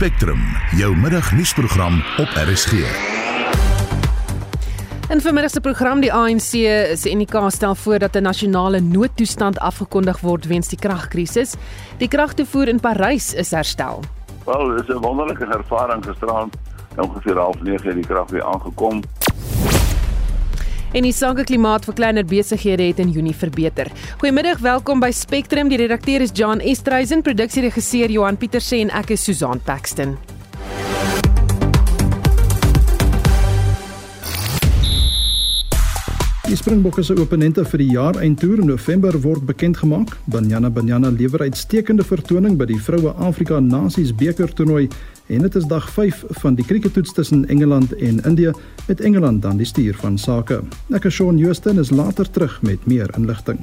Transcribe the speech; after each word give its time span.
Spectrum, 0.00 0.40
jou 0.76 0.96
middagnuusprogram 0.96 1.98
op 2.16 2.28
RSG. 2.48 2.72
In 5.12 5.20
vermiddag 5.20 5.50
se 5.50 5.60
program 5.60 6.00
die 6.00 6.12
ANC 6.12 6.40
se 6.96 7.10
UNIKA 7.10 7.50
stel 7.50 7.74
voor 7.74 7.98
dat 7.98 8.16
'n 8.16 8.22
nasionale 8.22 8.80
noodtoestand 8.80 9.58
afgekondig 9.58 10.20
word 10.20 10.46
weens 10.46 10.68
die 10.68 10.78
kragkrisis. 10.78 11.54
Die 11.98 12.08
kragtoevoer 12.08 12.68
in 12.68 12.80
Parys 12.80 13.34
is 13.34 13.50
herstel. 13.50 14.00
Wel, 14.44 14.68
dit 14.68 14.88
is 14.88 14.94
'n 14.94 15.00
wonderlike 15.00 15.44
ervaring 15.44 16.04
gisterand. 16.04 16.56
Ongeveer 16.96 17.38
09:30 17.38 17.82
het 17.82 17.94
die 17.94 18.06
krag 18.06 18.30
weer 18.30 18.44
aangekom. 18.44 19.02
En 20.90 21.06
die 21.06 21.14
sake 21.14 21.44
klimaat 21.46 21.84
vir 21.86 21.94
kleiner 21.94 22.26
besighede 22.26 22.88
het 22.88 22.98
in 22.98 23.12
Junie 23.14 23.34
verbeter. 23.36 23.92
Goeiemiddag, 24.18 24.58
welkom 24.58 24.98
by 24.98 25.12
Spectrum. 25.14 25.68
Die 25.70 25.78
redakteur 25.78 26.24
is 26.24 26.34
John 26.34 26.58
Estreisen, 26.58 27.22
produksieregisseur 27.22 28.10
Johan 28.10 28.38
Pieterse 28.40 28.80
en 28.82 28.90
ek 28.98 29.14
is 29.14 29.22
Susan 29.22 29.62
Paxton. 29.62 30.16
Die 36.50 36.58
Springbokke 36.58 37.04
se 37.06 37.14
oponente 37.14 37.62
vir 37.62 37.78
die 37.78 37.92
jaar 37.92 38.16
eindtoer 38.18 38.64
in 38.64 38.72
November 38.72 39.14
word 39.22 39.44
bekend 39.46 39.78
gemaak. 39.78 40.16
Banyana 40.26 40.72
Banyana 40.74 41.12
lewer 41.14 41.44
uitstekende 41.46 42.02
vertoning 42.02 42.58
by 42.58 42.66
die 42.66 42.80
Vroue 42.82 43.14
Afrika 43.14 43.60
Nasies 43.62 44.10
beker 44.10 44.50
toernooi 44.50 44.88
en 45.30 45.38
dit 45.46 45.54
is 45.54 45.64
dag 45.64 45.90
5 45.90 46.24
van 46.42 46.54
die 46.54 46.64
krieketoets 46.64 47.12
tussen 47.12 47.48
Engeland 47.48 47.94
en 47.94 48.22
Indië 48.24 48.52
met 48.86 49.00
Engeland 49.00 49.42
dan 49.42 49.56
die 49.56 49.66
stuur 49.66 49.94
van 49.94 50.18
sake. 50.18 50.62
Ek 50.90 51.04
is 51.04 51.14
Shaun 51.14 51.38
Justin 51.38 51.78
is 51.78 51.90
later 51.90 52.30
terug 52.30 52.62
met 52.62 52.86
meer 52.86 53.14
inligting. 53.16 53.58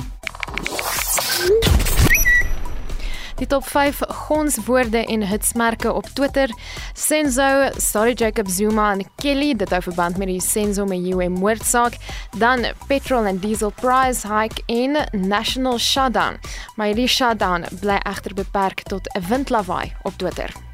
Die 3.38 3.48
top 3.48 3.68
5 3.68 4.00
gonswoorde 4.08 5.06
en 5.06 5.28
hitsmerke 5.28 5.94
op 5.94 6.06
Twitter: 6.14 6.50
Senzo, 6.94 7.70
Sorry 7.78 8.14
Jacob 8.14 8.48
Zuma 8.50 8.92
en 8.92 9.06
Kelly, 9.16 9.54
dit 9.56 9.70
hou 9.70 9.82
verband 9.82 10.18
met 10.18 10.28
die 10.28 10.42
Senzo 10.42 10.86
Mayuwe 10.86 11.30
moordsaak, 11.30 12.00
dan 12.38 12.66
petrol 12.88 13.30
en 13.30 13.38
diesel 13.38 13.72
price 13.82 14.26
hike 14.28 14.64
en 14.66 14.98
national 15.28 15.78
shutdown. 15.78 16.40
Maar 16.76 16.94
hierdie 16.94 17.08
shutdown 17.08 17.68
bly 17.80 18.00
egter 18.10 18.34
beperk 18.34 18.82
tot 18.90 19.06
'n 19.14 19.28
windlawaai 19.30 19.94
op 20.04 20.18
Twitter. 20.18 20.67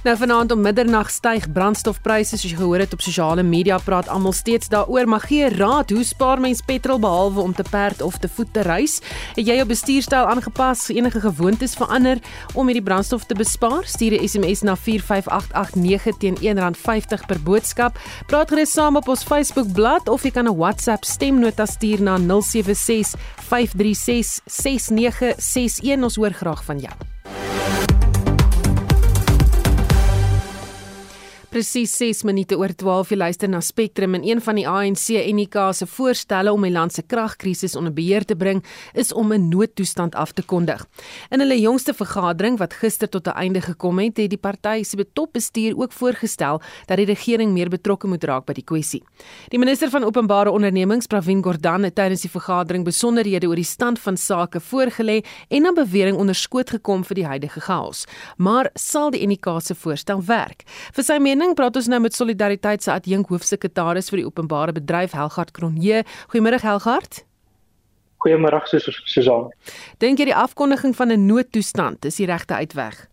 Nou 0.00 0.14
vanaand 0.16 0.52
om 0.52 0.60
middernag 0.64 1.10
styg 1.12 1.44
brandstofpryse 1.52 2.38
soos 2.38 2.54
jy 2.54 2.56
gehoor 2.56 2.80
het 2.80 2.94
op 2.96 3.02
sosiale 3.04 3.42
media 3.44 3.76
praat 3.84 4.06
almal 4.08 4.32
steeds 4.32 4.70
daaroor 4.72 5.04
maar 5.12 5.26
gee 5.28 5.50
raad 5.52 5.92
hoe 5.92 6.04
spaar 6.08 6.40
mens 6.40 6.62
petrol 6.64 6.96
behalwe 7.02 7.40
om 7.40 7.52
te 7.52 7.66
perd 7.68 8.00
of 8.00 8.16
te 8.16 8.28
voet 8.28 8.48
te 8.54 8.64
reis? 8.64 9.02
Het 9.36 9.44
jy 9.50 9.58
jou 9.58 9.66
bestuurstyl 9.68 10.30
aangepas 10.32 10.86
enige 10.88 11.20
gewoontes 11.20 11.76
verander 11.76 12.16
om 12.54 12.72
hierdie 12.72 12.86
brandstof 12.86 13.28
te 13.28 13.36
bespaar? 13.36 13.84
Stuur 13.84 14.16
'n 14.16 14.28
SMS 14.28 14.64
na 14.64 14.76
45889 14.76 16.16
teen 16.16 16.36
R1.50 16.40 17.26
per 17.26 17.42
boodskap. 17.42 17.98
Praat 18.26 18.48
gerus 18.48 18.72
saam 18.72 18.96
op 18.96 19.08
ons 19.08 19.22
Facebook 19.22 19.72
bladsy 19.72 20.10
of 20.10 20.22
jy 20.22 20.30
kan 20.30 20.48
'n 20.48 20.56
WhatsApp 20.56 21.04
stemnota 21.04 21.66
stuur 21.66 22.00
na 22.02 22.16
076 22.16 23.14
536 23.36 24.40
6961 24.46 26.02
ons 26.02 26.16
hoor 26.16 26.32
graag 26.32 26.64
van 26.64 26.78
jou 26.78 27.19
Presies 31.50 31.90
6 31.98 32.20
minute 32.28 32.54
oor 32.54 32.70
12 32.78 33.08
jy 33.10 33.16
luister 33.18 33.50
na 33.50 33.58
Spectrum 33.58 34.14
en 34.14 34.22
een 34.22 34.38
van 34.38 34.54
die 34.54 34.68
ANC 34.70 35.08
en 35.18 35.40
NK 35.40 35.56
se 35.74 35.86
voorstelle 35.90 36.52
om 36.54 36.62
die 36.62 36.70
land 36.70 36.94
se 36.94 37.02
kragkrisis 37.02 37.74
onder 37.74 37.90
beheer 37.90 38.22
te 38.22 38.36
bring 38.38 38.60
is 38.94 39.10
om 39.12 39.32
'n 39.32 39.48
noodtoestand 39.48 40.14
af 40.14 40.30
te 40.32 40.42
kondig. 40.42 40.86
In 41.30 41.40
hulle 41.40 41.58
jongste 41.60 41.92
vergadering 41.92 42.58
wat 42.58 42.72
gister 42.72 43.08
tot 43.08 43.26
'n 43.26 43.34
einde 43.34 43.60
gekom 43.60 43.98
het, 43.98 44.16
het 44.16 44.30
die 44.30 44.38
party 44.38 44.84
se 44.84 44.96
topbestuur 45.12 45.76
ook 45.76 45.92
voorgestel 45.92 46.60
dat 46.86 46.96
die 46.96 47.06
regering 47.06 47.52
meer 47.52 47.68
betrokke 47.68 48.06
moet 48.06 48.24
raak 48.24 48.46
by 48.46 48.52
die 48.52 48.64
kwessie. 48.64 49.02
Die 49.48 49.58
minister 49.58 49.90
van 49.90 50.04
openbare 50.04 50.50
ondernemings, 50.50 51.06
Pravin 51.06 51.42
Gordhan, 51.42 51.82
het 51.82 51.94
tydens 51.94 52.20
die 52.20 52.30
vergadering 52.30 52.84
besonderhede 52.84 53.48
oor 53.48 53.56
die 53.56 53.64
stand 53.64 53.98
van 53.98 54.16
sake 54.16 54.60
voorgelê 54.60 55.24
en 55.48 55.66
'n 55.66 55.74
bewering 55.74 56.16
onderskoot 56.16 56.70
gekom 56.70 57.04
vir 57.04 57.14
die 57.14 57.26
huidige 57.26 57.60
chaos. 57.60 58.06
Maar 58.36 58.70
sal 58.74 59.10
die 59.10 59.26
NK 59.26 59.60
se 59.60 59.74
voorstel 59.74 60.22
werk? 60.24 60.62
Vir 60.92 61.04
sy 61.04 61.18
mening 61.18 61.39
praat 61.56 61.76
ons 61.76 61.88
nou 61.88 62.00
met 62.04 62.14
Solidariteit 62.14 62.82
se 62.84 62.92
adjunk 62.92 63.30
hoofsekretaris 63.32 64.10
vir 64.12 64.20
die 64.20 64.26
openbare 64.26 64.72
bedryf 64.76 65.14
Helgard 65.16 65.50
Kronje. 65.56 66.02
Goeiemôre 66.28 66.60
Helgard. 66.60 67.24
Goeiemôre 68.20 68.60
Susan. 69.08 69.48
Dink 69.98 70.20
jy 70.20 70.26
die 70.28 70.36
afkondiging 70.36 70.92
van 70.96 71.12
'n 71.12 71.26
noodtoestand 71.26 72.04
is 72.04 72.16
die 72.16 72.26
regte 72.26 72.54
uitweg? 72.54 73.08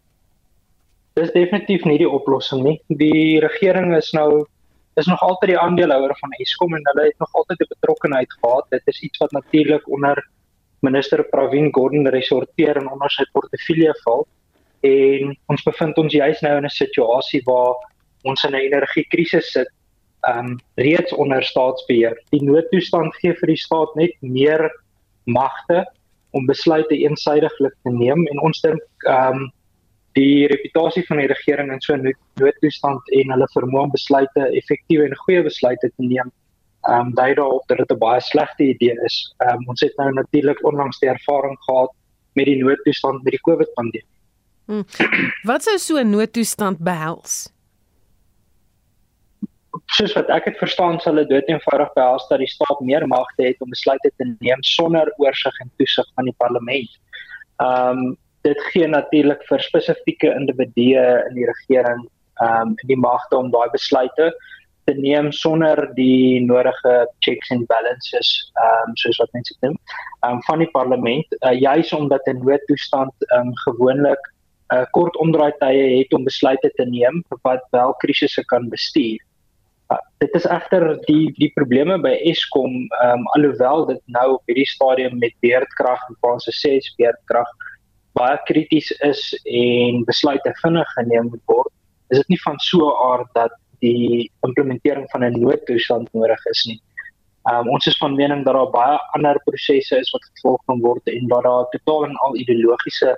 Dis 1.16 1.32
definitief 1.32 1.86
nie 1.86 1.98
die 1.98 2.10
oplossing 2.10 2.64
nie. 2.64 2.82
Die 2.88 3.40
regering 3.40 3.96
is 3.96 4.12
nou 4.12 4.46
is 4.98 5.06
nog 5.06 5.22
altyd 5.22 5.50
die 5.50 5.60
aandeelhouer 5.60 6.16
van 6.20 6.32
Eskom 6.42 6.74
en 6.76 6.84
hulle 6.84 7.06
het 7.08 7.20
nog 7.20 7.34
altyd 7.34 7.60
'n 7.62 7.74
betrokkeheid 7.76 8.34
gehad. 8.34 8.66
Dit 8.70 8.82
is 8.86 9.02
iets 9.02 9.18
wat 9.18 9.32
natuurlik 9.32 9.90
onder 9.90 10.30
minister 10.82 11.24
Pravin 11.24 11.74
Gordhan 11.74 12.08
resorteer 12.08 12.76
en 12.78 12.92
onder 12.92 13.10
sy 13.10 13.26
portefeulje 13.32 13.96
val. 14.04 14.28
En 14.82 15.38
ons 15.46 15.64
bevind 15.64 15.98
ons 15.98 16.14
juis 16.14 16.42
nou 16.42 16.58
in 16.58 16.66
'n 16.66 16.70
situasie 16.70 17.42
waar 17.46 17.76
ons 18.24 18.44
in 18.44 18.56
'n 18.56 18.66
energiekrisis 18.70 19.52
sit, 19.52 19.70
ehm 20.28 20.46
um, 20.46 20.60
reeds 20.76 21.14
onder 21.14 21.44
staatsbeheer. 21.44 22.18
Die 22.30 22.44
noodtoestand 22.44 23.16
gee 23.16 23.34
vir 23.34 23.48
die 23.48 23.62
staat 23.62 23.96
net 23.96 24.14
meer 24.22 24.72
magte 25.26 25.86
om 26.32 26.46
besluite 26.46 26.96
eensydiglik 26.96 27.76
te 27.84 27.92
neem 27.92 28.28
en 28.28 28.42
ons 28.42 28.62
dink 28.62 28.82
ehm 29.06 29.36
um, 29.36 29.52
die 30.18 30.48
reputasie 30.48 31.04
van 31.06 31.18
die 31.22 31.30
regering 31.30 31.72
in 31.72 31.82
so 31.82 31.94
'n 31.94 32.14
noodtoestand 32.42 33.02
en 33.20 33.32
hulle 33.32 33.48
vermoë 33.54 33.84
om 33.84 33.92
besluite 33.92 34.50
effektiewe 34.62 35.06
en 35.06 35.16
goeie 35.16 35.44
besluite 35.44 35.90
te 35.90 36.04
neem 36.04 36.32
ehm 36.88 37.08
um, 37.08 37.14
dui 37.14 37.34
daarop 37.34 37.68
dat 37.68 37.78
dit 37.78 37.92
'n 37.92 37.98
baie 37.98 38.22
slegte 38.22 38.64
idee 38.64 38.96
is. 39.06 39.36
Ehm 39.38 39.56
um, 39.56 39.68
ons 39.68 39.82
het 39.82 39.96
nou 39.98 40.12
natuurlik 40.14 40.66
onlangs 40.66 41.00
die 41.00 41.10
ervaring 41.10 41.58
gehad 41.60 41.92
met 42.34 42.46
die 42.46 42.64
noodtoestand 42.64 43.24
met 43.24 43.32
die 43.32 43.42
COVID-pandemie. 43.42 44.06
Hmm. 44.66 44.86
Wat 45.44 45.64
sou 45.64 45.78
so 45.78 45.98
'n 45.98 46.10
noodtoestand 46.10 46.78
behels? 46.80 47.54
Soos 49.98 50.14
wat 50.18 50.30
ek 50.34 50.46
dit 50.50 50.60
verstaan 50.60 51.00
sal 51.04 51.20
dit 51.22 51.30
dood 51.30 51.50
eenvoudig 51.52 51.90
behels 51.96 52.28
dat 52.30 52.40
die 52.44 52.50
staat 52.52 52.80
meer 52.82 53.08
magte 53.08 53.50
het 53.50 53.62
om 53.62 53.74
besluite 53.74 54.12
te 54.18 54.30
neem 54.40 54.64
sonder 54.64 55.12
oorsig 55.18 55.60
en 55.64 55.72
toesig 55.78 56.08
van 56.16 56.30
die 56.30 56.38
parlement. 56.44 56.92
Ehm 57.64 58.06
um, 58.06 58.18
dit 58.46 58.60
gee 58.72 58.88
natuurlik 58.88 59.42
vir 59.50 59.60
spesifieke 59.60 60.30
individue 60.32 61.02
in 61.30 61.34
die 61.36 61.48
regering 61.50 62.06
ehm 62.44 62.70
um, 62.70 62.76
die 62.92 63.00
magte 63.08 63.38
om 63.38 63.52
daai 63.52 63.68
besluite 63.74 64.32
te 64.88 64.94
neem 64.96 65.32
sonder 65.36 65.82
die 65.98 66.40
nodige 66.46 66.96
checks 67.26 67.52
and 67.52 67.68
balances 67.68 68.30
ehm 68.64 68.90
um, 68.90 68.96
soos 69.04 69.20
wat 69.24 69.34
mense 69.38 69.58
noem 69.66 69.76
ehm 69.76 70.32
um, 70.38 70.42
van 70.50 70.64
die 70.64 70.72
parlement 70.78 71.38
uh, 71.42 71.56
juis 71.60 71.94
omdat 72.00 72.28
'n 72.28 72.44
noodtoestand 72.46 73.30
ehm 73.30 73.48
um, 73.48 73.56
gewoonlik 73.66 74.24
'n 74.28 74.76
uh, 74.76 74.86
kort 74.92 75.18
omdraaitye 75.18 75.88
het 75.98 76.14
om 76.14 76.24
besluite 76.24 76.72
te 76.76 76.86
neem 76.86 77.24
wat 77.42 77.64
wel 77.72 77.94
krisisse 78.04 78.46
kan 78.46 78.70
bestuur. 78.70 79.27
Dit 80.18 80.34
is 80.36 80.46
egter 80.50 80.84
die 81.06 81.32
die 81.38 81.52
probleme 81.56 81.96
by 82.04 82.16
Eskom, 82.32 82.74
ehm 83.02 83.22
um, 83.22 83.28
alhoewel 83.38 83.86
dit 83.92 84.02
nou 84.16 84.26
op 84.34 84.52
hierdie 84.52 84.68
stadium 84.68 85.20
met 85.22 85.36
beerdkrag 85.46 86.02
en 86.10 86.18
fase 86.26 86.52
6 86.52 86.90
beerdkrag 86.98 87.52
baie 88.18 88.38
krities 88.50 88.90
is 89.06 89.22
en 89.46 90.04
besluite 90.10 90.54
vinnig 90.64 90.92
geneem 90.98 91.30
moet 91.30 91.44
word, 91.54 91.72
is 92.10 92.22
dit 92.24 92.34
nie 92.34 92.42
van 92.44 92.58
so 92.70 92.90
'n 92.90 92.98
aard 93.12 93.30
dat 93.34 93.54
die 93.86 94.32
implementering 94.48 95.08
van 95.12 95.24
'n 95.24 95.40
noodtoestand 95.40 96.14
nodig 96.14 96.46
is 96.54 96.66
nie. 96.66 96.82
Ehm 97.50 97.68
um, 97.68 97.70
ons 97.76 97.88
is 97.88 97.98
van 97.98 98.16
mening 98.16 98.44
dat 98.46 98.54
daar 98.54 98.72
baie 98.72 98.98
ander 99.16 99.40
prosesse 99.46 100.00
is 100.00 100.12
wat 100.12 100.30
gevolg 100.34 100.62
kan 100.66 100.82
word 100.82 101.08
en 101.08 101.28
dat 101.28 101.44
daar 101.44 101.70
totaal 101.76 102.06
en 102.06 102.16
al 102.26 102.36
ideologiese 102.36 103.18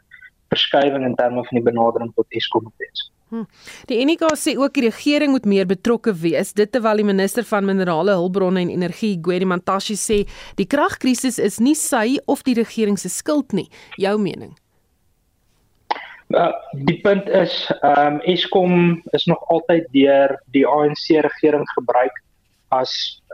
verskywing 0.49 1.05
in 1.05 1.15
terme 1.15 1.45
van 1.45 1.57
die 1.57 1.71
benadering 1.71 2.11
tot 2.15 2.25
Eskom 2.29 2.73
is. 2.77 3.11
Hm. 3.29 3.45
Die 3.85 3.99
NK 4.01 4.31
sê 4.41 4.55
ook 4.57 4.73
die 4.73 4.87
regering 4.87 5.35
moet 5.35 5.45
meer 5.45 5.67
betrokke 5.69 6.15
wees. 6.17 6.55
Dit 6.57 6.71
terwyl 6.73 6.97
die 6.97 7.05
minister 7.05 7.45
van 7.45 7.67
minerale 7.67 8.15
hulpbronne 8.17 8.63
en 8.63 8.71
energie, 8.73 9.19
Gwedi 9.21 9.45
Mantashe 9.45 9.97
sê 10.01 10.23
die 10.57 10.65
kragkrisis 10.65 11.37
is 11.37 11.59
nie 11.61 11.75
sy 11.77 12.17
of 12.25 12.41
die 12.47 12.57
regering 12.57 12.97
se 12.97 13.11
skuld 13.13 13.53
nie. 13.53 13.67
Jou 14.01 14.15
mening? 14.17 14.55
Uh, 16.29 16.51
die 16.85 16.97
punt 17.01 17.29
is, 17.33 17.53
ehm 17.81 18.17
um, 18.17 18.19
Eskom 18.29 18.73
is 19.17 19.25
nog 19.25 19.45
altyd 19.53 19.85
deur 19.93 20.35
die 20.53 20.65
ANC 20.65 21.07
regering 21.25 21.65
gebruik 21.73 22.17
as 22.73 22.91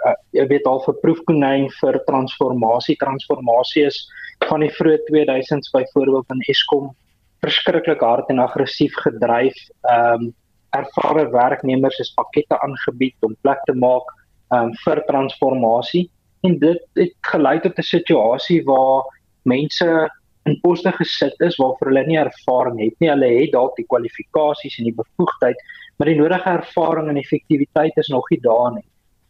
uh, 0.07 0.15
jy 0.35 0.45
weet 0.51 0.67
al 0.67 0.79
vir 0.85 0.99
proefkonyn 1.01 1.67
vir 1.79 1.99
transformasie. 2.07 2.95
Transformasie 2.99 3.87
is 3.87 3.99
van 4.47 4.63
die 4.63 4.71
vroeë 4.75 5.01
2000s 5.07 5.71
byvoorbeeld 5.75 6.31
in 6.35 6.45
Eskom 6.51 6.93
verskriklik 7.41 8.01
hard 8.01 8.29
en 8.29 8.39
aggressief 8.39 8.93
gedryf. 9.03 9.55
Ehm 9.83 10.27
um, 10.27 10.33
ervare 10.75 11.29
werknemers 11.31 11.99
is 12.03 12.13
pakkette 12.17 12.57
aangebied 12.59 13.15
om 13.23 13.35
plek 13.41 13.61
te 13.63 13.73
maak 13.79 14.09
um, 14.51 14.73
vir 14.83 15.01
transformasie 15.07 16.09
en 16.43 16.57
dit 16.59 16.81
het 16.99 17.13
gelei 17.31 17.59
tot 17.63 17.79
'n 17.79 17.89
situasie 17.95 18.61
waar 18.65 19.07
mense 19.43 20.09
in 20.45 20.59
poste 20.61 20.91
gesit 20.91 21.41
is 21.47 21.57
waarvoor 21.57 21.89
hulle 21.89 22.05
nie 22.05 22.19
ervaring 22.21 22.79
het 22.79 22.99
nie. 22.99 23.09
Hulle 23.09 23.29
het 23.39 23.51
dalk 23.53 23.75
die 23.75 23.87
kwalifikasies 23.89 24.77
en 24.79 24.89
die 24.89 24.97
bevoegdheid, 24.99 25.57
maar 25.97 26.11
die 26.11 26.19
nodige 26.19 26.49
ervaring 26.49 27.09
en 27.09 27.17
effektiwiteit 27.17 27.97
is 27.97 28.11
nog 28.13 28.29
nie 28.29 28.41
daar 28.41 28.73
nie. 28.75 28.85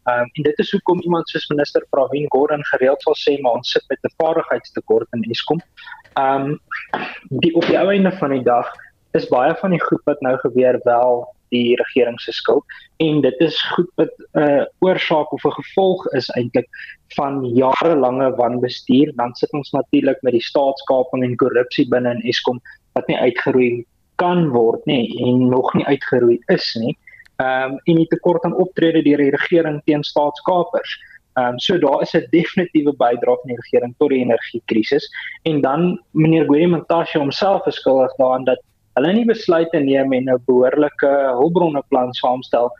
Um, 0.06 0.28
en 0.32 0.42
dit 0.46 0.58
is 0.62 0.70
hoekom 0.70 1.00
iemand 1.02 1.28
soos 1.28 1.48
minister 1.50 1.86
Pravin 1.90 2.26
Gordhan 2.30 2.64
gereeld 2.64 3.02
sal 3.02 3.16
sê 3.18 3.32
maar 3.42 3.58
ons 3.58 3.70
sit 3.74 3.82
met 3.88 3.98
'n 4.02 4.14
vaardigheidstekort 4.22 5.08
in 5.12 5.24
Eskom. 5.30 5.60
Ehm 6.14 6.44
um, 6.44 6.60
die 7.42 7.54
op 7.54 7.66
die 7.66 7.76
einde 7.76 8.12
van 8.12 8.30
die 8.30 8.42
dag 8.42 8.70
is 9.18 9.28
baie 9.28 9.54
van 9.54 9.70
die 9.70 9.82
goed 9.82 10.02
wat 10.04 10.20
nou 10.20 10.36
gebeur 10.38 10.80
wel 10.84 11.26
die 11.48 11.76
regering 11.76 12.20
se 12.20 12.32
skuld 12.32 12.64
en 12.96 13.20
dit 13.20 13.40
is 13.40 13.58
goed 13.74 13.90
wat 13.94 14.12
'n 14.18 14.40
uh, 14.40 14.64
oorsaak 14.78 15.32
of 15.32 15.44
'n 15.44 15.58
gevolg 15.58 16.06
is 16.06 16.30
eintlik 16.38 16.68
van 17.16 17.44
jarelange 17.44 18.30
wanbestuur 18.36 19.12
dan 19.16 19.34
sit 19.34 19.52
ons 19.52 19.70
natuurlik 19.70 20.22
met 20.22 20.32
die 20.32 20.48
staatskaping 20.50 21.24
en 21.24 21.36
korrupsie 21.36 21.88
binne 21.88 22.10
in 22.10 22.22
Eskom 22.22 22.60
wat 22.92 23.06
nie 23.06 23.18
uitgeroei 23.18 23.84
kan 24.16 24.48
word 24.48 24.86
nie 24.86 25.06
en 25.26 25.48
nog 25.48 25.74
nie 25.74 25.86
uitgeroei 25.86 26.38
is 26.46 26.74
nie. 26.74 26.96
Ehm 27.36 27.72
um, 27.72 27.78
en 27.84 27.96
die 28.00 28.06
tekort 28.08 28.44
aan 28.44 28.54
optrede 28.56 29.02
deur 29.04 29.20
die 29.20 29.32
regering 29.34 29.82
teen 29.84 30.02
staatskapers. 30.04 30.92
Ehm 31.36 31.52
um, 31.52 31.58
so 31.58 31.78
daar 31.78 32.02
is 32.02 32.14
'n 32.16 32.28
definitiewe 32.30 32.94
bydrae 32.96 33.36
van 33.42 33.50
die 33.52 33.58
regering 33.60 33.94
tot 33.98 34.10
die 34.10 34.22
energiekrisis 34.24 35.08
en 35.42 35.60
dan 35.60 36.00
meneer 36.10 36.46
Gwedimantashe 36.46 37.18
homself 37.18 37.66
is 37.66 37.76
skuldig 37.76 38.14
daaraan 38.16 38.44
dat 38.44 38.62
hulle 38.94 39.12
nie 39.12 39.24
besluite 39.24 39.78
neem 39.78 40.12
en 40.12 40.30
'n 40.30 40.42
behoorlike 40.46 41.10
hulpbronne 41.40 41.82
plan 41.88 42.12
saamstel 42.12 42.70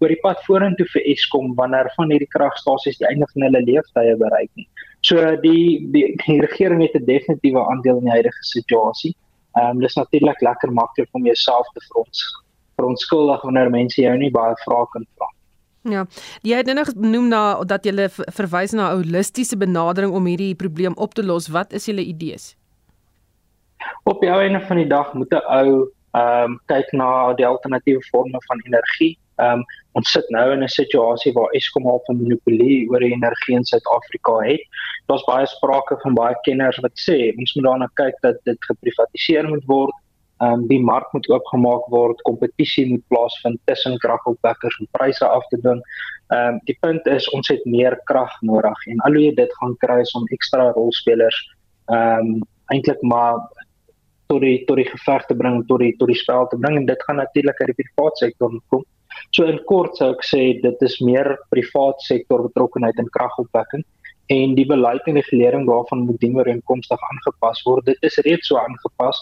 oor 0.00 0.08
die 0.08 0.20
pad 0.26 0.44
vorentoe 0.44 0.86
vir 0.92 1.08
Eskom 1.14 1.54
wanneer 1.54 1.92
van 1.96 2.10
hierdie 2.10 2.32
kragstasies 2.36 2.98
die 2.98 3.08
einde 3.08 3.26
van 3.32 3.42
hulle 3.42 3.64
lewensduur 3.64 4.18
bereik 4.18 4.50
nie. 4.54 4.68
So 5.00 5.36
die 5.46 5.88
die, 5.94 6.06
die 6.26 6.40
regering 6.40 6.82
het 6.82 7.00
'n 7.00 7.04
definitiewe 7.06 7.64
aandeel 7.64 7.96
in 7.96 8.04
die 8.04 8.16
huidige 8.18 8.44
situasie. 8.54 9.16
Ehm 9.56 9.70
um, 9.70 9.80
dis 9.80 9.94
natuurlik 9.94 10.40
lekker 10.40 10.72
maklik 10.72 11.08
om 11.12 11.24
jouself 11.24 11.66
te 11.72 11.80
frons 11.88 12.41
verontskuldig 12.82 13.46
wanneer 13.46 13.70
mense 13.70 14.02
jou 14.02 14.16
nie 14.18 14.32
baie 14.34 14.58
vrae 14.66 14.88
kan 14.96 15.06
vra. 15.14 15.30
Ja, 15.90 16.06
jy 16.46 16.58
het 16.60 16.68
nou 16.70 16.84
genoem 16.86 17.28
na 17.30 17.42
dat 17.66 17.86
jy 17.86 18.08
verwys 18.10 18.74
na 18.74 18.90
'n 18.90 19.02
holistiese 19.02 19.56
benadering 19.56 20.12
om 20.12 20.26
hierdie 20.26 20.54
probleem 20.54 20.94
op 20.96 21.14
te 21.14 21.22
los. 21.22 21.48
Wat 21.48 21.72
is 21.72 21.86
julle 21.86 22.04
idees? 22.04 22.54
op 24.04 24.20
die 24.20 24.30
einde 24.30 24.60
van 24.60 24.76
die 24.76 24.86
dag 24.86 25.12
moet 25.12 25.32
'n 25.32 25.44
ou 25.58 25.90
ehm 26.12 26.44
um, 26.44 26.60
kyk 26.66 26.92
na 26.92 27.32
die 27.32 27.46
alternatiewe 27.46 28.02
forme 28.02 28.38
van 28.46 28.60
energie. 28.64 29.18
Ehm 29.36 29.52
um, 29.52 29.64
ons 29.92 30.10
sit 30.10 30.28
nou 30.28 30.52
in 30.52 30.62
'n 30.62 30.68
situasie 30.68 31.32
waar 31.32 31.50
Eskom 31.50 31.86
al 31.86 32.02
'n 32.06 32.16
monopolie 32.16 32.90
oor 32.90 33.00
die 33.00 33.12
energie 33.12 33.56
in 33.56 33.64
Suid-Afrika 33.64 34.38
het. 34.38 34.60
Daar's 35.06 35.24
baie 35.24 35.46
sprake 35.46 35.96
van 36.02 36.14
baie 36.14 36.36
kenners 36.42 36.78
wat 36.78 36.92
sê 37.08 37.32
ons 37.38 37.54
moet 37.54 37.64
daarna 37.64 37.88
kyk 37.94 38.14
dat 38.20 38.36
dit 38.44 38.64
geprivatiseer 38.64 39.48
moet 39.48 39.64
word. 39.66 39.94
Ehm 40.42 40.52
um, 40.52 40.62
die 40.66 40.80
mark 40.82 41.12
moet 41.14 41.28
oopgemaak 41.30 41.84
word, 41.94 42.22
kompetisie 42.26 42.86
moet 42.90 43.02
plaasvind 43.12 43.60
tussen 43.70 43.98
kragopwekkers 44.02 44.78
om 44.80 44.88
pryse 44.96 45.26
af 45.26 45.44
te 45.50 45.58
dwing. 45.60 45.82
Ehm 46.34 46.54
um, 46.54 46.60
die 46.66 46.76
punt 46.80 47.06
is 47.06 47.28
ons 47.36 47.48
het 47.52 47.64
meer 47.64 47.98
krag 48.10 48.32
nodig 48.40 48.86
en 48.90 49.02
al 49.06 49.18
hoe 49.18 49.26
jy 49.28 49.34
dit 49.38 49.52
gaan 49.60 49.76
kry 49.84 50.00
is 50.02 50.14
om 50.18 50.26
ekstra 50.36 50.70
rolspelers 50.78 51.38
ehm 51.94 52.32
um, 52.32 52.40
eintlik 52.74 53.02
maar 53.02 53.38
tot 54.32 54.40
die 54.42 54.64
tot 54.66 54.80
die 54.80 54.88
geveg 54.88 55.26
te 55.28 55.36
bring 55.36 55.60
tot 55.68 55.82
die 55.84 55.92
tot 56.00 56.10
die 56.10 56.18
spel 56.18 56.48
te 56.50 56.58
bring 56.58 56.80
en 56.80 56.88
dit 56.90 57.06
gaan 57.06 57.20
natuurlik 57.20 57.60
uit 57.60 57.74
die 57.76 57.78
private 57.92 58.24
sektor 58.24 58.58
kom. 58.72 58.84
So 59.36 59.44
in 59.44 59.60
kort 59.68 59.98
sou 60.00 60.10
ek 60.14 60.24
sê 60.26 60.42
dit 60.62 60.86
is 60.88 60.96
meer 61.04 61.36
private 61.52 62.06
sektor 62.08 62.46
betrokkenheid 62.48 62.98
in 62.98 63.10
kragopwekking 63.18 63.84
en 64.32 64.54
die 64.56 64.66
beleid 64.66 65.06
en 65.06 65.18
regulering 65.20 65.66
daarvan 65.68 66.06
moet 66.08 66.20
dienooreenkomstig 66.22 67.06
aangepas 67.10 67.62
word. 67.68 67.86
Dit 67.90 68.10
is 68.10 68.18
reeds 68.26 68.48
so 68.48 68.58
aangepas. 68.58 69.20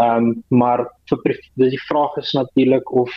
Ehm 0.00 0.26
um, 0.30 0.44
maar 0.48 0.86
vir 1.10 1.38
die 1.60 1.82
vraag 1.88 2.16
is 2.16 2.32
natuurlik 2.32 2.92
of 2.92 3.12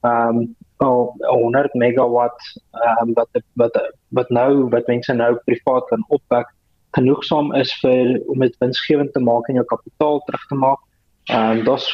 ehm 0.00 0.36
um, 0.36 0.56
oh, 0.78 1.14
100 1.28 1.74
megawatt 1.74 2.42
ehm 2.72 3.08
um, 3.08 3.14
wat 3.14 3.40
wat 3.52 3.78
wat 4.08 4.30
nou 4.30 4.68
wat 4.68 4.86
mense 4.86 5.12
nou 5.12 5.34
privaat 5.44 5.88
kan 5.88 6.04
opwek 6.08 6.52
genoegsaam 6.96 7.54
is 7.54 7.72
vir 7.80 8.18
om 8.26 8.44
dit 8.44 8.56
winsgewend 8.58 9.12
te 9.12 9.20
maak 9.20 9.48
en 9.48 9.60
jou 9.60 9.66
kapitaal 9.72 10.22
terug 10.26 10.46
te 10.46 10.54
maak. 10.54 10.80
Ehm 11.24 11.58
um, 11.58 11.64
daar's 11.64 11.88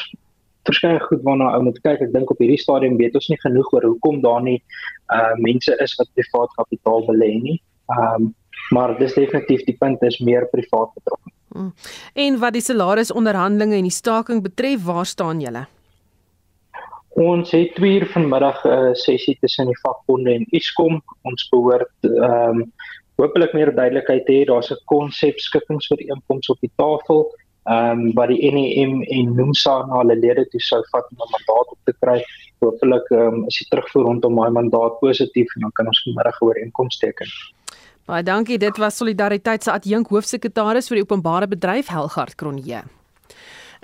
verskeie 0.65 1.01
goed 1.01 1.23
waarna 1.23 1.53
ou 1.55 1.63
moet 1.63 1.81
kyk. 1.85 2.01
Ek 2.01 2.13
dink 2.13 2.31
op 2.31 2.41
hierdie 2.41 2.61
stadium 2.61 2.97
weet 3.01 3.15
ons 3.19 3.29
nie 3.29 3.41
genoeg 3.43 3.73
oor 3.73 3.87
hoekom 3.91 4.21
daar 4.25 4.43
nie 4.43 4.61
uh 5.15 5.35
mense 5.47 5.77
is 5.85 5.95
wat 6.01 6.11
privaat 6.19 6.59
kapitaal 6.61 7.07
belê 7.11 7.33
nie. 7.43 7.61
Ehm 7.93 8.25
um, 8.25 8.35
maar 8.73 8.95
dis 8.99 9.15
definitief 9.15 9.65
die 9.67 9.77
punt 9.79 10.03
is 10.03 10.19
meer 10.25 10.47
privaat 10.51 10.93
betrokke. 10.97 11.31
Hmm. 11.55 11.71
En 12.19 12.39
wat 12.43 12.57
die 12.57 12.65
salarisonderhandelinge 12.67 13.77
en 13.79 13.87
die 13.87 13.95
staking 13.95 14.43
betref, 14.43 14.83
waar 14.83 15.07
staan 15.07 15.41
julle? 15.41 15.67
Ons 17.15 17.53
het 17.55 17.77
twee 17.77 18.01
uur 18.01 18.09
vanmiddag 18.11 18.65
'n 18.65 18.69
uh, 18.69 18.95
sessie 18.95 19.37
tussen 19.41 19.71
die 19.71 19.79
vakbonde 19.83 20.33
en 20.35 20.47
Eskom. 20.51 21.03
Ons 21.23 21.47
behoort 21.53 21.95
ehm 22.03 22.59
um, 22.59 22.73
hopelik 23.23 23.53
meer 23.55 23.71
duidelikheid 23.75 24.27
hê. 24.27 24.45
Daar's 24.45 24.71
'n 24.71 24.83
konsep 24.85 25.39
skikkings 25.39 25.87
vir 25.87 26.01
inkomste 26.01 26.53
op 26.53 26.61
die 26.61 26.75
tafel. 26.77 27.31
Ehm 27.65 27.91
um, 27.91 28.13
wat 28.19 28.29
die 28.29 28.51
NEM 28.51 29.03
en 29.03 29.35
NUMSA 29.35 29.87
na 29.87 30.03
hulle 30.03 30.17
lede 30.17 30.45
toe 30.51 30.61
sou 30.61 30.83
vat 30.91 31.07
om 31.11 31.23
'n 31.23 31.33
mandaat 31.37 31.69
op 31.71 31.79
te 31.85 31.95
kry. 32.01 32.19
Hopelik 32.59 33.07
ehm 33.11 33.35
um, 33.35 33.47
is 33.47 33.59
die 33.59 33.69
terugvoer 33.71 34.05
rondom 34.05 34.35
daai 34.35 34.51
mandaat 34.51 34.99
positief 34.99 35.55
en 35.55 35.61
dan 35.61 35.73
kan 35.73 35.87
ons 35.87 36.03
vanmiddag 36.03 36.43
oor 36.43 36.57
inkomste 36.59 37.07
teken. 37.07 37.31
Baie 38.05 38.23
dankie. 38.23 38.59
Dit 38.61 38.77
was 38.77 38.97
Solidariteit 39.01 39.65
se 39.65 39.73
adjunk 39.73 40.11
hoofsekretaris 40.13 40.91
vir 40.91 41.01
die 41.01 41.07
openbare 41.07 41.49
bedryf 41.49 41.89
Helgard 41.89 42.37
Kronje. 42.37 42.83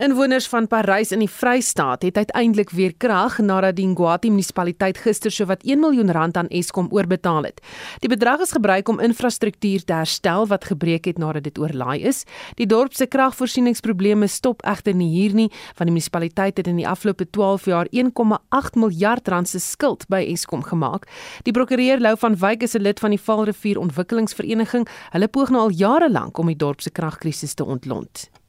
Inwoners 0.00 0.46
van 0.48 0.64
Parys 0.64 1.10
in 1.12 1.20
die 1.20 1.28
Vrystaat 1.28 2.06
het 2.06 2.16
uiteindelik 2.16 2.70
weer 2.72 2.94
krag 2.96 3.34
nadat 3.44 3.76
die 3.76 3.84
Ngwati 3.84 4.30
munisipaliteit 4.32 4.96
gister 4.96 5.28
sowat 5.28 5.60
1 5.68 5.76
miljoen 5.76 6.08
rand 6.16 6.38
aan 6.40 6.48
Eskom 6.48 6.88
oorbetaal 6.88 7.44
het. 7.44 7.60
Die 8.00 8.08
bedrag 8.08 8.40
is 8.40 8.54
gebruik 8.56 8.88
om 8.88 9.02
infrastruktuur 9.04 9.84
te 9.84 9.98
herstel 9.98 10.48
wat 10.48 10.64
gebreek 10.64 11.04
het 11.04 11.20
nadat 11.20 11.44
dit 11.44 11.60
oorlaai 11.60 12.00
is. 12.08 12.22
Die 12.56 12.64
dorp 12.64 12.96
se 12.96 13.10
kragvoorsieningsprobleme 13.12 14.24
stop 14.26 14.64
egter 14.64 14.96
nie 14.96 15.10
hier 15.12 15.36
nie, 15.36 15.50
want 15.76 15.92
die 15.92 15.96
munisipaliteit 15.98 16.56
het 16.56 16.72
in 16.72 16.80
die 16.80 16.88
afgelope 16.88 17.28
12 17.28 17.68
jaar 17.68 17.92
1,8 17.92 18.80
miljard 18.80 19.28
rand 19.28 19.52
se 19.52 19.60
skuld 19.60 20.08
by 20.08 20.24
Eskom 20.32 20.64
gemaak. 20.64 21.10
Die 21.44 21.52
prokureur 21.52 22.00
Lou 22.00 22.16
van 22.16 22.40
Wyk 22.40 22.62
is 22.62 22.74
'n 22.74 22.88
lid 22.88 23.00
van 23.00 23.10
die 23.10 23.20
Vaalrivier 23.20 23.78
Ontwikkelingsvereniging. 23.78 24.88
Hulle 25.12 25.28
poog 25.28 25.50
nou 25.50 25.60
al 25.60 25.76
jare 25.76 26.10
lank 26.10 26.38
om 26.38 26.46
die 26.46 26.56
dorp 26.56 26.80
se 26.80 26.90
kragkrisis 26.90 27.54
te 27.54 27.64
ontlont. 27.64 28.39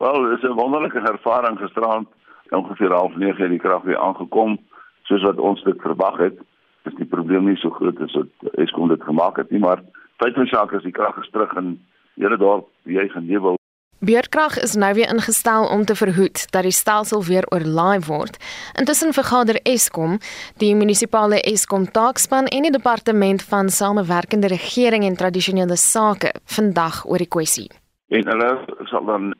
Wel, 0.00 0.22
dit 0.22 0.38
is 0.38 0.48
'n 0.48 0.52
wonderlike 0.52 0.98
ervaring 0.98 1.58
gisterand. 1.58 2.08
Ongeveer 2.48 2.92
09:30 2.92 3.36
het 3.36 3.48
die 3.48 3.58
krag 3.58 3.82
weer 3.82 3.98
aangekom 3.98 4.58
soos 5.02 5.22
wat 5.22 5.38
ons 5.38 5.62
dit 5.62 5.80
verwag 5.80 6.16
het. 6.16 6.38
Dis 6.82 6.94
die 6.94 7.04
probleem 7.04 7.44
nie 7.44 7.56
so 7.56 7.70
groot 7.70 8.00
as 8.00 8.14
wat 8.14 8.52
Eskom 8.54 8.88
dit 8.88 9.02
gemaak 9.02 9.36
het 9.36 9.50
nie, 9.50 9.60
maar 9.60 9.82
feit 10.16 10.34
van 10.34 10.46
saak 10.46 10.72
is 10.72 10.82
die 10.82 10.92
krag 10.92 11.16
is 11.16 11.30
terug 11.30 11.52
in 11.52 11.86
hele 12.14 12.36
dorp 12.36 12.68
wie 12.82 12.98
hy 12.98 13.08
genewel. 13.08 13.54
Beurtkrag 13.98 14.58
is 14.58 14.74
nou 14.74 14.94
weer 14.94 15.08
ingestel 15.08 15.66
om 15.68 15.84
te 15.84 15.94
verhoed 15.94 16.50
dat 16.52 16.62
die 16.62 16.72
stelsel 16.72 17.24
weer 17.24 17.44
oorlaai 17.46 18.00
word. 18.06 18.36
Intussen 18.78 19.12
vergader 19.12 19.60
Eskom, 19.62 20.18
die 20.56 20.74
munisipale 20.74 21.40
Eskom 21.40 21.90
taakspan 21.90 22.44
en 22.44 22.62
die 22.62 22.72
departement 22.72 23.42
van 23.42 23.68
samewerkende 23.68 24.46
regering 24.46 25.04
en 25.04 25.16
tradisionele 25.16 25.76
sake 25.76 26.32
vandag 26.44 27.06
oor 27.06 27.18
die 27.18 27.28
kwessie. 27.28 27.70
En 28.08 28.26
hulle 28.26 28.64
sal 28.84 29.04
dan 29.04 29.34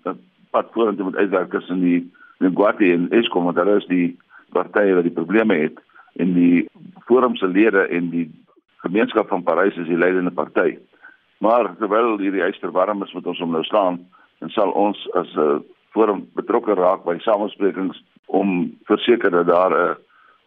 pad 0.51 0.71
vorentoe 0.73 1.05
moet 1.05 1.17
uitwerk 1.17 1.51
tussen 1.51 1.81
die 1.81 2.13
Ngwati 2.39 2.93
en 2.93 3.11
Eskom 3.11 3.45
want 3.45 3.57
hulle 3.57 3.77
is 3.77 3.87
die 3.87 4.19
partye 4.53 4.95
wat 4.95 5.07
die 5.07 5.19
probleme 5.19 5.55
het 5.55 5.79
en 6.17 6.35
die 6.35 6.69
forum 7.07 7.37
se 7.37 7.47
lede 7.47 7.87
en 7.89 8.11
die 8.11 8.27
gemeenskap 8.83 9.29
van 9.29 9.43
Parys 9.43 9.77
is 9.77 9.89
die 9.89 9.99
leidende 9.99 10.31
party. 10.31 10.79
Maar 11.39 11.75
terwyl 11.79 12.19
hierdie 12.21 12.45
eister 12.45 12.73
warm 12.73 13.03
is 13.03 13.13
met 13.13 13.27
ons 13.27 13.41
om 13.41 13.53
nou 13.55 13.63
staan, 13.65 14.01
dan 14.41 14.53
sal 14.57 14.73
ons 14.73 14.99
as 15.15 15.35
'n 15.37 15.41
uh, 15.41 15.61
forum 15.93 16.29
betrokke 16.35 16.75
raak 16.75 17.05
by 17.05 17.19
samesprekings 17.19 18.03
om 18.27 18.77
verseker 18.85 19.31
dat 19.31 19.47
daar 19.47 19.73
'n 19.73 19.97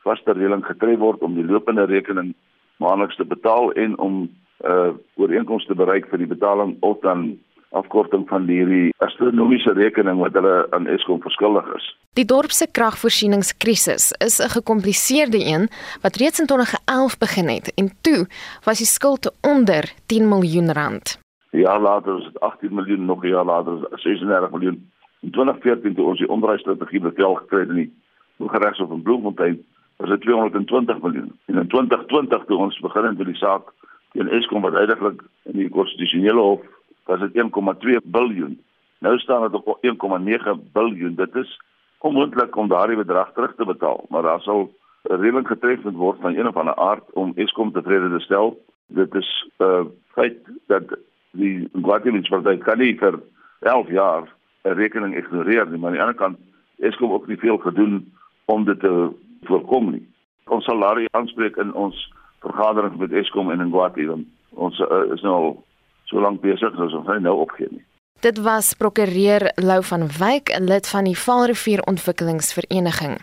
vaste 0.03 0.31
reëling 0.31 0.65
getref 0.65 0.99
word 0.99 1.21
om 1.21 1.35
die 1.35 1.45
lopende 1.45 1.85
rekening 1.85 2.33
maandeliks 2.77 3.15
te 3.15 3.25
betaal 3.25 3.71
en 3.71 3.97
om 3.97 4.13
'n 4.21 4.29
uh, 4.65 4.91
ooreenkoms 5.15 5.65
te 5.65 5.75
bereik 5.75 6.07
vir 6.09 6.17
die 6.17 6.33
betaling 6.35 6.77
of 6.79 6.99
dan 7.01 7.39
afkorting 7.73 8.27
van 8.29 8.47
hierdie 8.47 8.93
astronomiese 9.05 9.73
rekening 9.73 10.19
wat 10.21 10.33
hulle 10.37 10.55
aan 10.75 10.87
Eskom 10.87 11.21
verskuldig 11.21 11.67
is. 11.75 11.89
Die 12.13 12.25
dorp 12.29 12.53
se 12.53 12.67
kragvoorsieningskrisis 12.71 14.11
is 14.27 14.39
'n 14.39 14.53
gekompliseerde 14.57 15.41
een 15.53 15.67
wat 16.01 16.15
reeds 16.21 16.39
in 16.39 16.47
2011 16.47 17.17
begin 17.17 17.47
het 17.49 17.73
en 17.75 17.89
toe 18.01 18.27
was 18.65 18.77
die 18.77 18.91
skuld 18.97 19.31
onder 19.41 19.93
10 20.05 20.27
miljoen 20.27 20.71
rand. 20.71 21.19
Ja, 21.49 21.79
later 21.79 22.17
is 22.17 22.23
dit 22.23 22.39
18 22.39 22.73
miljoen, 22.73 23.05
nog 23.05 23.23
'n 23.23 23.27
jaar 23.27 23.45
later 23.45 23.73
is 23.73 24.01
36 24.01 24.51
miljoen. 24.51 24.91
In 25.19 25.31
2014 25.31 25.95
toe 25.95 26.05
ons 26.05 26.19
die 26.19 26.29
onderwysstrategie 26.29 26.99
bevel 26.99 27.33
gekry 27.33 27.59
het 27.59 27.69
in 27.69 27.75
die 27.75 27.93
Hooggeregshof 28.37 28.91
in 28.91 29.01
Bloemfontein, 29.01 29.65
was 29.97 30.09
dit 30.09 30.21
220 30.21 31.01
miljoen. 31.01 31.31
En 31.45 31.55
in 31.55 31.67
2020 31.67 32.43
toe 32.45 32.57
ons 32.57 32.79
begin 32.79 33.15
met 33.17 33.25
die 33.25 33.35
saak 33.35 33.73
teen 34.11 34.29
Eskom 34.29 34.61
wat 34.61 34.73
uiteindelik 34.73 35.21
in 35.43 35.57
die 35.57 35.69
konstitusionele 35.69 36.41
hof 36.41 36.61
was 37.05 37.19
dit 37.19 37.33
1,2 37.33 37.97
biljoen. 38.03 38.61
Nou 38.99 39.17
staan 39.17 39.41
dit 39.41 39.53
op 39.53 39.77
1,9 39.81 40.71
miljard. 40.73 41.17
Dit 41.17 41.35
is 41.35 41.61
onmoontlik 41.97 42.55
om 42.55 42.67
daardie 42.67 42.97
bedrag 42.97 43.31
terug 43.33 43.55
te 43.55 43.65
betaal, 43.65 44.05
maar 44.09 44.21
daar 44.21 44.41
sal 44.41 44.71
'n 45.03 45.19
reëling 45.21 45.47
getref 45.47 45.83
moet 45.83 45.95
word 45.95 46.19
van 46.19 46.35
een 46.35 46.47
of 46.47 46.55
ander 46.55 46.75
aard 46.75 47.11
om 47.13 47.31
Eskom 47.35 47.71
tevrede 47.71 48.09
te 48.09 48.19
stel. 48.19 48.63
Dit 48.87 49.15
is 49.15 49.49
'n 49.57 49.63
uh, 49.63 49.85
feit 50.15 50.37
dat 50.67 50.83
die 51.31 51.69
Guatemala 51.73 52.55
kan 52.57 52.77
nie 52.77 52.97
vir 52.97 53.19
11 53.59 53.89
jaar 53.89 54.23
'n 54.63 54.69
rekening 54.69 55.15
ignoreer 55.15 55.67
nie, 55.69 55.79
maar 55.79 55.89
aan 55.89 55.95
die 55.95 56.01
ander 56.01 56.15
kant 56.15 56.37
Eskom 56.79 57.11
ook 57.11 57.27
nie 57.27 57.37
veel 57.37 57.57
gedoen 57.57 58.13
om 58.45 58.65
dit 58.65 58.79
te 58.79 59.09
voorkom 59.41 59.91
nie. 59.91 60.07
Ons 60.45 60.65
sal 60.65 60.77
later 60.77 61.07
aanspreek 61.11 61.55
in 61.55 61.73
ons 61.73 62.13
vergadering 62.39 62.97
met 62.97 63.11
Eskom 63.11 63.51
en 63.51 63.59
in 63.59 63.71
Guatemala. 63.71 64.23
Ons 64.49 64.79
uh, 64.79 65.13
is 65.13 65.21
nou 65.21 65.33
al 65.33 65.63
so 66.05 66.19
lank 66.19 66.41
besig, 66.41 66.79
ons 66.79 67.05
gaan 67.05 67.21
nou 67.21 67.39
opgee 67.45 67.67
nie. 67.71 67.83
Dit 68.23 68.39
was 68.39 68.73
prokureur 68.73 69.51
Lou 69.55 69.81
van 69.83 70.07
Wyk, 70.07 70.53
lid 70.59 70.87
van 70.87 71.03
die 71.03 71.17
Vaalrivier 71.17 71.83
Ontwikkelingsvereniging. 71.91 73.17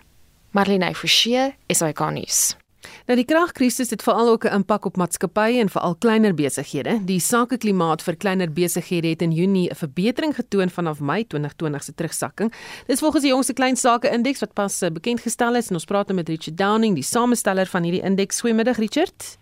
Marlene 0.53 0.95
Forsie, 0.95 1.55
SAK 1.73 2.11
nuus. 2.13 2.57
Nou 3.09 3.17
die 3.19 3.25
kragkrisis 3.25 3.91
het 3.91 4.03
veral 4.03 4.29
ook 4.29 4.45
'n 4.45 4.55
impak 4.55 4.85
op 4.85 4.97
maatskappye 4.97 5.61
en 5.61 5.69
veral 5.69 5.95
kleiner 5.95 6.35
besighede. 6.35 7.05
Die 7.05 7.21
sakeklimaat 7.21 8.03
vir 8.03 8.17
kleiner 8.17 8.53
besighede 8.53 9.09
het 9.09 9.23
in 9.23 9.33
Junie 9.33 9.71
'n 9.71 9.75
verbetering 9.75 10.35
getoon 10.35 10.71
vanaf 10.71 11.01
Mei 11.01 11.27
2020 11.27 11.83
se 11.83 11.95
terugsakking. 11.95 12.53
Dis 12.87 13.01
volgens 13.01 13.23
die 13.23 13.31
jongste 13.31 13.53
klein 13.53 13.77
sake 13.77 14.11
indeks 14.11 14.41
wat 14.41 14.53
pas 14.53 14.83
eh, 14.83 14.91
bekend 14.91 15.21
gestel 15.21 15.57
is 15.57 15.69
en 15.69 15.75
ons 15.75 15.85
praat 15.85 16.07
nou 16.07 16.17
met 16.17 16.29
Richard 16.29 16.59
Downing, 16.59 16.95
die 16.95 17.03
samesteller 17.03 17.67
van 17.67 17.83
hierdie 17.83 18.03
indeks. 18.03 18.41
Goeiemiddag 18.41 18.77
Richard. 18.77 19.40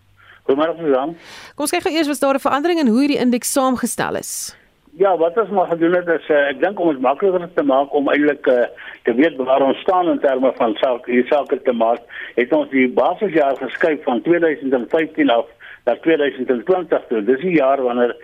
Goeiemôre 0.49 0.79
Susan. 0.81 1.11
Kom 1.53 1.67
ons 1.67 1.75
kyk 1.75 1.85
gou 1.85 1.93
eers 1.93 2.09
was 2.09 2.21
daar 2.23 2.35
'n 2.35 2.41
verandering 2.41 2.79
in 2.81 2.89
hoe 2.89 3.01
hierdie 3.01 3.21
indeks 3.21 3.53
saamgestel 3.53 4.17
is. 4.17 4.57
Ja, 4.97 5.17
wat 5.17 5.37
ons 5.37 5.51
maar 5.51 5.69
gedoen 5.69 5.95
het 5.95 6.09
is 6.09 6.29
uh, 6.29 6.49
ek 6.49 6.61
dink 6.61 6.81
om 6.81 6.89
dit 6.89 7.01
makliker 7.01 7.49
te 7.55 7.63
maak 7.63 7.93
om 7.93 8.09
eintlik 8.09 8.47
uh, 8.47 8.65
te 9.05 9.13
weet 9.15 9.37
waar 9.37 9.63
ons 9.63 9.79
staan 9.85 10.09
in 10.09 10.19
terme 10.19 10.53
van 10.57 10.75
saak 10.81 11.07
hier 11.07 11.27
sake 11.29 11.61
te 11.63 11.73
maak, 11.73 12.01
het 12.35 12.53
ons 12.53 12.71
die 12.71 12.89
basisjaar 12.89 13.57
geskuif 13.61 14.03
van 14.03 14.23
2015 14.23 15.31
af 15.31 15.47
na 15.85 15.95
2020 16.01 17.07
toe. 17.09 17.23
Dis 17.25 17.41
die 17.41 17.57
jaar 17.61 17.83
wanneer 17.83 18.17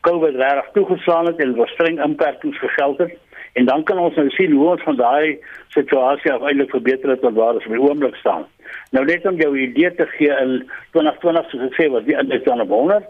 COVID 0.00 0.34
reg 0.34 0.72
toegeslaan 0.72 1.26
het 1.26 1.38
en 1.38 1.54
was 1.54 1.70
streng 1.70 2.00
inperkings 2.02 2.58
gegeld 2.58 2.98
het. 2.98 3.14
En 3.56 3.64
dan 3.64 3.84
kan 3.88 3.98
ons 3.98 4.16
nou 4.20 4.28
sien 4.30 4.52
hoe 4.52 4.70
ons 4.74 4.82
van 4.84 4.96
daai 4.96 5.38
situasie 5.72 6.32
af 6.32 6.42
eintlik 6.44 6.70
verbeter 6.70 7.10
het 7.14 7.22
tot 7.24 7.36
waar 7.38 7.56
ons 7.56 7.68
by 7.72 7.78
oomblik 7.80 8.16
staan. 8.20 8.44
Nou 8.92 9.04
net 9.08 9.24
om 9.26 9.38
jou 9.40 9.52
idee 9.58 9.94
te 9.94 10.06
gee 10.16 10.32
in 10.44 10.58
2020 10.96 11.48
soos 11.50 11.68
ek 11.68 11.78
sê 11.78 11.86
was 11.94 12.04
die 12.04 12.18
indeks 12.20 12.44
dan 12.44 12.60
op 12.60 12.74
100 12.74 13.06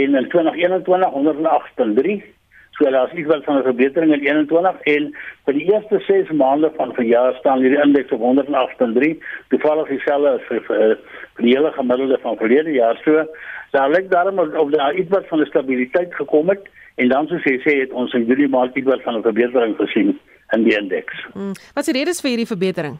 en 0.00 0.14
in 0.20 0.28
2021 0.34 1.16
108.3 1.16 2.20
so 2.80 2.90
daar's 2.90 3.12
iets 3.12 3.28
wat 3.28 3.44
van 3.44 3.58
'n 3.58 3.68
verbetering 3.68 4.12
in 4.14 4.24
21 4.26 4.80
en 4.94 5.10
vir 5.44 5.54
die 5.58 5.66
eerste 5.72 5.98
6 6.06 6.30
maande 6.30 6.70
van 6.76 6.94
verjaar 6.94 7.34
staan 7.34 7.60
hierdie 7.60 7.82
indeks 7.82 8.12
op 8.12 8.20
108.3 8.20 9.18
toevallig 9.48 9.88
dieselfde 9.88 10.28
as 10.28 10.44
vir, 10.48 10.60
vir, 10.68 10.98
vir 11.34 11.44
die 11.44 11.56
hele 11.56 11.72
gemiddelde 11.72 12.18
van 12.22 12.36
verlede 12.36 12.72
jaar. 12.72 13.00
So 13.04 13.26
daar 13.70 13.90
lyk 13.90 14.10
daarom 14.10 14.38
of 14.38 14.70
daar 14.70 14.94
iets 14.94 15.10
wat 15.10 15.26
van 15.26 15.40
'n 15.40 15.46
stabiliteit 15.46 16.14
gekom 16.14 16.48
het 16.48 16.62
en 17.00 17.08
dan 17.08 17.28
soos 17.30 17.46
jy 17.48 17.56
sê 17.64 17.76
het 17.82 17.92
ons 17.96 18.12
in 18.16 18.26
Julie 18.28 18.48
maand 18.48 18.76
iets 18.76 19.04
van 19.04 19.16
'n 19.16 19.22
verbetering 19.28 19.76
gesien 19.76 20.18
in 20.54 20.62
die 20.64 20.76
indeks. 20.76 21.24
Hmm. 21.32 21.54
Wat 21.74 21.86
is 21.86 21.92
die 21.92 21.98
redes 21.98 22.20
vir 22.20 22.30
hierdie 22.30 22.52
verbetering? 22.52 22.98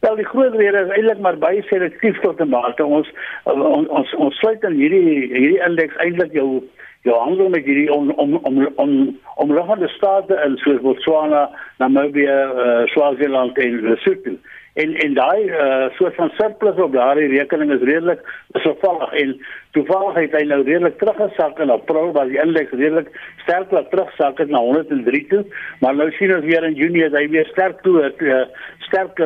Wel 0.00 0.16
die 0.16 0.30
groot 0.32 0.54
rede 0.54 0.80
is 0.80 0.92
eintlik 0.96 1.18
maar 1.20 1.38
baie 1.38 1.62
selektief 1.62 2.20
tot 2.20 2.40
'n 2.40 2.48
mate. 2.48 2.84
Ons 2.84 3.08
ons 3.44 3.88
ons, 3.88 4.14
ons 4.14 4.38
sluit 4.38 4.62
in 4.64 4.76
hierdie 4.82 5.28
hierdie 5.32 5.62
indeks 5.68 5.96
eintlik 5.96 6.32
jou 6.32 6.62
jou 7.02 7.16
handel 7.16 7.48
met 7.48 7.64
hierdie 7.64 7.92
om 7.92 8.10
om 8.10 8.34
om 8.36 8.68
om 8.76 9.18
om 9.36 9.52
liggende 9.52 9.88
state 9.88 10.40
in 10.46 10.56
soos 10.56 10.80
Botswana, 10.80 11.50
Namibië, 11.78 12.38
uh, 12.64 12.86
Swaziland 12.86 13.58
en 13.58 13.80
Lesotho 13.80 14.36
en 14.80 14.94
en 15.04 15.14
daai 15.14 15.40
uh, 15.48 15.88
soort 15.98 16.14
van 16.14 16.30
surplus 16.38 16.78
op 16.84 16.92
daardie 16.92 17.28
rekening 17.36 17.72
is 17.72 17.86
redelik 17.92 18.20
wisselvallig. 18.56 19.12
En 19.22 19.36
toevallig 19.76 20.14
het 20.14 20.36
hy 20.38 20.42
nou 20.50 20.62
redelik 20.62 20.98
teruggesak 20.98 21.58
in 21.58 21.70
April 21.70 22.12
waar 22.16 22.28
die 22.30 22.40
indeks 22.42 22.72
redelik 22.72 23.10
sterk 23.44 23.70
wat 23.76 23.90
terugsak 23.90 24.38
het 24.42 24.50
na 24.50 24.58
103 24.58 25.26
toe. 25.32 25.44
Maar 25.80 25.94
nou 25.94 26.10
sien 26.18 26.34
ons 26.34 26.44
weer 26.44 26.64
in 26.64 26.78
Junie 26.78 27.06
dat 27.08 27.18
hy 27.20 27.28
weer 27.34 27.48
sterk 27.52 27.82
toe 27.86 27.96
het 28.02 28.20
uh, 28.24 28.42
sterk 28.88 29.20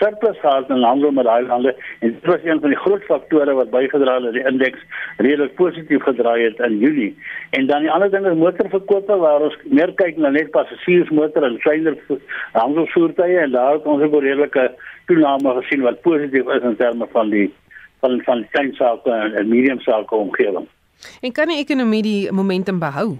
surplus 0.00 0.40
gehad 0.40 0.70
in 0.70 0.82
handel 0.82 1.14
met 1.16 1.24
daai 1.24 1.46
lande. 1.46 1.74
En 2.00 2.12
dit 2.12 2.26
was 2.32 2.44
een 2.44 2.60
van 2.60 2.74
die 2.74 2.82
groot 2.84 3.02
faktore 3.08 3.54
wat 3.54 3.70
bygedra 3.70 4.18
het 4.18 4.28
dat 4.28 4.38
die 4.38 4.46
indeks 4.52 4.84
redelik 5.16 5.54
positief 5.54 6.02
gedraai 6.02 6.42
het 6.44 6.58
in 6.68 6.78
Julie 6.78 7.14
en 7.50 7.66
dan 7.66 7.80
die 7.80 7.90
ander 7.90 8.10
ding 8.10 8.26
is 8.26 8.38
motorverkope 8.38 9.16
waar 9.16 9.44
ons 9.48 9.56
meer 9.64 9.92
kyk 10.00 10.18
na 10.20 10.30
net 10.34 10.50
passasiersmotor 10.54 11.46
en 11.46 11.58
kleiner 11.64 11.96
handelsvoertuie. 12.52 13.38
En 13.38 13.54
daar 13.54 13.78
het 13.78 13.86
ons 13.92 14.02
'n 14.02 14.20
redelike 14.26 14.70
toename 15.06 15.54
gesien 15.60 15.84
wat 15.86 16.02
positief 16.02 16.48
is 16.56 16.62
in 16.62 16.76
terme 16.76 17.06
van 17.12 17.30
die 17.30 17.46
van 18.00 18.20
van 18.24 18.46
klein 18.50 18.74
sake 18.74 19.10
en, 19.10 19.48
medium 19.48 19.80
sake 19.80 20.14
omgewing. 20.14 20.66
En 21.20 21.32
kan 21.32 21.48
die 21.48 21.60
ekonomie 21.62 22.02
die 22.02 22.32
momentum 22.32 22.78
behou? 22.78 23.16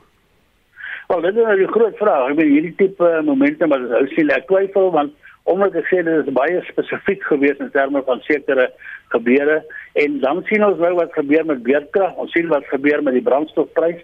Wel, 1.09 1.21
dit 1.21 1.37
is 1.37 1.43
'n 1.43 1.47
nou 1.47 1.67
groot 1.67 1.97
vraag. 1.97 2.31
Ek 2.31 2.37
bedoel 2.37 2.53
hierdie 2.53 2.75
tipe 2.77 3.23
momentum 3.25 3.69
wat 3.69 4.01
ons 4.01 4.15
sien, 4.15 4.31
ek 4.31 4.47
twyfel 4.47 4.91
want 4.91 5.13
omdat 5.45 5.75
ek 5.75 5.87
sê 5.87 6.03
dit 6.03 6.27
is 6.27 6.33
baie 6.35 6.63
spesifiek 6.67 7.23
gewees 7.23 7.59
in 7.63 7.71
terme 7.71 8.03
van 8.03 8.21
sekere 8.27 8.71
gebeure 9.15 9.63
en 9.95 10.21
dan 10.21 10.43
sien 10.49 10.65
ons 10.65 10.79
nou 10.79 10.95
wat 10.95 11.13
gebeur 11.13 11.45
met 11.47 11.63
beerdkrag. 11.63 12.15
Ons 12.15 12.33
sien 12.33 12.49
wat 12.49 12.67
gebeur 12.67 13.03
met 13.03 13.15
die 13.15 13.23
brandstofprys. 13.23 14.03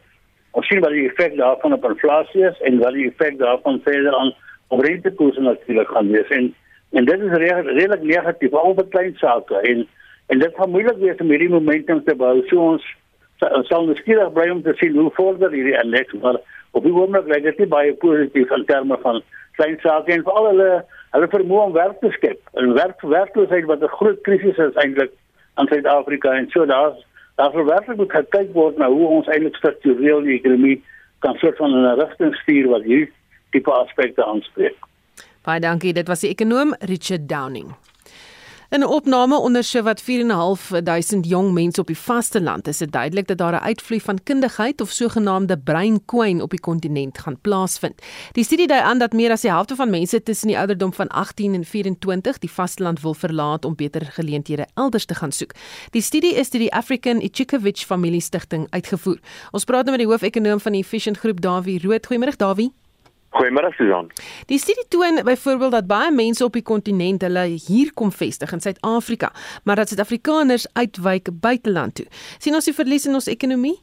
Ons 0.53 0.67
sien 0.67 0.81
wat 0.81 0.95
die 0.95 1.09
effek 1.09 1.37
daarvan 1.37 1.73
op 1.73 1.85
inflasie 1.85 2.45
is 2.47 2.61
en 2.61 2.79
wat 2.79 2.95
die 2.95 3.09
effek 3.11 3.39
daarvan 3.39 3.81
verder 3.85 4.15
aan 4.15 4.33
op 4.69 4.81
rentekoerse 4.81 5.41
natuurlik 5.41 5.89
gaan 5.89 6.13
wees. 6.15 6.29
En 6.29 6.55
En 6.93 7.05
dit 7.05 7.21
is 7.21 7.37
redelik 7.37 8.03
negatief 8.03 8.55
al 8.55 8.75
vir 8.75 8.89
klein 8.95 9.15
sake 9.21 9.61
en 9.71 9.87
en 10.33 10.39
dit 10.39 10.55
gaan 10.57 10.71
moeilik 10.71 10.99
wees 11.01 11.21
om 11.21 11.31
hierdie 11.33 11.53
momentum 11.53 12.05
te 12.05 12.15
bou. 12.17 12.35
So 12.49 12.73
ons 12.73 12.85
sal 13.69 13.89
beskikbaar 13.89 14.33
bly 14.33 14.49
om 14.53 14.63
te 14.63 14.75
sien 14.81 14.97
hoe 14.97 15.11
vorder 15.17 15.53
hierdie 15.53 15.77
indeks 15.81 16.15
maar 16.23 16.39
op 16.73 16.85
die 16.85 16.93
oomblik 16.93 17.29
lyk 17.29 17.49
dit 17.49 17.65
nie 17.65 17.71
baie 17.73 17.95
positief 18.05 18.53
in 18.57 18.67
terme 18.69 18.99
van 19.03 19.21
klein 19.59 19.79
sake 19.83 20.13
en 20.15 20.25
veral 20.29 20.51
hulle 20.51 20.69
hulle 21.13 21.31
vermoë 21.35 21.65
om 21.69 21.75
werk 21.77 21.99
te 22.01 22.13
skep. 22.17 22.39
En 22.57 22.77
werk 22.77 23.03
werkloosheid 23.17 23.67
wat 23.73 23.83
'n 23.83 23.97
groot 23.99 24.21
krisis 24.29 24.59
is 24.69 24.79
eintlik 24.85 25.13
in 25.61 25.69
Suid-Afrika 25.69 26.33
en 26.33 26.49
so 26.51 26.67
daar's 26.67 27.01
daarvoor 27.37 27.67
werklik 27.67 27.97
moet 27.97 28.13
gekyk 28.13 28.53
word 28.53 28.79
na 28.79 28.89
hoe 28.89 29.07
ons 29.09 29.29
eintlik 29.29 29.57
struktureel 29.57 30.23
die 30.23 30.39
ekonomie 30.39 30.83
kan 31.19 31.37
soort 31.37 31.57
van 31.57 31.77
in 31.77 31.85
'n 31.85 32.01
rigting 32.01 32.35
stuur 32.37 32.69
wat 32.69 32.83
hierdie 32.83 33.13
tipe 33.51 33.71
aspekte 33.71 34.25
aanspreek. 34.25 34.77
Baie 35.43 35.61
dankie. 35.61 35.93
Dit 35.93 36.09
was 36.09 36.21
die 36.21 36.31
ekonom 36.31 36.75
Richard 36.87 37.29
Downing. 37.29 37.75
In 38.73 38.81
'n 38.81 38.87
opname 38.87 39.37
onder 39.37 39.65
so 39.65 39.83
wat 39.83 40.01
4.500 40.03 41.27
jong 41.27 41.53
mense 41.53 41.81
op 41.81 41.87
die 41.87 41.99
vasteland 41.99 42.69
is 42.69 42.79
dit 42.79 42.93
duidelik 42.93 43.27
dat 43.27 43.39
daar 43.39 43.53
'n 43.53 43.65
uitvloei 43.65 44.01
van 44.01 44.23
kundigheid 44.23 44.81
of 44.81 44.91
sogenaamde 44.91 45.59
breinkwyn 45.59 46.43
op 46.43 46.51
die 46.51 46.61
kontinent 46.61 47.19
gaan 47.19 47.41
plaasvind. 47.41 48.03
Die 48.33 48.45
studie 48.45 48.67
dui 48.67 48.81
aan 48.81 48.99
dat 48.99 49.13
meer 49.13 49.31
as 49.31 49.41
die 49.41 49.51
helfte 49.51 49.75
van 49.75 49.91
mense 49.91 50.23
tussen 50.23 50.49
die 50.49 50.59
ouderdom 50.59 50.93
van 50.93 51.09
18 51.09 51.55
en 51.55 51.65
24 51.65 52.39
die 52.39 52.51
vasteland 52.51 53.01
wil 53.01 53.15
verlaat 53.15 53.65
om 53.65 53.75
beter 53.75 54.07
geleenthede 54.07 54.67
elders 54.75 55.05
te 55.05 55.15
gaan 55.15 55.33
soek. 55.33 55.53
Die 55.91 56.03
studie 56.03 56.35
is 56.35 56.51
deur 56.51 56.61
die 56.61 56.73
African 56.73 57.21
Ichikovich 57.21 57.87
Familie 57.87 58.21
Stichting 58.21 58.67
uitgevoer. 58.71 59.19
Ons 59.51 59.65
praat 59.65 59.85
nou 59.85 59.97
met 59.97 60.07
die 60.07 60.09
hoofekonoom 60.09 60.61
van 60.61 60.73
die 60.73 60.81
Efficient 60.83 61.19
Groep, 61.19 61.41
Dawie 61.41 61.81
Rood. 61.83 62.07
Goeiemôre 62.07 62.37
Dawie. 62.37 62.82
Goeiemôre 63.33 63.73
Susan. 63.77 64.11
Die 64.47 64.59
studie 64.59 64.85
toon 64.93 65.23
byvoorbeeld 65.25 65.73
dat 65.73 65.87
baie 65.89 66.11
mense 66.13 66.45
op 66.45 66.53
die 66.53 66.63
kontinent 66.63 67.23
hulle 67.25 67.47
hier 67.67 67.93
kom 67.97 68.13
vestig 68.13 68.53
in 68.53 68.61
Suid-Afrika, 68.61 69.33
maar 69.65 69.81
dat 69.81 69.89
Suid-Afrikaners 69.89 70.67
uitwyk 70.73 71.31
buiteland 71.41 71.95
toe. 71.95 72.07
sien 72.39 72.55
ons 72.55 72.69
die 72.69 72.77
verlies 72.77 73.07
in 73.07 73.15
ons 73.15 73.27
ekonomie? 73.27 73.79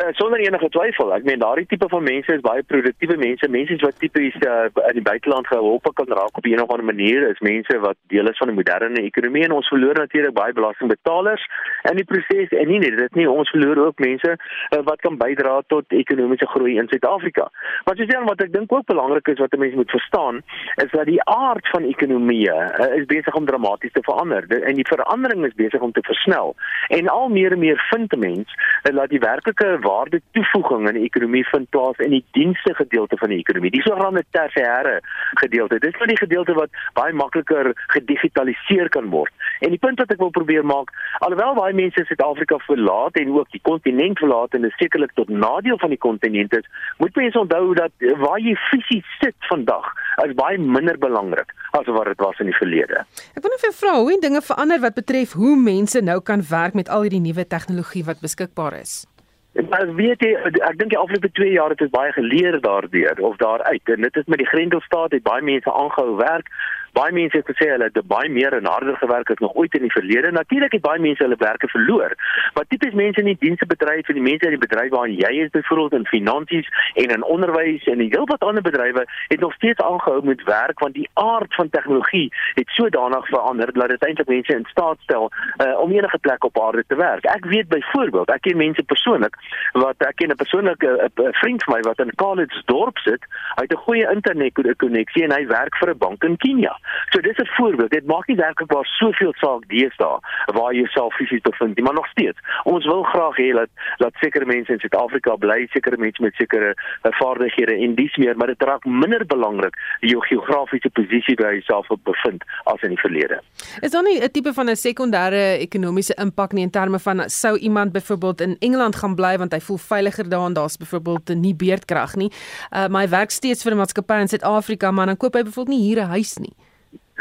Uh, 0.00 0.06
sonder 0.12 0.40
enige 0.40 0.68
twyfel. 0.68 1.12
Ek 1.14 1.24
meen 1.26 1.40
daardie 1.42 1.66
tipe 1.66 1.88
van 1.90 2.02
mense 2.06 2.32
is 2.32 2.42
baie 2.44 2.62
produktiewe 2.62 3.16
mense, 3.20 3.48
mense 3.50 3.76
wat 3.82 3.98
tipies 3.98 4.36
uh, 4.46 4.68
in 4.88 4.96
die 5.00 5.04
buiteland 5.04 5.48
gehelp 5.50 5.88
kan 5.98 6.08
raak 6.08 6.38
op 6.38 6.46
'n 6.46 6.62
of 6.62 6.70
ander 6.70 6.84
manier. 6.84 7.28
Is 7.28 7.40
mense 7.40 7.78
wat 7.78 7.96
deel 8.08 8.28
is 8.30 8.38
van 8.38 8.48
die 8.48 8.56
moderne 8.56 9.02
ekonomie 9.02 9.44
en 9.44 9.52
ons 9.52 9.68
verloor 9.68 9.98
natuurlik 9.98 10.34
baie 10.34 10.52
belastingbetalers 10.52 11.44
in 11.90 11.96
die 11.96 12.04
proses. 12.04 12.48
En 12.48 12.68
nie 12.68 12.78
net 12.78 12.96
dit 12.96 13.14
nie, 13.14 13.28
ons 13.30 13.50
verloor 13.50 13.86
ook 13.86 13.98
mense 13.98 14.30
uh, 14.36 14.78
wat 14.84 15.00
kan 15.00 15.18
bydra 15.18 15.60
tot 15.66 15.84
ekonomiese 15.88 16.46
groei 16.46 16.78
in 16.78 16.88
Suid-Afrika. 16.88 17.50
Maar 17.84 17.96
soos 17.96 18.08
dan 18.08 18.24
wat 18.24 18.40
ek 18.40 18.52
dink 18.52 18.72
ook 18.72 18.86
belangrik 18.86 19.28
is 19.28 19.38
wat 19.38 19.58
mense 19.58 19.76
moet 19.76 19.90
verstaan, 19.90 20.42
is 20.84 20.90
dat 20.90 21.06
die 21.06 21.22
aard 21.24 21.68
van 21.68 21.84
ekonomieë 21.84 22.56
uh, 22.56 22.94
is 22.96 23.10
besig 23.10 23.34
om 23.34 23.46
dramaties 23.46 23.92
te 23.92 24.02
verander. 24.02 24.46
En 24.62 24.74
die 24.74 24.88
verandering 24.88 25.44
is 25.44 25.54
besig 25.54 25.80
om 25.80 25.92
te 25.92 26.02
versnel. 26.06 26.54
En 26.88 27.08
al 27.08 27.28
meer 27.28 27.52
en 27.52 27.58
meer 27.58 27.86
vind 27.90 28.16
mense 28.16 28.54
uh, 28.56 28.94
dat 28.96 29.08
die 29.08 29.18
werklike 29.18 29.59
waarde 29.84 30.20
toevoeging 30.32 30.88
in 30.88 30.96
die 30.98 31.04
ekonomie 31.04 31.44
vind 31.48 31.70
plaas 31.70 31.98
in 32.04 32.14
die 32.16 32.24
dienste 32.36 32.74
gedeelte 32.74 33.16
van 33.20 33.32
die 33.32 33.38
ekonomie, 33.42 33.70
die 33.70 33.82
sogenaamde 33.84 34.24
tersiêre 34.36 34.98
gedeelte. 35.42 35.78
Dit 35.78 35.92
is 35.92 36.00
nou 36.00 36.08
die 36.10 36.18
gedeelte 36.20 36.56
wat 36.58 36.80
baie 36.98 37.12
makliker 37.12 37.72
gedigitaliseer 37.94 38.88
kan 38.88 39.10
word. 39.14 39.32
En 39.60 39.74
die 39.74 39.80
punt 39.82 40.00
wat 40.00 40.12
ek 40.14 40.22
wil 40.22 40.32
probeer 40.34 40.64
maak, 40.66 40.92
alhoewel 41.20 41.58
baie 41.58 41.76
mense 41.76 42.04
Suid-Afrika 42.08 42.58
verlaat 42.66 43.18
en 43.20 43.32
ook 43.36 43.50
die 43.54 43.62
kontinent 43.68 44.18
verlaat 44.18 44.56
en 44.56 44.66
dit 44.66 44.76
sekerlik 44.80 45.12
tot 45.18 45.28
nadeel 45.28 45.78
van 45.82 45.92
die 45.92 46.00
kontinent 46.00 46.56
is, 46.56 46.68
moet 47.02 47.16
mense 47.16 47.40
onthou 47.40 47.74
dat 47.78 48.08
waar 48.24 48.40
jy 48.40 48.56
fisies 48.70 49.16
sit 49.20 49.36
vandag 49.50 49.92
is 50.24 50.34
baie 50.36 50.58
minder 50.58 50.98
belangrik 51.00 51.52
as 51.76 51.86
wat 51.86 52.10
dit 52.10 52.20
was 52.20 52.40
in 52.42 52.50
die 52.50 52.56
verlede. 52.58 53.04
Ek 53.36 53.44
net 53.44 53.60
vir 53.60 53.70
jou 53.70 53.76
vra 53.78 53.94
hoe 54.00 54.18
dinge 54.20 54.42
verander 54.44 54.82
wat 54.82 54.98
betref 54.98 55.36
hoe 55.38 55.54
mense 55.56 56.02
nou 56.04 56.18
kan 56.24 56.42
werk 56.50 56.76
met 56.78 56.88
al 56.88 57.06
hierdie 57.06 57.22
nuwe 57.22 57.46
tegnologie 57.46 58.04
wat 58.08 58.20
beskikbaar 58.24 58.80
is. 58.80 59.04
Maar 59.52 59.94
weet 59.94 60.22
jy, 60.22 60.34
ek 60.62 60.76
dink 60.78 60.92
die 60.92 60.98
afgelope 60.98 61.30
2 61.34 61.52
jaar 61.52 61.72
het 61.74 61.80
ons 61.82 61.90
baie 61.90 62.12
geleer 62.12 62.60
daardeur 62.60 63.18
of 63.18 63.36
daaruit. 63.36 63.82
En 63.84 64.06
dit 64.06 64.16
is 64.16 64.28
met 64.30 64.38
die 64.38 64.46
Grendelstaat 64.46 65.16
het 65.16 65.26
baie 65.26 65.42
mense 65.42 65.72
aangehou 65.72 66.16
werk 66.16 66.52
baie 66.92 67.12
mense 67.12 67.36
het 67.36 67.46
gesê 67.46 67.70
hulle 67.70 67.90
het 67.92 68.06
baie 68.06 68.30
meer 68.30 68.52
en 68.52 68.66
harder 68.66 68.96
gewerk 68.96 69.30
as 69.30 69.42
nog 69.44 69.54
ooit 69.54 69.74
in 69.74 69.86
die 69.86 69.92
verlede. 69.92 70.30
Natuurlik 70.30 70.72
het 70.72 70.82
baie 70.82 71.00
mense 71.00 71.22
hulle 71.22 71.38
werke 71.38 71.68
verloor. 71.68 72.14
Maar 72.54 72.64
tipies 72.68 72.94
mense 72.94 73.20
in 73.20 73.30
die 73.30 73.36
diensbedryf 73.40 74.08
en 74.08 74.18
die 74.18 74.28
mense 74.28 74.48
in 74.48 74.56
die 74.56 74.64
bedryf 74.66 74.90
waarin 74.90 75.16
jy 75.16 75.32
is 75.44 75.50
byvoorbeeld 75.50 75.92
in 75.92 76.06
finansies 76.06 76.68
en 76.94 77.14
in 77.16 77.24
onderwys 77.24 77.84
en 77.84 78.00
heel 78.00 78.26
wat 78.26 78.44
ander 78.46 78.62
bedrywe 78.62 79.06
het 79.28 79.40
nog 79.40 79.54
steeds 79.54 79.80
aangehou 79.80 80.24
met 80.24 80.44
werk 80.44 80.78
want 80.78 80.94
die 80.94 81.08
aard 81.14 81.54
van 81.54 81.70
tegnologie 81.70 82.32
het 82.54 82.68
sodanig 82.68 83.26
verander 83.26 83.72
dat 83.72 83.88
dit 83.88 84.04
eintlik 84.04 84.28
mense 84.28 84.54
in 84.54 84.66
staat 84.70 84.98
stel 85.00 85.30
uh, 85.30 85.78
om 85.80 85.92
enige 85.92 86.18
plek 86.18 86.44
op 86.44 86.60
aarde 86.60 86.84
te 86.86 86.96
werk. 86.96 87.24
Ek 87.24 87.44
weet 87.44 87.68
byvoorbeeld, 87.68 88.30
ek 88.30 88.42
ken 88.42 88.56
mense 88.56 88.82
persoonlik 88.82 89.36
wat 89.72 90.06
ek 90.06 90.16
ken 90.16 90.30
'n 90.30 90.42
persoonlike 90.42 90.86
uh, 90.86 91.28
vriend 91.42 91.64
van 91.64 91.74
my 91.74 91.80
wat 91.80 91.98
in 91.98 92.14
Kaalitsdorp 92.14 92.98
sit. 92.98 93.22
Hy 93.56 93.62
het 93.62 93.72
'n 93.72 93.84
goeie 93.86 94.10
internet 94.10 94.76
koneksie 94.76 95.24
en 95.24 95.32
hy 95.32 95.46
werk 95.46 95.76
vir 95.76 95.90
'n 95.90 95.98
bank 95.98 96.24
in 96.24 96.36
Kenia. 96.36 96.79
So 97.10 97.20
dis 97.20 97.36
'n 97.36 97.46
voorbeeld. 97.46 97.90
Dit 97.90 98.06
maak 98.06 98.26
nie 98.26 98.36
werklik 98.36 98.72
waar 98.72 98.84
soveel 98.84 99.32
saak 99.36 99.68
deesdae 99.68 100.18
waar 100.56 100.72
jy 100.72 100.80
jouself 100.80 101.14
fisies 101.14 101.40
bevind 101.40 101.76
nie, 101.76 101.84
maar 101.84 101.94
nog 101.94 102.06
steeds. 102.06 102.38
Ons 102.62 102.84
wil 102.86 103.02
graag 103.02 103.36
hê 103.36 103.52
dat 103.52 103.68
dat 103.96 104.12
sekere 104.14 104.46
mense 104.46 104.72
in 104.72 104.78
Suid-Afrika 104.78 105.36
bly, 105.36 105.66
sekere 105.70 105.96
mense 105.96 106.22
met 106.22 106.34
sekere 106.34 106.74
uh, 106.74 107.10
vaardighede 107.20 107.74
en 107.74 107.94
dis 107.94 108.16
meer, 108.16 108.36
maar 108.36 108.46
dit 108.46 108.62
raak 108.62 108.84
minder 108.84 109.26
belangrik 109.26 109.74
jou 110.00 110.20
geografiese 110.26 110.90
posisie 110.90 111.34
waar 111.34 111.54
jy 111.54 111.62
jouself 111.62 111.86
bevind 112.02 112.44
as 112.64 112.82
in 112.82 112.88
die 112.88 113.00
verlede. 113.00 113.40
Is 113.80 113.90
daar 113.90 114.02
nie 114.02 114.20
'n 114.20 114.30
tipe 114.30 114.52
van 114.52 114.70
'n 114.70 114.76
sekondêre 114.76 115.58
ekonomiese 115.66 116.14
impak 116.14 116.52
nie 116.52 116.62
in 116.62 116.70
terme 116.70 116.98
van 116.98 117.30
sou 117.30 117.58
iemand 117.58 117.92
byvoorbeeld 117.92 118.40
in 118.40 118.56
Engeland 118.58 118.96
gaan 118.96 119.14
bly 119.14 119.38
want 119.38 119.52
hy 119.52 119.60
voel 119.60 119.78
veiliger 119.78 120.28
daar 120.28 120.46
en 120.46 120.52
daar's 120.52 120.76
byvoorbeeld 120.76 121.28
nie 121.34 121.54
beerdkrag 121.54 122.14
nie. 122.14 122.30
Uh, 122.70 122.86
maar 122.88 123.02
hy 123.02 123.08
werk 123.08 123.30
steeds 123.30 123.62
vir 123.62 123.72
'n 123.72 123.76
maatskappy 123.76 124.20
in 124.20 124.28
Suid-Afrika, 124.28 124.90
maar 124.90 125.06
dan 125.06 125.16
koop 125.16 125.34
hy 125.34 125.42
byvoorbeeld 125.42 125.76
nie 125.76 125.86
hier 125.86 126.02
'n 126.02 126.08
huis 126.08 126.36
nie. 126.36 126.54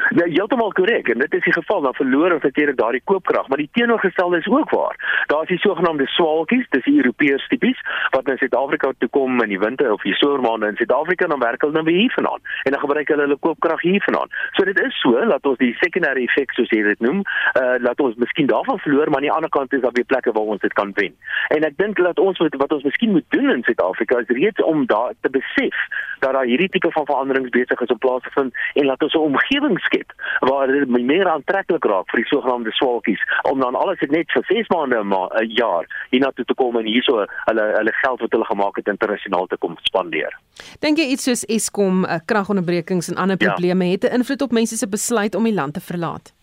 Ja, 0.08 0.26
heeltemal 0.26 0.72
korrek 0.72 1.10
en 1.12 1.20
dit 1.20 1.34
is 1.34 1.44
die 1.44 1.54
geval 1.54 1.82
dan 1.82 1.94
verloor 1.94 2.32
ons 2.32 2.44
natuurlik 2.44 2.78
daardie 2.78 3.02
koopkrag, 3.04 3.48
maar 3.48 3.58
die 3.58 3.70
teenoorgestelde 3.72 4.38
is 4.38 4.48
ook 4.48 4.70
waar. 4.70 5.24
Daar 5.28 5.42
is 5.42 5.48
die 5.48 5.60
sogenaamde 5.60 6.08
swaalkies, 6.08 6.66
dis 6.70 6.84
die 6.84 6.96
Europeërs 7.02 7.48
tipies 7.48 7.80
wat 8.10 8.30
in 8.30 8.38
Suid-Afrika 8.38 8.92
toe 8.98 9.10
kom 9.10 9.42
in 9.44 9.52
die 9.54 9.60
winter 9.60 9.92
of 9.92 10.02
die 10.02 10.16
somermaande 10.22 10.72
in 10.72 10.80
Suid-Afrika 10.80 11.28
dan 11.28 11.40
werk 11.40 11.62
hulle 11.62 11.74
dan 11.74 11.86
weer 11.86 12.00
hier 12.00 12.16
vanaand 12.16 12.42
en 12.64 12.72
dan 12.72 12.82
gebruik 12.82 13.08
hulle 13.08 13.28
hulle 13.28 13.38
koopkrag 13.40 13.82
hier 13.82 14.04
vanaand. 14.08 14.40
So 14.58 14.64
dit 14.64 14.80
is 14.80 15.00
so 15.02 15.26
dat 15.34 15.46
ons 15.46 15.58
die 15.58 15.76
secondary 15.80 16.24
effect 16.24 16.56
soos 16.56 16.72
jy 16.74 16.82
dit 16.88 17.04
noem, 17.06 17.24
uh 17.62 17.76
laat 17.84 18.00
ons 18.00 18.16
miskien 18.16 18.48
daarvan 18.48 18.80
verloor, 18.80 19.10
maar 19.10 19.22
aan 19.22 19.28
die 19.28 19.36
ander 19.36 19.54
kant 19.54 19.74
is 19.74 19.84
daar 19.84 19.96
weer 19.98 20.08
plekke 20.08 20.32
waar 20.32 20.54
ons 20.56 20.64
dit 20.64 20.74
kan 20.74 20.96
wen. 20.96 21.16
En 21.56 21.68
ek 21.68 21.78
dink 21.78 22.00
dat 22.00 22.20
ons 22.20 22.40
wat 22.40 22.72
ons 22.72 22.88
miskien 22.88 23.12
moet 23.12 23.28
doen 23.36 23.52
in 23.58 23.64
Suid-Afrika 23.68 24.24
is 24.24 24.32
reeds 24.40 24.64
om 24.64 24.86
daar 24.86 25.14
te 25.22 25.30
besef 25.30 25.76
dat 26.20 26.34
daar 26.34 26.46
hierdie 26.46 26.70
tipe 26.70 26.92
van 26.92 27.06
veranderings 27.06 27.50
besig 27.50 27.82
is 27.82 27.94
om 27.96 27.98
plaas 27.98 28.24
te 28.24 28.30
vind 28.34 28.54
en 28.74 28.86
laat 28.86 29.04
ons 29.04 29.14
'n 29.14 29.28
omgewing 29.32 29.80
skep 29.80 30.10
waar 30.40 30.68
dit 30.68 30.88
meer 30.88 31.28
aantreklik 31.30 31.86
raak 31.86 32.10
vir 32.12 32.20
die 32.22 32.32
sogenaamde 32.32 32.72
swaalkies 32.72 33.24
om 33.52 33.60
dan 33.60 33.76
alles 33.76 34.00
net 34.00 34.32
vir 34.32 34.44
6 34.48 34.68
maande 34.68 35.04
'n 35.04 35.50
jaar 35.62 35.86
hiernatoe 36.10 36.46
te 36.46 36.54
kom 36.54 36.78
en 36.78 36.86
hierso 36.86 37.26
hulle 37.46 37.66
hulle 37.78 37.94
geld 37.94 38.20
wat 38.20 38.32
hulle 38.32 38.46
gemaak 38.46 38.76
het 38.76 38.88
internasionaal 38.88 39.48
te 39.48 39.58
kom 39.58 39.78
spandeer. 39.82 40.40
Dink 40.80 40.98
jy 40.98 41.06
iets 41.06 41.24
soos 41.24 41.46
Eskom, 41.46 42.04
uh, 42.06 42.20
kragonderbrekings 42.26 43.10
en 43.10 43.16
ander 43.16 43.38
ja. 43.40 43.48
probleme 43.48 43.86
ja. 43.86 43.92
het 43.92 44.04
'n 44.04 44.14
invloed 44.14 44.42
op 44.42 44.52
mense 44.52 44.78
se 44.78 44.88
besluit 44.88 45.36
om 45.36 45.44
die 45.44 45.54
land 45.54 45.74
te 45.74 45.82
verlaat? 45.82 46.39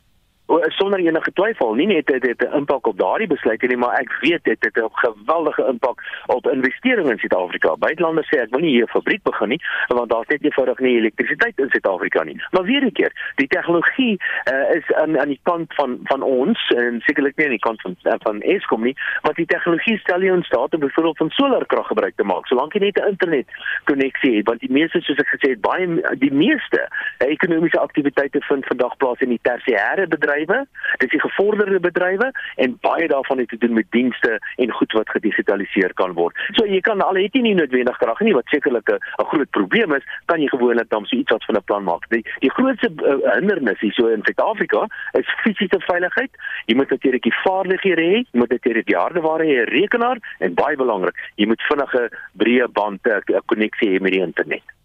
Sonder 0.79 0.99
enige 0.99 1.33
twyfel 1.33 1.75
nie 1.75 1.87
net 1.87 2.07
dit 2.07 2.23
het 2.27 2.43
'n 2.43 2.57
impak 2.57 2.87
op 2.87 2.99
daardie 2.99 3.27
besluite 3.27 3.67
nie 3.67 3.77
maar 3.77 3.99
ek 3.99 4.11
weet 4.21 4.45
dit 4.45 4.57
het 4.61 4.77
'n 4.77 4.89
geweldige 4.93 5.67
impak 5.67 6.03
op 6.27 6.47
investeringe 6.47 7.11
in 7.11 7.19
Suid-Afrika. 7.19 7.77
Buitelanders 7.79 8.29
sê 8.29 8.41
ek 8.41 8.51
wil 8.51 8.61
nie 8.61 8.71
hier 8.71 8.85
'n 8.85 8.97
fabriek 8.99 9.23
begin 9.23 9.49
nie 9.49 9.61
want 9.89 10.11
daar's 10.11 10.27
net 10.29 10.45
eenvoudig 10.45 10.79
nie 10.79 10.97
elektrisiteit 10.97 11.59
in 11.59 11.71
Suid-Afrika 11.71 12.23
nie. 12.23 12.41
Maar 12.51 12.63
weer 12.63 12.85
'n 12.85 12.93
keer, 12.93 13.13
die 13.35 13.47
tegnologie 13.47 14.21
uh, 14.53 14.75
is 14.75 14.93
aan 14.93 15.19
aan 15.19 15.29
die 15.29 15.41
kant 15.43 15.75
van 15.75 15.99
van 16.03 16.23
ons 16.23 16.71
en 16.77 17.01
sekerlik 17.01 17.37
nie 17.37 17.47
aan 17.47 17.59
die 17.59 17.69
kant 17.69 17.81
van 17.81 17.97
van 18.01 18.41
Eskom 18.41 18.83
nie, 18.83 18.97
want 19.23 19.37
die 19.37 19.47
tegnologie 19.47 19.99
stel 19.99 20.21
jou 20.21 20.37
in 20.37 20.43
staat 20.43 20.75
om 20.75 20.81
byvoorbeeld 20.81 21.17
van 21.17 21.31
solarkrag 21.31 21.87
gebruik 21.87 22.17
te 22.17 22.25
maak 22.25 22.47
solank 22.47 22.73
jy 22.73 22.81
net 22.81 22.97
'n 22.97 23.09
internet 23.09 23.47
koneksie 23.85 24.37
het 24.37 24.47
want 24.47 24.61
die 24.61 24.73
meeste 24.73 25.01
soos 25.01 25.19
ek 25.19 25.35
gesê 25.35 25.51
het 25.51 25.61
baie 25.61 25.87
die 26.19 26.33
meeste 26.33 26.89
ekonomiese 27.19 27.79
aktiwiteite 27.79 28.41
vind 28.41 28.67
vandag 28.67 28.97
plaas 28.97 29.21
in 29.21 29.29
die 29.29 29.41
tersiêre 29.43 30.07
bedryf 30.09 30.36
bedrywe, 30.37 30.67
dis 30.99 31.11
die 31.11 31.21
gevorderde 31.21 31.81
bedrywe 31.81 32.31
en 32.57 32.77
baie 32.81 33.09
daarvan 33.09 33.39
het 33.39 33.49
te 33.49 33.59
doen 33.59 33.75
met 33.75 33.87
dienste 33.91 34.39
en 34.57 34.73
goed 34.73 34.93
wat 34.93 35.09
gedigitaliseer 35.11 35.95
kan 35.95 36.13
word. 36.13 36.37
So 36.57 36.67
jy 36.67 36.81
kan 36.81 37.01
al 37.01 37.17
het 37.17 37.35
jy 37.35 37.43
nie 37.43 37.55
noodwendig 37.55 37.97
krag 37.99 38.21
nie 38.21 38.35
wat 38.35 38.49
sekerlik 38.53 38.89
'n 38.91 39.25
groot 39.31 39.51
probleem 39.51 39.93
is, 39.95 40.05
kan 40.27 40.41
jy 40.41 40.49
gewoonlik 40.49 40.89
dan 40.91 41.07
so 41.07 41.17
iets 41.17 41.31
wat 41.31 41.45
van 41.45 41.57
'n 41.57 41.65
plan 41.65 41.85
maak. 41.85 42.09
Die 42.11 42.25
die 42.41 42.51
grootste 42.51 42.91
uh, 42.91 43.35
hindernis 43.35 43.81
hier 43.81 43.93
so 43.93 44.09
in 44.09 44.23
Suid-Afrika 44.23 44.87
is 45.13 45.27
fisiese 45.43 45.81
veiligheid. 45.81 46.31
Jy 46.67 46.75
moet 46.77 46.91
natuurlik 46.91 47.23
die 47.23 47.41
vaardighede 47.45 48.03
hê, 48.03 48.17
jy 48.33 48.39
moet 48.39 48.51
natuurlik 48.51 48.87
die 48.87 48.97
hardeware 48.97 49.45
hê, 49.45 49.65
'n 49.65 49.71
rekenaar 49.71 50.19
en 50.39 50.55
baie 50.55 50.77
belangrik, 50.77 51.17
jy 51.37 51.47
moet 51.47 51.63
vinnige 51.63 52.11
breë 52.37 52.73
band 52.73 53.01
'n 53.05 53.23
uh, 53.35 53.41
koneksie 53.47 53.89
hê 53.89 54.01
met 54.01 54.13
die 54.13 54.23
internet. 54.23 54.77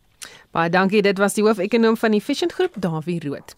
Baie 0.51 0.69
dankie, 0.69 0.99
dit 1.01 1.15
was 1.17 1.37
die 1.37 1.45
hoof-ekonoom 1.45 1.95
van 1.95 2.11
die 2.11 2.19
Vision 2.19 2.51
Groep, 2.51 2.75
Dawie 2.83 3.21
Rood. 3.23 3.55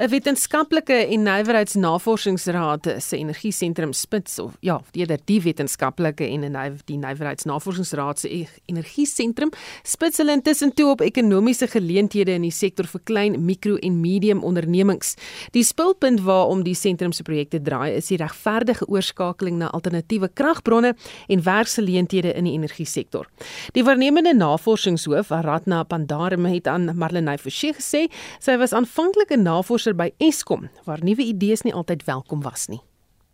'n 0.00 0.08
Wetenskaplike 0.08 0.94
en 0.94 1.22
Nywerheidsnavorsingsraad 1.22 2.86
se 2.98 3.16
energiesentrum 3.16 3.92
Spits 3.92 4.38
of 4.38 4.54
ja, 4.60 4.80
eerder 4.92 5.18
die 5.24 5.40
wetenskaplike 5.42 6.24
en 6.24 6.46
die 6.86 6.96
Nywerheidsnavorsingsraad 6.96 8.18
se 8.18 8.30
e-, 8.32 8.46
energiesentrum 8.66 9.50
spits 9.82 10.16
hulle 10.22 10.32
intussen 10.32 10.72
toe 10.74 10.86
op 10.90 11.02
ekonomiese 11.04 11.66
geleenthede 11.66 12.32
in 12.32 12.46
die 12.46 12.52
sektor 12.54 12.86
vir 12.86 13.02
klein, 13.04 13.36
mikro 13.44 13.76
en 13.76 13.98
medium 14.00 14.40
ondernemings. 14.46 15.16
Die 15.52 15.64
spulpunt 15.64 16.22
waarom 16.24 16.62
die 16.64 16.74
sentrum 16.74 17.12
se 17.12 17.26
projekte 17.26 17.60
draai 17.60 17.96
is 17.98 18.08
die 18.08 18.20
regverdige 18.22 18.88
oorskakeling 18.88 19.58
na 19.58 19.68
alternatiewe 19.74 20.30
kragbronne 20.32 20.94
en 21.28 21.44
werksgeleenthede 21.44 22.32
in 22.32 22.48
die 22.48 22.54
energiesektor. 22.56 23.28
Die 23.76 23.84
waarnemende 23.84 24.32
navorsingshoof, 24.34 25.30
Aratna 25.30 25.84
Pandarum, 26.20 26.44
het 26.44 26.66
aan 26.66 26.90
Marlenae 26.96 27.38
Forsie 27.40 27.72
gesê 27.72 28.02
sy 28.44 28.56
was 28.60 28.74
aanvanklik 28.76 29.30
'n 29.32 29.42
navorser 29.42 29.94
by 29.94 30.10
Eskom 30.18 30.68
waar 30.84 31.00
nuwe 31.02 31.24
idees 31.24 31.62
nie 31.62 31.72
altyd 31.72 32.04
welkom 32.04 32.42
was 32.42 32.68
nie. 32.68 32.80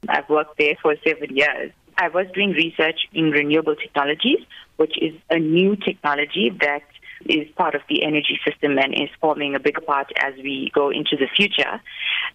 I've 0.08 0.28
worked 0.28 0.56
there 0.56 0.76
for 0.76 0.94
7 1.02 1.34
years. 1.34 1.72
I 1.98 2.08
was 2.08 2.26
doing 2.32 2.52
research 2.52 3.08
in 3.12 3.30
renewable 3.30 3.74
technologies, 3.74 4.40
which 4.76 4.96
is 4.98 5.14
a 5.30 5.38
new 5.38 5.76
technology 5.76 6.52
that 6.58 6.86
is 7.24 7.48
part 7.56 7.74
of 7.74 7.82
the 7.88 8.04
energy 8.04 8.38
system 8.44 8.78
and 8.78 8.94
is 8.94 9.10
forming 9.20 9.54
a 9.54 9.58
bigger 9.58 9.80
part 9.80 10.12
as 10.16 10.34
we 10.36 10.70
go 10.72 10.90
into 10.90 11.16
the 11.16 11.28
future. 11.34 11.80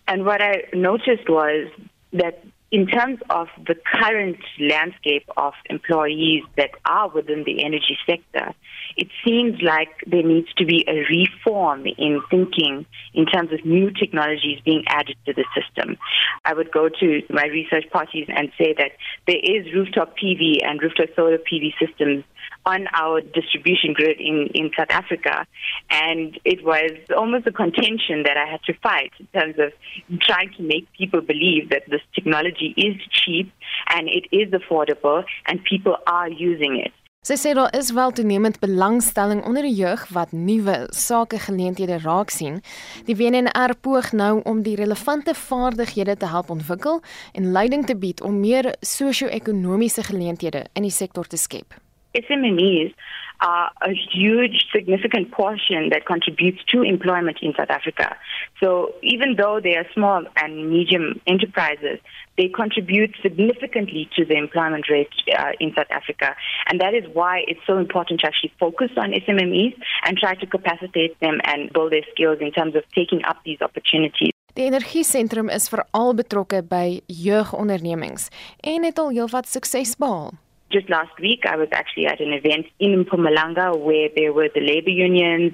And 0.07 0.25
what 0.25 0.41
I 0.41 0.63
noticed 0.73 1.29
was 1.29 1.69
that 2.11 2.43
in 2.71 2.87
terms 2.87 3.19
of 3.29 3.47
the 3.67 3.75
current 3.75 4.39
landscape 4.59 5.29
of 5.35 5.53
employees 5.69 6.43
that 6.55 6.71
are 6.85 7.09
within 7.09 7.43
the 7.43 7.65
energy 7.65 7.97
sector, 8.05 8.53
it 8.95 9.09
seems 9.25 9.61
like 9.61 9.89
there 10.07 10.23
needs 10.23 10.47
to 10.57 10.65
be 10.65 10.85
a 10.87 11.03
reform 11.09 11.85
in 11.85 12.21
thinking 12.29 12.85
in 13.13 13.25
terms 13.25 13.51
of 13.51 13.65
new 13.65 13.91
technologies 13.91 14.59
being 14.63 14.83
added 14.87 15.17
to 15.25 15.33
the 15.33 15.43
system. 15.53 15.97
I 16.45 16.53
would 16.53 16.71
go 16.71 16.87
to 16.87 17.21
my 17.29 17.45
research 17.47 17.85
parties 17.91 18.27
and 18.29 18.51
say 18.57 18.73
that 18.77 18.91
there 19.27 19.39
is 19.41 19.73
rooftop 19.73 20.17
PV 20.17 20.63
and 20.63 20.81
rooftop 20.81 21.09
solar 21.15 21.37
PV 21.37 21.73
systems 21.77 22.23
on 22.65 22.87
our 22.93 23.21
distribution 23.21 23.93
grid 23.93 24.19
in, 24.19 24.49
in 24.53 24.71
South 24.77 24.89
Africa. 24.89 25.45
And 25.89 26.39
it 26.45 26.63
was 26.63 26.91
almost 27.15 27.47
a 27.47 27.51
contention 27.51 28.23
that 28.23 28.37
I 28.37 28.49
had 28.49 28.63
to 28.63 28.73
fight 28.81 29.11
in 29.19 29.27
terms 29.27 29.55
of 29.59 29.73
trying 30.19 30.53
to 30.57 30.63
make 30.63 30.87
people 30.97 31.21
believe 31.21 31.69
that 31.69 31.83
this 31.89 32.01
technology 32.13 32.73
is 32.77 32.95
cheap 33.11 33.51
and 33.89 34.07
it 34.07 34.25
is 34.31 34.51
affordable 34.51 35.23
and 35.47 35.63
people 35.63 35.97
are 36.07 36.29
using 36.29 36.77
it. 36.85 36.93
Sy 37.21 37.35
sê 37.37 37.51
daar 37.53 37.75
is 37.77 37.91
wel 37.93 38.11
toenemend 38.17 38.55
belangstelling 38.59 39.43
onder 39.45 39.61
die 39.61 39.75
jeug 39.77 40.07
wat 40.09 40.31
nuwe 40.33 40.87
sakegeleenthede 40.89 41.99
raak 42.01 42.33
sien. 42.33 42.63
Die 43.05 43.15
WNR 43.15 43.75
poog 43.77 44.09
nou 44.17 44.39
om 44.49 44.63
die 44.65 44.73
relevante 44.79 45.35
vaardighede 45.37 46.17
te 46.17 46.31
help 46.33 46.49
ontwikkel 46.49 46.97
en 47.37 47.51
leiding 47.51 47.85
te 47.85 47.93
bied 47.95 48.25
om 48.25 48.41
meer 48.41 48.73
sosio-ekonomiese 48.81 50.09
geleenthede 50.09 50.65
in 50.73 50.89
die 50.89 50.97
sektor 50.97 51.29
te 51.29 51.37
skep. 51.37 51.77
SMMEs 52.15 52.93
are 53.41 53.71
a 53.81 53.93
huge, 54.13 54.67
significant 54.71 55.31
portion 55.31 55.89
that 55.89 56.05
contributes 56.05 56.63
to 56.71 56.83
employment 56.83 57.39
in 57.41 57.53
South 57.57 57.69
Africa. 57.69 58.15
So 58.59 58.93
even 59.01 59.35
though 59.35 59.59
they 59.61 59.75
are 59.75 59.85
small 59.93 60.23
and 60.35 60.69
medium 60.69 61.19
enterprises, 61.25 61.99
they 62.37 62.49
contribute 62.49 63.15
significantly 63.21 64.09
to 64.15 64.25
the 64.25 64.35
employment 64.35 64.89
rate 64.89 65.09
uh, 65.37 65.51
in 65.59 65.73
South 65.75 65.89
Africa. 65.89 66.35
And 66.67 66.79
that 66.79 66.93
is 66.93 67.03
why 67.13 67.43
it's 67.47 67.61
so 67.65 67.77
important 67.77 68.21
to 68.21 68.27
actually 68.27 68.53
focus 68.59 68.91
on 68.95 69.11
SMMEs 69.11 69.75
and 70.05 70.17
try 70.17 70.35
to 70.35 70.45
capacitate 70.45 71.19
them 71.19 71.41
and 71.45 71.73
build 71.73 71.91
their 71.91 72.05
skills 72.13 72.37
in 72.41 72.51
terms 72.51 72.75
of 72.75 72.83
taking 72.93 73.23
up 73.25 73.37
these 73.43 73.61
opportunities. 73.61 74.31
Die 74.53 74.67
energiesentrum 74.67 75.47
is 75.49 75.69
veral 75.71 76.11
betrokke 76.13 76.59
by 76.67 76.99
jeugondernemings 77.07 78.27
en 78.59 78.83
het 78.83 78.99
al 78.99 79.13
heelwat 79.15 79.47
sukses 79.47 79.95
behaal. 79.95 80.33
Just 80.71 80.89
last 80.89 81.19
week, 81.19 81.41
I 81.45 81.57
was 81.57 81.67
actually 81.73 82.05
at 82.05 82.21
an 82.21 82.31
event 82.31 82.65
in 82.79 83.03
Mpumalanga 83.03 83.77
where 83.77 84.07
there 84.15 84.31
were 84.31 84.47
the 84.53 84.61
labor 84.61 84.89
unions, 84.89 85.53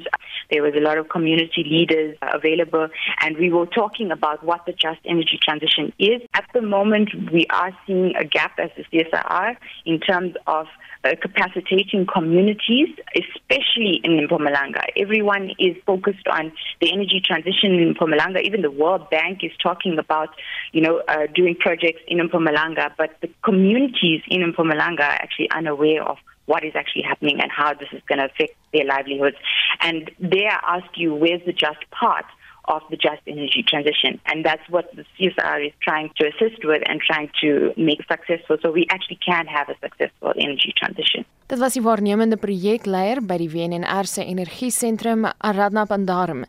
there 0.51 0.61
was 0.61 0.73
a 0.75 0.79
lot 0.79 0.99
of 0.99 1.09
community 1.09 1.63
leaders 1.63 2.15
available, 2.21 2.87
and 3.21 3.35
we 3.37 3.51
were 3.51 3.65
talking 3.65 4.11
about 4.11 4.43
what 4.43 4.65
the 4.67 4.73
just 4.73 4.99
energy 5.05 5.39
transition 5.43 5.91
is. 5.97 6.21
At 6.35 6.45
the 6.53 6.61
moment, 6.61 7.09
we 7.31 7.47
are 7.49 7.71
seeing 7.87 8.15
a 8.15 8.23
gap 8.23 8.59
as 8.59 8.69
the 8.77 8.83
CSIR 8.91 9.57
in 9.85 9.99
terms 9.99 10.35
of 10.45 10.67
uh, 11.03 11.15
capacitating 11.21 12.05
communities, 12.05 12.89
especially 13.15 14.01
in 14.03 14.27
Mpumalanga. 14.27 14.83
Everyone 14.95 15.51
is 15.59 15.75
focused 15.85 16.27
on 16.27 16.51
the 16.81 16.91
energy 16.91 17.21
transition 17.23 17.73
in 17.75 17.93
Mpumalanga. 17.93 18.41
Even 18.41 18.61
the 18.61 18.71
World 18.71 19.09
Bank 19.09 19.43
is 19.43 19.51
talking 19.61 19.97
about, 19.99 20.29
you 20.71 20.81
know, 20.81 21.01
uh, 21.07 21.27
doing 21.33 21.55
projects 21.55 22.01
in 22.07 22.19
Mpumalanga, 22.19 22.91
but 22.97 23.15
the 23.21 23.29
communities 23.43 24.21
in 24.27 24.41
Mpumalanga 24.53 25.01
are 25.01 25.19
actually 25.21 25.49
unaware 25.51 26.03
of 26.03 26.17
what 26.45 26.63
is 26.63 26.73
actually 26.75 27.03
happening 27.03 27.39
and 27.41 27.51
how 27.51 27.73
this 27.73 27.89
is 27.91 28.01
going 28.07 28.19
to 28.19 28.25
affect 28.25 28.55
their 28.73 28.85
livelihoods. 28.85 29.35
And 29.81 30.09
they 30.19 30.45
ask 30.45 30.87
you, 30.95 31.13
where's 31.13 31.41
the 31.45 31.53
just 31.53 31.79
part? 31.91 32.25
Of 32.67 32.81
the 32.89 32.97
just 33.07 33.23
energy 33.25 33.63
transition. 33.63 34.19
And 34.29 34.45
that's 34.45 34.67
what 34.69 34.85
the 34.95 35.05
CSR 35.15 35.67
is 35.67 35.73
trying 35.87 36.09
to 36.17 36.23
assist 36.31 36.63
with 36.63 36.81
and 36.89 37.01
trying 37.01 37.29
to 37.41 37.73
make 37.77 38.01
successful 38.13 38.57
so 38.61 38.71
we 38.71 38.85
actually 38.89 39.19
can 39.29 39.45
have 39.47 39.67
a 39.69 39.77
successful 39.85 40.31
energy 40.35 40.71
transition. 40.81 41.25
Dit 41.47 41.59
was 41.59 41.77
die 41.77 41.81
waarnemende 41.81 42.35
projekleier 42.35 43.21
by 43.23 43.37
die 43.39 43.47
WNR 43.47 44.05
se 44.05 44.25
energiesentrum 44.27 45.29
Aradna 45.37 45.85
Pandarum. 45.87 46.43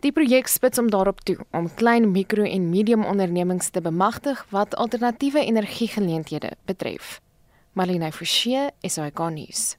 Die 0.00 0.12
projek 0.12 0.48
spits 0.48 0.80
om 0.80 0.88
daarop 0.88 1.20
toe 1.20 1.36
om 1.52 1.68
klein, 1.76 2.08
mikro 2.12 2.46
en 2.48 2.70
medium 2.70 3.04
ondernemings 3.04 3.68
te 3.70 3.82
bemagtig 3.84 4.40
wat 4.50 4.76
alternatiewe 4.76 5.44
energiegeleenthede 5.44 6.54
betref. 6.64 7.18
Marlene 7.76 8.08
Forsie, 8.12 8.70
SAK 8.80 9.20
nuus. 9.36 9.76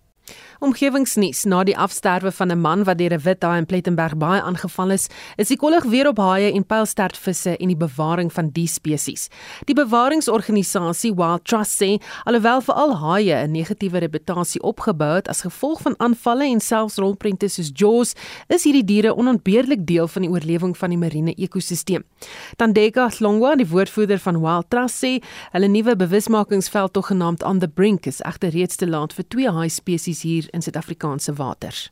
Omgewingsnuus: 0.59 1.45
Na 1.45 1.63
die 1.63 1.77
afsterwe 1.77 2.31
van 2.31 2.51
'n 2.51 2.59
man 2.59 2.83
wat 2.83 2.97
deur 2.97 3.13
'n 3.13 3.21
wit 3.23 3.43
haai 3.43 3.57
in 3.57 3.65
Plettenberg 3.65 4.17
Baai 4.17 4.41
aangeval 4.41 4.91
is, 4.91 5.07
is 5.37 5.47
die 5.47 5.57
kollig 5.57 5.83
weer 5.83 6.07
op 6.07 6.17
haie 6.17 6.51
en 6.51 6.65
pylstertvisse 6.65 7.57
en 7.57 7.67
die 7.67 7.77
bewaring 7.77 8.33
van 8.33 8.49
die 8.49 8.67
spesies. 8.67 9.29
Die 9.65 9.75
bewaringsorganisasie 9.75 11.15
Wild 11.15 11.45
Trust 11.45 11.81
sê 11.81 12.01
alhoewel 12.25 12.61
vir 12.61 12.75
al 12.75 12.95
haie 12.95 13.35
'n 13.47 13.51
negatiewe 13.51 13.99
reputasie 13.99 14.61
opgebou 14.61 15.15
het 15.15 15.27
as 15.27 15.41
gevolg 15.41 15.81
van 15.81 15.95
aanvalle 15.97 16.43
en 16.43 16.59
selfs 16.59 16.97
rolprente 16.97 17.47
soos 17.47 17.71
Jaws, 17.73 18.13
is 18.47 18.63
hierdie 18.63 18.85
diere 18.85 19.15
onontbeerlik 19.15 19.85
deel 19.85 20.07
van 20.07 20.21
die 20.21 20.31
oorlewing 20.31 20.77
van 20.77 20.89
die 20.89 20.97
marine 20.97 21.33
ekosisteem. 21.35 22.03
Tandeka 22.57 23.09
Hlongwa, 23.09 23.55
die 23.55 23.67
woordvoerder 23.67 24.19
van 24.19 24.41
Wild 24.41 24.69
Trust 24.69 25.03
sê, 25.03 25.21
hulle 25.51 25.67
nuwe 25.67 25.95
bewusmakingsveld 25.95 26.93
tog 26.93 27.07
genaamd 27.07 27.43
On 27.43 27.59
the 27.59 27.67
Brink 27.67 28.05
is 28.05 28.21
egter 28.21 28.49
reeds 28.49 28.75
te 28.75 28.87
laat 28.87 29.13
vir 29.13 29.25
twee 29.27 29.49
haai 29.49 29.69
spesies 29.69 30.18
hier 30.21 30.43
in 30.53 30.61
Suid-Afrikaanse 30.61 31.37
waters. 31.37 31.91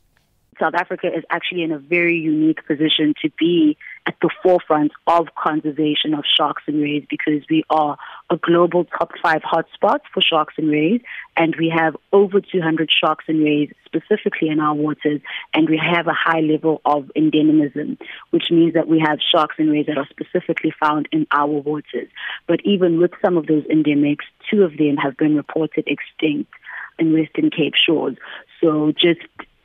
South 0.58 0.74
Africa 0.74 1.06
is 1.06 1.24
actually 1.30 1.62
in 1.62 1.72
a 1.72 1.78
very 1.78 2.18
unique 2.18 2.66
position 2.66 3.14
to 3.22 3.30
be 3.38 3.76
at 4.06 4.16
the 4.22 4.30
forefront 4.42 4.92
of 5.06 5.28
conservation 5.34 6.14
of 6.14 6.24
sharks 6.24 6.62
and 6.66 6.80
rays 6.80 7.04
because 7.08 7.42
we 7.50 7.62
are 7.70 7.96
a 8.30 8.36
global 8.36 8.84
top 8.84 9.12
five 9.22 9.42
hotspot 9.42 10.00
for 10.12 10.20
sharks 10.20 10.54
and 10.56 10.70
rays, 10.70 11.00
and 11.36 11.54
we 11.56 11.68
have 11.68 11.96
over 12.12 12.40
200 12.40 12.90
sharks 12.90 13.24
and 13.28 13.44
rays 13.44 13.70
specifically 13.84 14.48
in 14.48 14.60
our 14.60 14.74
waters, 14.74 15.20
and 15.54 15.68
we 15.68 15.78
have 15.78 16.06
a 16.06 16.12
high 16.12 16.40
level 16.40 16.80
of 16.84 17.10
endemism, 17.16 17.98
which 18.30 18.50
means 18.50 18.74
that 18.74 18.88
we 18.88 18.98
have 18.98 19.18
sharks 19.20 19.56
and 19.58 19.70
rays 19.70 19.86
that 19.86 19.98
are 19.98 20.08
specifically 20.08 20.72
found 20.80 21.08
in 21.12 21.26
our 21.30 21.46
waters. 21.46 22.08
But 22.46 22.60
even 22.64 22.98
with 22.98 23.12
some 23.22 23.36
of 23.36 23.46
those 23.46 23.64
endemics, 23.64 24.24
two 24.50 24.62
of 24.62 24.76
them 24.76 24.96
have 24.96 25.16
been 25.16 25.36
reported 25.36 25.86
extinct 25.86 26.52
in 26.98 27.12
Western 27.12 27.50
Cape 27.50 27.74
shores. 27.74 28.16
So 28.60 28.92
just 28.92 29.20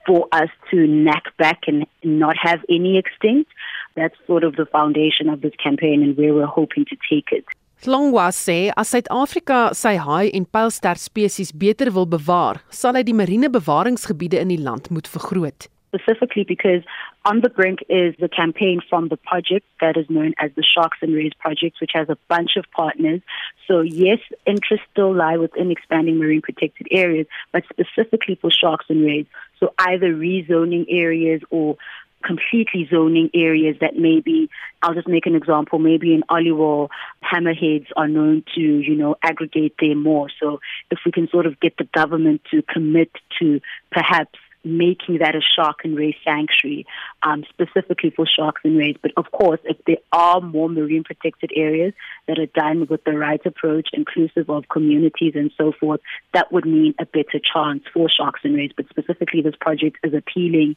for 0.06 0.28
us 0.32 0.50
to 0.72 0.88
knack 0.88 1.36
back 1.38 1.62
and 1.67 1.86
not 2.04 2.36
have 2.38 2.60
any 2.69 2.98
extinct, 2.98 3.50
that's 3.96 4.15
sort 4.28 4.43
of 4.43 4.56
the 4.56 4.65
foundation 4.65 5.30
of 5.30 5.41
this 5.41 5.54
campaign 5.62 6.04
and 6.04 6.17
where 6.17 6.34
we're 6.34 6.46
hoping 6.46 6.86
to 6.86 6.96
take 7.10 7.32
it. 7.32 7.46
Longwa 7.86 8.30
sê 8.32 8.72
as 8.80 8.93
Suid-Afrika 8.93 9.74
sy 9.76 9.98
haai 10.00 10.32
en 10.32 10.46
pylster 10.46 10.96
spesies 10.96 11.52
beter 11.52 11.91
wil 11.91 12.08
bewaar, 12.08 12.62
sal 12.72 12.96
hy 12.96 13.04
die 13.04 13.15
marine 13.17 13.50
bewaringsgebiede 13.52 14.39
in 14.39 14.54
die 14.54 14.62
land 14.62 14.88
moet 14.89 15.10
vergroot. 15.12 15.67
Specifically 15.93 16.43
because 16.43 16.84
On 17.25 17.41
the 17.41 17.49
Brink 17.49 17.79
is 17.89 18.15
the 18.19 18.29
campaign 18.29 18.82
from 18.89 19.08
the 19.08 19.17
project 19.17 19.65
that 19.79 19.95
is 19.97 20.10
known 20.10 20.34
as 20.39 20.51
the 20.56 20.63
Sharks 20.63 20.97
and 21.01 21.13
Rays 21.13 21.34
Project, 21.39 21.77
which 21.79 21.91
has 21.93 22.10
a 22.10 22.17
bunch 22.27 22.58
of 22.58 22.65
partners. 22.71 23.21
So, 23.67 23.82
yes, 23.82 24.19
interests 24.45 24.86
still 24.91 25.13
lie 25.15 25.38
within 25.38 25.71
expanding 25.71 26.17
marine 26.17 26.41
protected 26.41 26.88
areas, 26.91 27.27
but 27.51 27.63
specifically 27.71 28.36
for 28.36 28.51
sharks 28.51 28.86
and 28.89 29.06
rays. 29.06 29.25
So, 29.60 29.73
either 29.77 30.13
rezoning 30.13 30.86
areas 30.89 31.41
or 31.49 31.77
completely 32.23 32.88
zoning 32.89 33.29
areas 33.34 33.75
that 33.82 33.95
maybe 33.97 34.49
I'll 34.82 34.93
just 34.93 35.08
make 35.08 35.25
an 35.25 35.36
example 35.36 35.77
maybe 35.77 36.13
in 36.13 36.23
Oliwal 36.29 36.89
hammerheads 37.21 37.88
are 37.97 38.08
known 38.08 38.43
to 38.56 38.62
you 38.62 38.95
know 38.95 39.17
aggregate 39.21 39.75
there 39.79 39.95
more 39.95 40.29
so 40.39 40.60
if 40.89 40.99
we 41.06 41.12
can 41.12 41.27
sort 41.27 41.45
of 41.45 41.60
get 41.60 41.75
the 41.77 41.84
government 41.84 42.41
to 42.51 42.62
commit 42.62 43.12
to 43.39 43.60
perhaps 43.91 44.39
making 44.63 45.19
that 45.19 45.36
a 45.36 45.41
shark 45.41 45.82
and 45.84 45.95
ray 45.95 46.15
sanctuary, 46.23 46.86
um, 47.21 47.43
specifically 47.49 48.10
for 48.10 48.26
sharks 48.26 48.62
and 48.63 48.78
rays. 48.78 48.95
But 49.02 49.12
of 49.17 49.32
course, 49.32 49.60
if 49.63 49.78
there 49.86 49.97
are 50.12 50.41
more 50.41 50.69
marine 50.69 51.04
protected 51.04 51.52
areas 51.56 51.93
that 52.28 52.39
are 52.39 52.47
done 52.47 52.88
with 52.89 53.04
the 53.04 53.17
right 53.17 53.43
approach, 53.45 53.89
inclusive 53.93 54.49
of 54.49 54.69
communities 54.69 55.34
and 55.36 55.52
so 55.58 55.71
forth, 55.71 56.02
that 56.34 56.52
would 56.52 56.65
mean 56.65 56.95
a 56.99 57.06
better 57.06 57.39
chance 57.39 57.84
for 57.93 58.10
sharks 58.10 58.41
and 58.43 58.56
rays. 58.56 58.71
But 58.76 58.88
specifically, 58.89 59.41
this 59.41 59.56
project 59.60 59.97
is 60.04 60.13
appealing 60.13 60.76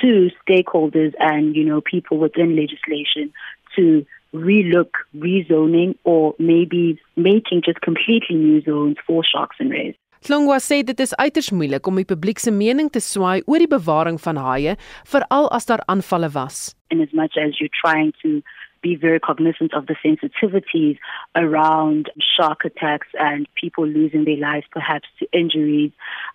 to 0.00 0.30
stakeholders 0.48 1.14
and 1.18 1.54
you 1.54 1.64
know 1.64 1.80
people 1.80 2.18
within 2.18 2.56
legislation 2.56 3.32
to 3.76 4.06
relook 4.34 4.90
rezoning 5.14 5.96
or 6.04 6.34
maybe 6.38 6.98
making 7.16 7.62
just 7.64 7.80
completely 7.80 8.36
new 8.36 8.62
zones 8.62 8.96
for 9.06 9.22
sharks 9.22 9.56
and 9.58 9.70
rays. 9.70 9.94
Hlongwa 10.22 10.60
sê 10.62 10.84
dit 10.86 11.00
is 11.02 11.12
uiters 11.18 11.48
moeilik 11.50 11.86
om 11.90 11.96
die 11.98 12.06
publiek 12.06 12.38
se 12.38 12.52
mening 12.54 12.86
te 12.94 13.00
swaai 13.02 13.42
oor 13.50 13.58
die 13.58 13.70
bewaring 13.70 14.20
van 14.22 14.38
haie, 14.38 14.76
veral 15.12 15.48
as 15.56 15.66
daar 15.66 15.82
aanvalle 15.90 16.28
was. 16.30 16.76
In 16.94 17.02
as 17.02 17.10
much 17.12 17.34
as 17.44 17.58
you're 17.58 17.74
trying 17.82 18.12
to 18.22 18.38
be 18.82 18.94
very 18.94 19.18
cognizant 19.18 19.74
of 19.74 19.86
the 19.86 19.96
sensitivities 19.98 20.98
around 21.34 22.10
shark 22.36 22.64
attacks 22.64 23.08
and 23.18 23.48
people 23.54 23.84
losing 23.84 24.24
their 24.24 24.36
lives 24.36 24.66
perhaps 24.70 25.08
to 25.18 25.26
injuries, 25.32 25.90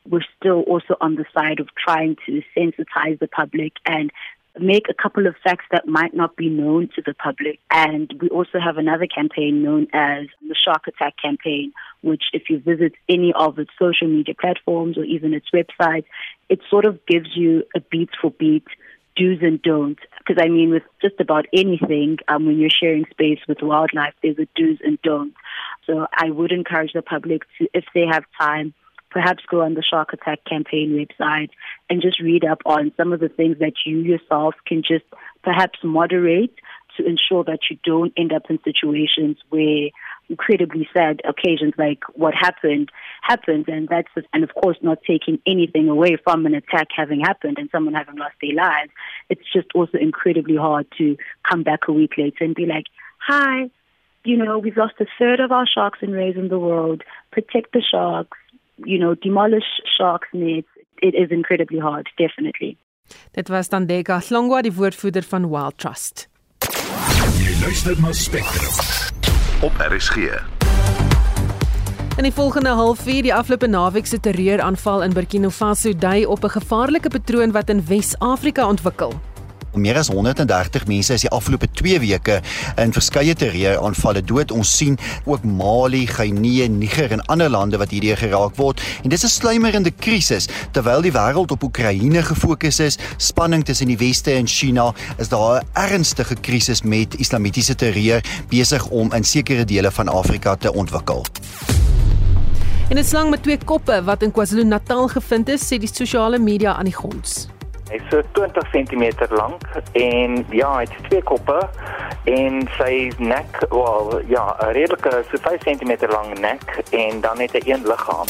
we're 0.10 0.28
still 0.36 0.62
also 0.68 0.98
on 1.00 1.16
the 1.16 1.26
side 1.34 1.62
of 1.62 1.70
trying 1.76 2.18
to 2.26 2.42
sensitize 2.58 3.20
the 3.20 3.28
public 3.28 3.74
and 3.86 4.12
make 4.60 4.90
a 4.90 4.94
couple 4.94 5.28
of 5.28 5.36
facts 5.44 5.66
that 5.72 5.88
might 5.88 6.14
not 6.14 6.36
be 6.36 6.50
known 6.50 6.90
to 6.96 7.02
the 7.06 7.14
public. 7.14 7.60
And 7.72 8.14
we 8.22 8.28
also 8.30 8.60
have 8.60 8.78
another 8.78 9.08
campaign 9.08 9.64
known 9.64 9.88
as 9.94 10.28
the 10.48 10.56
Shark 10.56 10.88
Attack 10.88 11.16
Campaign, 11.22 11.74
which, 12.02 12.24
if 12.34 12.50
you 12.50 12.60
visit 12.60 12.94
any 13.10 13.34
of 13.34 13.60
its 13.60 13.72
social 13.80 14.08
media 14.08 14.36
platforms 14.40 14.98
or 14.98 15.04
even 15.04 15.34
its 15.34 15.48
website, 15.54 16.06
it 16.50 16.60
sort 16.70 16.86
of 16.86 17.06
gives 17.06 17.30
you 17.36 17.64
a 17.76 17.80
beat 17.80 18.10
for 18.22 18.32
beat 18.32 18.66
do's 19.16 19.40
and 19.42 19.62
don'ts. 19.62 20.02
Because 20.20 20.42
I 20.44 20.48
mean, 20.48 20.70
with 20.70 20.84
just 21.02 21.20
about 21.20 21.46
anything, 21.52 22.18
um, 22.28 22.46
when 22.46 22.60
you're 22.60 22.70
sharing 22.70 23.06
space 23.10 23.40
with 23.48 23.62
wildlife, 23.62 24.14
there's 24.22 24.38
a 24.38 24.48
do's 24.56 24.80
and 24.84 25.02
don'ts. 25.02 25.36
So 25.86 26.08
I 26.14 26.30
would 26.30 26.52
encourage 26.52 26.94
the 26.94 27.02
public 27.02 27.42
to, 27.58 27.68
if 27.74 27.86
they 27.94 28.06
have 28.10 28.24
time, 28.40 28.74
perhaps 29.10 29.44
go 29.50 29.62
on 29.62 29.74
the 29.74 29.84
Shark 29.84 30.14
Attack 30.14 30.46
campaign 30.46 30.92
website 30.92 31.50
and 31.90 32.02
just 32.02 32.20
read 32.20 32.46
up 32.46 32.62
on 32.66 32.92
some 32.98 33.14
of 33.14 33.20
the 33.20 33.30
things 33.30 33.60
that 33.60 33.74
you 33.86 34.00
yourself 34.00 34.56
can 34.66 34.82
just 34.82 35.06
perhaps 35.44 35.80
moderate 35.84 36.54
to 36.98 37.06
ensure 37.06 37.44
that 37.44 37.60
you 37.70 37.78
don't 37.84 38.12
end 38.18 38.34
up 38.34 38.44
in 38.50 38.60
situations 38.64 39.38
where 39.50 39.90
incredibly 40.30 40.88
sad 40.94 41.22
occasions 41.26 41.74
like 41.78 42.00
what 42.16 42.34
happened 42.34 42.90
happens. 43.22 43.66
And 43.68 43.88
that's 43.88 44.10
and 44.34 44.44
of 44.44 44.54
course 44.56 44.78
not 44.82 45.00
taking 45.08 45.40
anything 45.46 45.88
away 45.88 46.18
from 46.22 46.46
an 46.46 46.54
attack 46.54 46.88
having 46.96 47.22
happened 47.22 47.58
and 47.60 47.70
someone 47.72 47.94
having 47.94 48.16
lost 48.16 48.36
their 48.42 48.56
lives. 48.56 48.92
It's 49.30 49.42
just 49.54 49.68
also 49.74 49.98
incredibly 49.98 50.58
hard 50.58 50.88
to 50.98 51.18
come 51.50 51.64
back 51.64 51.88
a 51.88 51.94
week 51.94 52.14
later 52.18 52.44
and 52.44 52.56
be 52.56 52.66
like 52.66 52.86
hi 53.20 53.70
you 54.24 54.36
know 54.36 54.60
we've 54.60 54.78
lost 54.78 54.96
a 55.00 55.06
third 55.18 55.40
of 55.40 55.52
our 55.52 55.66
sharks 55.66 56.00
and 56.02 56.14
rays 56.14 56.36
in 56.36 56.50
the 56.50 56.60
world. 56.60 57.04
Protect 57.32 57.72
the 57.72 57.82
sharks 57.82 58.38
you 58.86 58.98
know 59.00 59.16
demolish 59.16 59.70
sharks 59.84 60.28
nets 60.32 60.68
it 61.02 61.14
is 61.14 61.30
incredibly 61.30 61.80
hard 61.80 62.10
definitely 62.18 62.78
Dit 63.32 63.48
was 63.48 63.70
dan 63.70 63.86
Deka 63.86 64.20
Hlongwa 64.20 64.62
die 64.62 64.74
woordvoerder 64.74 65.24
van 65.24 65.50
Wild 65.50 65.78
Trust. 65.78 66.28
Jy 67.40 67.54
luister 67.62 67.96
na 68.02 68.12
Spectrum 68.12 68.74
op 69.64 69.72
RSG. 69.80 70.18
In 72.18 72.26
die 72.26 72.34
volgende 72.34 72.70
halfuur 72.70 73.22
die 73.22 73.34
afgelope 73.34 73.68
naweek 73.68 74.06
se 74.10 74.20
terreuraanval 74.20 75.04
in 75.04 75.14
Burkina 75.14 75.50
Faso 75.50 75.94
dui 75.94 76.26
op 76.26 76.44
'n 76.44 76.50
gevaarlike 76.50 77.10
patroon 77.10 77.52
wat 77.52 77.70
in 77.70 77.86
Wes-Afrika 77.86 78.68
ontwikkel. 78.68 79.14
Meer 79.78 79.98
as 79.98 80.08
130 80.08 80.88
mense 80.88 81.14
is 81.14 81.22
die 81.22 81.30
afgelope 81.30 81.68
2 81.72 82.00
weke 82.00 82.42
in 82.82 82.94
verskeie 82.94 83.36
terreuraanvalle 83.38 84.24
dood. 84.26 84.52
Ons 84.52 84.78
sien 84.78 84.98
ook 85.26 85.44
Mali, 85.44 86.06
Guinea, 86.08 86.68
Niger 86.68 87.12
en 87.12 87.26
ander 87.26 87.50
lande 87.50 87.78
wat 87.78 87.94
hierdeur 87.94 88.18
geraak 88.18 88.56
word. 88.56 88.82
En 89.04 89.10
dis 89.10 89.24
'n 89.24 89.28
sluimerende 89.28 89.92
krisis 89.92 90.48
terwyl 90.72 91.02
die 91.02 91.12
wêreld 91.12 91.52
op 91.52 91.64
Oekraïne 91.64 92.24
gefokus 92.24 92.80
is. 92.80 92.98
Spanning 93.18 93.66
tussen 93.66 93.88
die 93.88 93.98
weste 93.98 94.32
en 94.32 94.48
China 94.48 94.94
is 95.18 95.30
daar 95.30 95.62
'n 95.62 95.68
ernstige 95.74 96.36
krisis 96.36 96.82
met 96.82 97.16
islamitiese 97.16 97.76
terreur 97.76 98.24
besig 98.50 98.88
om 98.88 99.14
in 99.14 99.24
sekere 99.24 99.66
dele 99.66 99.92
van 99.92 100.08
Afrika 100.08 100.56
te 100.56 100.74
ontwikkel. 100.74 101.26
En 102.90 102.98
'n 102.98 103.04
slang 103.04 103.30
met 103.30 103.44
twee 103.44 103.58
koppe 103.66 104.04
wat 104.04 104.22
in 104.22 104.32
KwaZulu-Natal 104.32 105.08
gevind 105.08 105.50
is, 105.50 105.64
sê 105.64 105.78
die 105.78 105.90
sosiale 105.94 106.40
media 106.40 106.74
aan 106.74 106.86
die 106.86 106.96
gons. 106.96 107.48
Hy's 107.88 108.04
so 108.12 108.22
20 108.34 108.64
cm 108.72 109.04
lank 109.32 109.64
en 109.94 110.46
ja, 110.52 110.74
hy 110.76 110.84
het 110.84 110.96
twee 111.08 111.24
koppe 111.24 111.56
en 112.28 112.66
sy 112.76 113.08
nek, 113.18 113.62
wel 113.72 114.22
ja, 114.28 114.44
'n 114.60 114.74
redelike 114.76 115.24
so 115.32 115.40
5 115.42 115.64
cm 115.64 116.12
lang 116.12 116.40
nek 116.40 116.84
en 116.92 117.22
dan 117.22 117.40
het 117.40 117.52
hy 117.56 117.62
een 117.72 117.88
liggaam. 117.88 118.28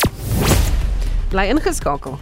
Bly 1.29 1.49
ingeskakel. 1.49 2.19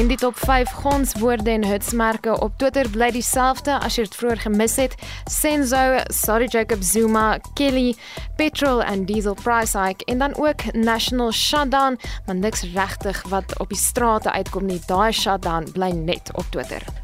En 0.00 0.06
die 0.08 0.16
top 0.16 0.36
5 0.38 0.70
gonswoorde 0.70 1.50
en 1.50 1.64
hitsmerke 1.64 2.40
op 2.40 2.52
Twitter 2.56 2.88
bly 2.88 3.10
dieselfde 3.12 3.74
as 3.84 3.98
jy 3.98 4.06
dit 4.06 4.14
vroeër 4.16 4.40
gemis 4.46 4.78
het. 4.80 4.94
Senzo, 5.28 5.98
Sorry 6.08 6.48
Jacob 6.48 6.80
Zuma, 6.80 7.26
Kelly, 7.58 7.92
Petrol 8.40 8.80
and 8.80 9.04
Diesel 9.10 9.36
price 9.42 9.76
hike 9.76 10.04
en 10.08 10.24
dan 10.24 10.38
ook 10.40 10.64
National 10.72 11.32
Shutdown, 11.36 12.00
maar 12.26 12.40
niks 12.40 12.64
regtig 12.72 13.20
wat 13.28 13.58
op 13.58 13.68
die 13.68 13.82
strate 13.82 14.32
uitkom 14.32 14.72
nie. 14.72 14.80
Daai 14.88 15.12
shutdown 15.12 15.68
bly 15.76 15.92
net 15.92 16.32
op 16.32 16.48
Twitter. 16.48 16.99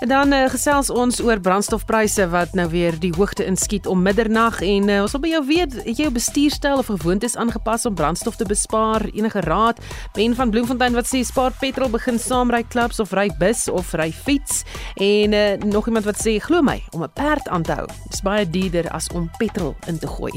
Dan 0.00 0.32
uh, 0.32 0.46
gesels 0.48 0.88
ons 0.88 1.18
oor 1.20 1.40
brandstofpryse 1.44 2.24
wat 2.32 2.54
nou 2.56 2.64
weer 2.72 2.96
die 2.96 3.12
hoogte 3.12 3.44
inskiet 3.44 3.84
om 3.86 4.00
middernag 4.00 4.62
en 4.64 4.88
uh, 4.88 5.02
ons 5.04 5.12
wil 5.12 5.20
by 5.20 5.32
jou 5.34 5.40
weet, 5.44 5.74
het 5.76 5.90
jy 5.90 6.06
jou 6.06 6.12
bestuurstyl 6.14 6.80
of 6.80 6.88
gewoontes 6.88 7.36
aangepas 7.36 7.84
om 7.84 7.92
brandstof 7.98 8.38
te 8.40 8.46
bespaar? 8.48 9.04
Enige 9.12 9.42
raad? 9.44 9.82
Ben 10.16 10.32
van 10.34 10.50
Bloemfontein 10.54 10.96
wat 10.96 11.10
sê 11.10 11.20
spaar 11.20 11.52
petrol, 11.60 11.92
begin 11.92 12.16
saamry 12.16 12.62
klubs 12.72 12.96
of 13.04 13.12
ry 13.12 13.26
bus 13.42 13.66
of 13.68 13.92
ry 14.00 14.08
fiets? 14.08 14.62
En 14.96 15.36
uh, 15.36 15.68
nog 15.68 15.90
iemand 15.92 16.08
wat 16.08 16.16
sê 16.16 16.38
glo 16.40 16.64
my, 16.64 16.78
om 16.96 17.04
'n 17.04 17.12
perd 17.12 17.52
aan 17.52 17.62
te 17.68 17.76
hou 17.76 17.86
is 18.08 18.24
baie 18.24 18.48
duurder 18.48 18.88
as 18.96 19.10
om 19.12 19.28
petrol 19.36 19.76
in 19.86 19.98
te 19.98 20.08
gooi. 20.08 20.32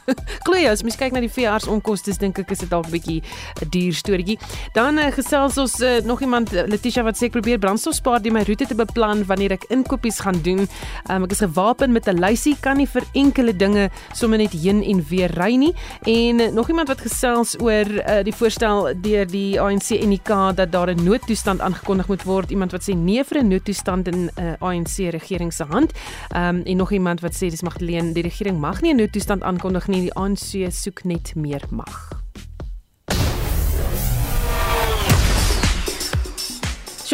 glo 0.46 0.58
jy 0.58 0.66
as 0.66 0.82
mens 0.82 0.98
kyk 0.98 1.14
na 1.14 1.22
die 1.22 1.30
veearts 1.30 1.70
onkoste, 1.70 2.10
dink 2.18 2.42
ek 2.42 2.50
is 2.50 2.66
dit 2.66 2.70
dalk 2.70 2.90
'n 2.90 2.98
bietjie 2.98 3.22
'n 3.62 3.70
duur 3.70 3.94
storieetjie. 3.94 4.38
Dan 4.74 4.98
uh, 4.98 5.14
gesels 5.14 5.54
ons 5.58 5.78
uh, 5.80 6.02
nog 6.02 6.20
iemand 6.20 6.50
Letitia 6.50 7.06
wat 7.06 7.14
sê 7.14 7.30
ek 7.30 7.38
probeer 7.38 7.62
brandstof 7.62 7.94
spaar 7.94 8.18
deur 8.18 8.34
my 8.34 8.42
roete 8.42 8.66
te 8.66 8.74
beplan 8.74 9.02
plan 9.04 9.24
wanneer 9.28 9.54
ek 9.58 9.68
inkopies 9.74 10.22
gaan 10.24 10.40
doen. 10.44 10.64
Um, 11.12 11.26
ek 11.26 11.34
is 11.36 11.42
gewapen 11.44 11.92
met 11.92 12.08
'n 12.08 12.20
lysie, 12.20 12.56
kan 12.60 12.76
nie 12.76 12.88
vir 12.88 13.04
enkele 13.12 13.52
dinge 13.52 13.90
sommer 14.12 14.38
net 14.38 14.52
heen 14.52 14.82
en 14.82 15.04
weer 15.08 15.30
ry 15.36 15.54
nie. 15.56 15.74
En 16.02 16.40
uh, 16.40 16.50
nog 16.52 16.68
iemand 16.68 16.88
wat 16.88 17.00
gesels 17.00 17.56
oor 17.60 17.84
uh, 17.84 18.22
die 18.24 18.32
voorstel 18.32 18.94
deur 19.00 19.26
die 19.26 19.60
ANC 19.60 19.90
en 20.00 20.10
die 20.10 20.22
K 20.22 20.54
dat 20.56 20.72
daar 20.72 20.90
'n 20.90 21.04
noodtoestand 21.04 21.60
aangekondig 21.60 22.08
moet 22.08 22.22
word. 22.24 22.50
Iemand 22.50 22.72
wat 22.72 22.82
sê 22.82 22.94
nee 22.96 23.24
vir 23.24 23.42
'n 23.42 23.48
noodtoestand 23.48 24.08
in 24.08 24.24
'n 24.24 24.30
uh, 24.38 24.52
eh, 24.52 24.60
ANC 24.60 24.96
regering 25.10 25.52
se 25.52 25.64
hand. 25.64 25.92
Um, 26.36 26.62
en 26.64 26.76
nog 26.76 26.92
iemand 26.92 27.20
wat 27.20 27.34
sê 27.34 27.50
dis 27.50 27.62
Magdalene, 27.62 28.12
die 28.12 28.22
regering 28.22 28.58
mag 28.58 28.80
nie 28.80 28.92
'n 28.92 28.96
noodtoestand 28.96 29.42
aankondig 29.42 29.86
nie. 29.88 30.00
Die 30.00 30.14
ANC 30.14 30.72
soek 30.72 31.04
net 31.04 31.34
meer 31.34 31.62
mag. 31.70 32.23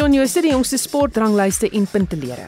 Shaun 0.01 0.15
Jooste 0.17 0.41
die 0.41 0.49
jongste 0.49 0.79
sportranglyste 0.81 1.67
en 1.77 1.83
puntelere. 1.85 2.47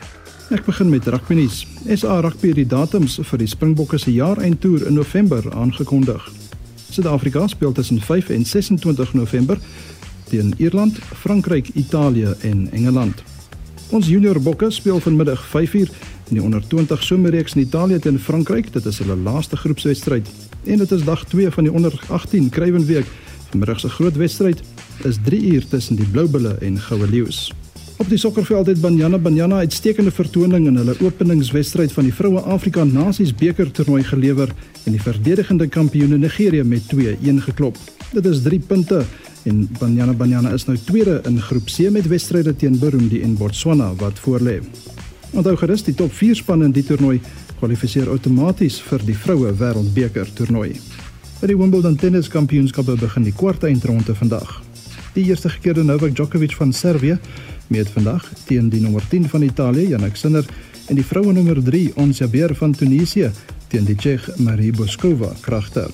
Ek 0.55 0.63
begin 0.65 0.87
met 0.89 1.05
rugby 1.05 1.35
nuus. 1.37 1.59
SA 1.85 2.15
Rugby 2.25 2.49
het 2.49 2.57
die 2.57 2.65
datums 2.65 3.19
vir 3.29 3.41
die 3.43 3.47
Springbokke 3.51 3.99
se 4.01 4.09
jaareindtoer 4.09 4.87
in 4.89 4.97
November 4.97 5.45
aangekondig. 5.53 6.25
Suid-Afrika 6.87 7.45
speel 7.51 7.75
tussen 7.77 8.01
5 8.01 8.31
en 8.33 8.41
26 8.49 9.13
November 9.13 9.61
teen 10.31 10.55
Ierland, 10.57 10.97
Frankryk, 11.21 11.69
Italië 11.77 12.33
en 12.41 12.65
Engeland. 12.71 13.21
Ons 13.93 14.09
junior 14.09 14.41
bokke 14.41 14.71
speel 14.73 14.97
vanmiddag 15.05 15.45
5uur 15.53 15.93
in 16.31 16.39
die 16.39 16.41
onder 16.41 16.65
20 16.73 17.05
somerreeks 17.05 17.53
in 17.53 17.67
Italië 17.67 18.01
teen 18.01 18.17
Frankryk. 18.17 18.73
Dit 18.73 18.89
is 18.89 18.97
hulle 19.05 19.19
laaste 19.29 19.61
groepswedstryd 19.61 20.25
en 20.65 20.81
dit 20.81 20.97
is 20.97 21.05
dag 21.05 21.21
2 21.29 21.53
van 21.53 21.69
die 21.69 21.73
onder 21.73 22.01
18 22.09 22.49
Kruiwenweek. 22.49 23.05
Vanmiddag 23.53 23.79
se 23.79 23.93
groot 23.93 24.17
wedstryd 24.17 24.65
is 25.03 25.17
3 25.23 25.41
uur 25.53 25.67
tussen 25.67 25.95
die 25.95 26.05
Blou 26.05 26.27
Bulle 26.27 26.57
en 26.61 26.79
Goue 26.79 27.07
Leeu's. 27.07 27.51
Op 27.97 28.09
die 28.09 28.17
sokkerveld 28.17 28.67
het 28.67 28.81
Banyana 28.81 29.17
Banyana 29.17 29.57
uitstekende 29.63 30.11
vertoning 30.11 30.65
in 30.67 30.77
hulle 30.81 30.95
openingswedstryd 30.99 31.91
van 31.93 32.07
die 32.07 32.13
Vroue 32.13 32.41
Afrika 32.41 32.83
Nasies 32.83 33.33
beker 33.37 33.69
toernooi 33.71 34.03
gelewer 34.03 34.49
en 34.83 34.95
die 34.95 35.01
verdedigende 35.01 35.67
kampioene 35.67 36.17
Nigerië 36.17 36.63
met 36.63 36.89
2-1 36.93 37.43
geklop. 37.45 37.77
Dit 38.11 38.25
is 38.25 38.41
3 38.41 38.59
punte 38.59 39.03
en 39.43 39.67
Banyana 39.79 40.13
Banyana 40.13 40.51
is 40.57 40.65
nou 40.65 40.77
tweede 40.77 41.21
in 41.29 41.39
groep 41.41 41.69
C 41.69 41.91
met 41.91 42.07
wedstryde 42.07 42.55
teen 42.55 42.79
Burundi 42.79 43.21
en 43.21 43.37
Botswana 43.37 43.93
wat 44.01 44.19
voorlê. 44.19 44.59
Onthou 45.31 45.55
gerus 45.57 45.83
die 45.83 45.95
top 45.95 46.13
4 46.13 46.35
spanne 46.35 46.65
in 46.65 46.75
die 46.75 46.85
toernooi 46.85 47.21
kwalifiseer 47.59 48.09
outomaties 48.11 48.81
vir 48.89 49.05
die 49.07 49.15
Vroue 49.17 49.53
Wêreldbeker 49.59 50.27
toernooi. 50.35 50.75
By 51.39 51.47
die 51.51 51.57
Wimbledon 51.59 51.95
Tenniskampioenskappe 51.99 52.99
begin 52.99 53.25
die 53.27 53.35
kwartfinale 53.35 54.15
vandag. 54.19 54.61
Die 55.13 55.25
eerste 55.29 55.49
gekeerde 55.49 55.83
Novak 55.83 56.15
Djokovic 56.15 56.55
van 56.57 56.71
Servië 56.73 57.17
meet 57.67 57.89
vandag 57.93 58.31
teen 58.47 58.69
die 58.69 58.81
nommer 58.81 59.03
10 59.09 59.27
van 59.29 59.41
Italië, 59.41 59.87
Jannik 59.87 60.15
Sinner, 60.15 60.45
en 60.89 60.97
die 60.97 61.05
vroue 61.05 61.33
nommer 61.33 61.61
3, 61.63 61.91
Ons 62.01 62.17
Jabeur 62.17 62.55
van 62.57 62.73
Tunesië, 62.73 63.29
teen 63.69 63.85
die 63.85 63.95
Tsjeeg 63.95 64.25
Marie 64.41 64.71
Boskova 64.73 65.29
kragter. 65.41 65.93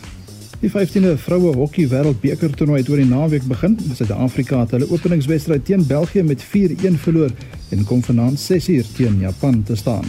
Die 0.60 0.72
15de 0.72 1.18
vroue 1.20 1.52
hokkie 1.56 1.90
wêreldbeker 1.92 2.56
toernooi 2.56 2.80
het 2.80 2.90
oor 2.92 3.04
die 3.04 3.10
naweek 3.12 3.44
begin. 3.48 3.76
Suid-Afrika 3.96 4.64
het 4.64 4.78
hulle 4.78 4.88
openingswedstryd 4.92 5.68
teen 5.68 5.84
België 5.88 6.24
met 6.24 6.44
4-1 6.44 7.00
verloor 7.04 7.36
en 7.76 7.86
kom 7.92 8.04
vanaand 8.04 8.40
6uur 8.40 8.88
teen 8.96 9.20
Japan 9.20 9.64
te 9.64 9.76
staan. 9.76 10.08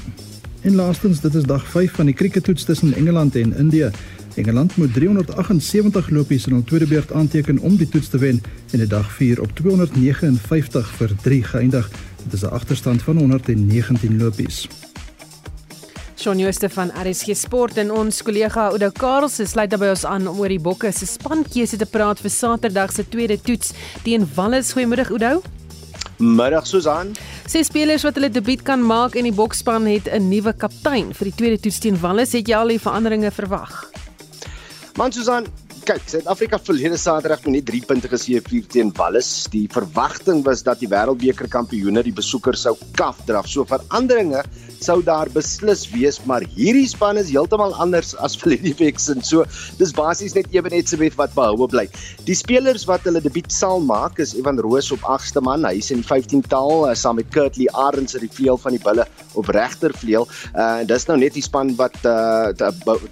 En 0.63 0.75
laastens, 0.75 1.21
dit 1.21 1.35
is 1.35 1.51
dag 1.51 1.67
5 1.67 1.99
van 1.99 2.07
die 2.07 2.15
krieketoets 2.15 2.65
tussen 2.65 2.95
Engeland 2.95 3.37
en 3.37 3.57
Indië. 3.59 3.91
Engeland 4.35 4.77
moet 4.77 4.93
378 4.95 6.11
lopies 6.11 6.47
in 6.47 6.53
hul 6.53 6.65
tweede 6.65 6.87
beurt 6.87 7.13
aanteken 7.13 7.59
om 7.59 7.77
die 7.77 7.89
toets 7.89 8.09
te 8.09 8.19
wen 8.19 8.43
en 8.73 8.81
'n 8.81 8.89
dag 8.89 9.13
4 9.13 9.41
op 9.41 9.51
259 9.55 10.89
vir 10.97 11.11
3 11.23 11.43
geëindig. 11.43 11.91
Dit 12.25 12.33
is 12.33 12.43
'n 12.43 12.55
agterstand 12.55 13.03
van 13.03 13.17
119 13.17 14.19
lopies. 14.19 14.69
Shaun 16.21 16.39
Jooste 16.39 16.69
van 16.69 16.91
RSG 16.93 17.33
Sport 17.37 17.77
en 17.77 17.93
ons 17.93 18.23
kollega 18.23 18.67
Oudo 18.69 18.91
Karls 18.91 19.39
sluit 19.51 19.79
by 19.79 19.87
ons 19.87 20.05
aan 20.05 20.29
om 20.29 20.39
oor 20.39 20.49
die 20.49 20.61
bokke 20.61 20.93
se 20.93 21.07
spankeuse 21.07 21.77
te 21.77 21.87
praat 21.87 22.21
vir 22.21 22.31
Saterdag 22.31 22.93
se 22.93 23.09
tweede 23.09 23.41
toets 23.41 23.73
teen 24.03 24.29
Wallis. 24.35 24.73
Goeiemôre 24.73 25.09
Oudo. 25.11 25.43
Middag 26.19 26.67
Susan. 26.67 27.15
Ses 27.47 27.67
spelers 27.67 28.05
wat 28.05 28.15
hulle 28.15 28.29
debuut 28.29 28.63
kan 28.63 28.85
maak 28.85 29.17
en 29.17 29.25
die 29.25 29.33
boksspan 29.33 29.87
het 29.87 30.13
'n 30.13 30.29
nuwe 30.29 30.53
kaptein 30.53 31.15
vir 31.15 31.25
die 31.25 31.35
tweede 31.37 31.61
toets 31.61 31.79
teen 31.79 32.01
Wallis. 32.01 32.33
Het 32.33 32.49
jy 32.49 32.55
al 32.55 32.69
die 32.69 32.79
veranderinge 32.79 33.31
verwag? 33.31 33.90
Man 34.99 35.13
Susan, 35.15 35.47
kyk, 35.87 36.03
Suid-Afrika 36.11 36.59
verlede 36.59 36.97
Saterdag 36.99 37.45
met 37.47 37.55
net 37.61 37.67
3 37.71 37.81
punte 37.87 38.09
geseëvier 38.11 38.65
teen 38.73 38.91
Wallis. 38.99 39.47
Die 39.53 39.69
verwagting 39.71 40.43
was 40.47 40.65
dat 40.67 40.81
die 40.83 40.89
Wêreldbeker 40.91 41.47
kampioene 41.51 42.03
die 42.03 42.15
besoekers 42.15 42.65
sou 42.67 42.75
kaf 42.99 43.21
draf. 43.29 43.47
So 43.47 43.63
veranderinge 43.71 44.43
sou 44.85 45.01
daar 45.05 45.29
beslis 45.33 45.87
wees, 45.93 46.19
maar 46.29 46.45
hierdie 46.57 46.89
span 46.89 47.21
is 47.21 47.31
heeltemal 47.33 47.75
anders 47.83 48.15
as 48.19 48.37
week 48.45 48.99
se. 48.99 49.15
So 49.23 49.45
dis 49.79 49.93
basies 49.93 50.35
net 50.35 50.49
Eben 50.55 50.73
Etzebeth 50.73 51.17
wat 51.19 51.35
behoue 51.35 51.69
bly. 51.69 51.87
Die 52.27 52.35
spelers 52.35 52.87
wat 52.89 53.05
hulle 53.07 53.21
debuut 53.23 53.53
sal 53.53 53.81
maak 53.81 54.19
is 54.19 54.35
Evan 54.35 54.59
Roos 54.59 54.91
op 54.93 55.05
8ste 55.07 55.43
man. 55.45 55.65
Hy's 55.69 55.91
in 55.95 56.03
die 56.03 56.09
15tal 56.09 56.89
uh, 56.89 56.95
saam 56.95 57.21
met 57.21 57.31
Kurtley 57.35 57.69
Arends 57.73 58.17
uit 58.17 58.25
die 58.25 58.33
vleuel 58.33 58.59
van 58.59 58.77
die 58.77 58.83
Bulle 58.83 59.07
op 59.39 59.51
regtervleuel. 59.55 60.27
Uh 60.55 60.83
dis 60.91 61.07
nou 61.07 61.19
net 61.21 61.37
die 61.37 61.45
span 61.45 61.75
wat 61.79 61.97
uh 62.09 62.51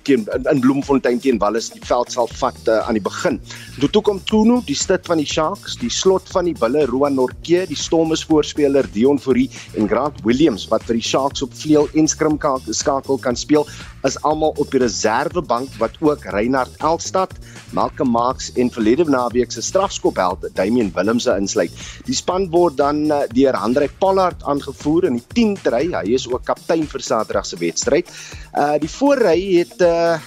teen 0.08 0.26
in 0.50 0.62
Bloemfontein 0.64 1.20
teen 1.22 1.38
Wallis 1.42 1.70
die 1.74 1.84
veld 1.84 2.12
sal 2.14 2.30
vat 2.40 2.58
uh, 2.66 2.80
aan 2.88 2.98
die 2.98 3.04
begin. 3.04 3.38
Toe 3.78 3.90
toe 3.94 4.02
kom 4.02 4.20
Tunu, 4.28 4.60
die 4.66 4.76
stit 4.78 5.06
van 5.06 5.20
die 5.20 5.28
Sharks, 5.28 5.76
die 5.78 5.92
slot 5.92 6.26
van 6.32 6.48
die 6.48 6.56
Bulle 6.58 6.86
Roan 6.90 7.18
Norke, 7.18 7.64
die 7.68 7.78
Stormers 7.78 8.24
voorspeler 8.26 8.88
Dion 8.94 9.20
Fourie 9.22 9.48
en 9.78 9.88
Grant 9.90 10.18
Williams 10.26 10.66
wat 10.72 10.84
vir 10.88 10.98
die 10.98 11.04
Sharks 11.04 11.44
op 11.44 11.54
vleuel 11.62 11.88
en 11.94 12.08
skrim 12.08 12.38
skakel 12.70 13.18
kan 13.18 13.36
speel, 13.36 13.66
is 14.06 14.18
almal 14.22 14.54
op 14.56 14.70
die 14.70 14.80
reservebank 14.82 15.74
wat 15.80 15.96
ook 16.04 16.24
Reinhard 16.30 16.74
Elstad, 16.84 17.32
Malcolm 17.76 18.10
Marx 18.14 18.52
en 18.54 18.70
verlede 18.72 19.04
naweek 19.08 19.52
se 19.52 19.62
strafskopheld 19.62 20.46
Damian 20.54 20.92
Willemse 20.94 21.34
insluit. 21.36 21.74
Die 22.06 22.16
span 22.16 22.48
word 22.52 22.78
dan 22.78 23.06
uh, 23.10 23.24
deur 23.34 23.58
Andre 23.58 23.88
Pollard 23.98 24.42
aangevoer 24.48 25.08
in 25.10 25.18
die 25.18 25.26
10 25.34 25.56
ry. 25.74 25.84
Hy 25.92 26.16
is 26.16 26.28
ook 26.30 26.46
kaptein 26.48 26.86
vir 26.88 27.04
Saterdag 27.04 27.48
se 27.48 27.60
wedstryd. 27.60 28.12
Uh 28.54 28.76
die 28.78 28.90
voorry 28.98 29.40
het 29.58 29.82
uh 29.84 30.18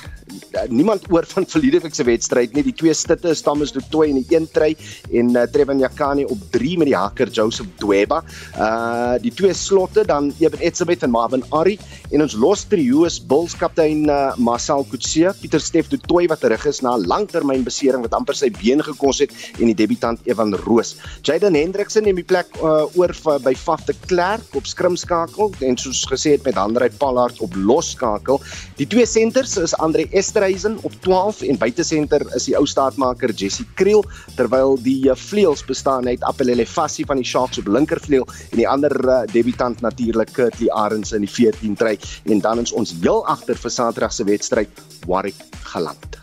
niemand 0.72 1.06
oor 1.12 1.26
van 1.28 1.46
verlede 1.48 1.82
week 1.84 1.96
se 1.96 2.06
wedstryd 2.08 2.54
nie. 2.56 2.64
Die 2.64 2.76
twee 2.78 2.94
stitte 2.96 3.32
is 3.34 3.42
Thomas 3.44 3.74
Du 3.76 3.82
Toit 3.92 4.12
in 4.12 4.22
die 4.22 4.36
een 4.36 4.48
try 4.52 4.70
en 5.12 5.34
uh, 5.36 5.44
Trevor 5.52 5.76
Nyakane 5.76 6.28
op 6.30 6.46
3 6.54 6.78
met 6.82 6.92
die 6.92 6.98
hakker 6.98 7.32
Joseph 7.34 7.70
Dweba. 7.82 8.22
Uh 8.56 9.18
die 9.22 9.34
twee 9.36 9.54
slotte 9.58 10.06
dan 10.08 10.32
Eben 10.40 10.62
Etzebeth 10.64 11.04
en 11.04 11.12
Marvin 11.12 11.44
Ari 11.52 11.78
en 12.12 12.24
ons 12.24 12.38
los 12.38 12.64
trio 12.70 13.06
is 13.10 13.20
Bulls 13.20 13.56
kaptein 13.62 14.08
uh, 14.10 14.34
Marcel 14.41 14.84
Kutse, 14.89 15.34
Pieter 15.41 15.62
Steff 15.62 15.89
Du 15.91 15.97
Toit 16.02 16.30
wat 16.32 16.41
terug 16.41 16.65
is 16.65 16.82
na 16.82 16.95
'n 16.97 17.06
langtermyn 17.06 17.63
besering 17.63 18.02
wat 18.02 18.13
amper 18.17 18.36
sy 18.36 18.50
been 18.50 18.82
gekos 18.82 19.21
het 19.21 19.32
en 19.60 19.69
die 19.69 19.78
debutant 19.78 20.19
Evan 20.26 20.56
Roos. 20.65 20.95
Jaden 21.21 21.56
Hendriksen 21.56 22.04
neem 22.04 22.17
die 22.17 22.26
plek 22.26 22.47
uh, 22.58 22.89
oor 22.97 23.13
by 23.45 23.54
Faf 23.54 23.86
de 23.86 23.93
Klerk 24.08 24.56
op 24.58 24.65
skrimskakel 24.65 25.54
en 25.62 25.78
soos 25.78 26.06
gesê 26.10 26.34
het 26.38 26.45
met 26.45 26.58
Andre 26.58 26.89
Pallard 26.89 27.39
op 27.39 27.54
losskakel. 27.56 28.41
Die 28.78 28.88
twee 28.88 29.06
senters 29.06 29.58
is 29.58 29.76
Andre 29.78 30.08
Esterhuizen 30.12 30.78
op 30.82 30.93
12 31.02 31.41
en 31.41 31.58
buitesenter 31.58 32.26
is 32.36 32.45
die 32.50 32.58
ou 32.58 32.65
staatmaker 32.65 33.32
Jesse 33.32 33.65
Kriel 33.76 34.04
terwyl 34.36 34.78
die 34.82 35.10
uh, 35.10 35.15
vleuels 35.15 35.63
bestaan 35.65 36.08
uit 36.08 36.24
Apelele 36.24 36.65
Fassi 36.65 37.06
van 37.06 37.21
die 37.21 37.28
Sharks 37.28 37.62
op 37.62 37.67
linkervleuel 37.67 38.28
en 38.52 38.58
die 38.58 38.67
ander 38.67 38.93
uh, 39.06 39.21
debutant 39.32 39.82
natuurlik 39.82 40.34
Kurtley 40.34 40.71
Arends 40.74 41.13
in 41.13 41.26
die 41.26 41.30
14 41.32 41.76
try 41.76 41.97
en 42.26 42.41
dan 42.41 42.60
is 42.60 42.74
ons 42.74 42.93
heel 43.02 43.26
agter 43.28 43.51
vir 43.60 43.72
Saterdag 43.72 44.14
se 44.14 44.24
wedstryd 44.28 44.84
Warwick 45.08 45.40
geland. 45.74 46.20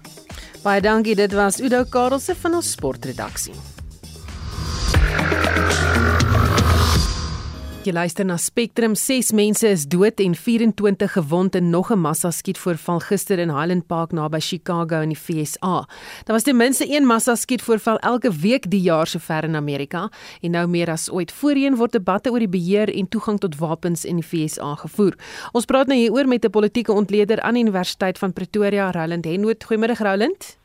Baie 0.62 0.80
dankie 0.80 1.14
dit 1.16 1.32
was 1.32 1.60
Udo 1.60 1.84
Karelse 1.84 2.34
van 2.34 2.54
ons 2.60 2.72
sportredaksie. 2.76 3.54
Jy 7.86 7.92
luister 7.94 8.26
na 8.26 8.34
Spectrum. 8.42 8.96
6 8.98 9.28
mense 9.38 9.68
is 9.70 9.84
dood 9.86 10.18
en 10.18 10.32
24 10.34 11.12
gewond 11.14 11.54
in 11.54 11.70
nog 11.70 11.92
'n 11.92 11.98
massa 11.98 12.30
skietvoorval 12.30 12.98
gister 13.00 13.38
in 13.38 13.50
Highland 13.50 13.86
Park 13.86 14.12
naby 14.12 14.40
Chicago 14.40 15.00
in 15.00 15.08
die 15.08 15.18
VSA. 15.18 15.86
Daar 16.24 16.34
was 16.34 16.42
ten 16.42 16.56
minste 16.56 16.96
een 16.96 17.06
massa 17.06 17.34
skietvoorval 17.34 17.98
elke 17.98 18.32
week 18.32 18.70
die 18.70 18.80
jaar 18.80 19.06
sover 19.06 19.44
in 19.44 19.54
Amerika 19.56 20.10
en 20.40 20.50
nou 20.50 20.66
meer 20.66 20.90
as 20.90 21.10
ooit 21.10 21.32
voorheen 21.32 21.76
word 21.76 21.92
debatte 21.92 22.30
oor 22.30 22.38
die 22.38 22.48
beheer 22.48 22.94
en 22.94 23.08
toegang 23.08 23.38
tot 23.38 23.56
wapens 23.56 24.04
in 24.04 24.16
die 24.16 24.26
VSA 24.26 24.74
gevoer. 24.74 25.14
Ons 25.52 25.64
praat 25.64 25.86
nou 25.86 25.98
hieroor 25.98 26.26
met 26.26 26.44
'n 26.44 26.50
politieke 26.50 26.92
ontleder 26.92 27.40
aan 27.40 27.54
die 27.54 27.62
Universiteit 27.62 28.18
van 28.18 28.32
Pretoria, 28.32 28.90
Roland 28.90 29.24
Henwood. 29.24 29.64
Goeiemôre 29.64 29.96
Roland. 29.98 30.58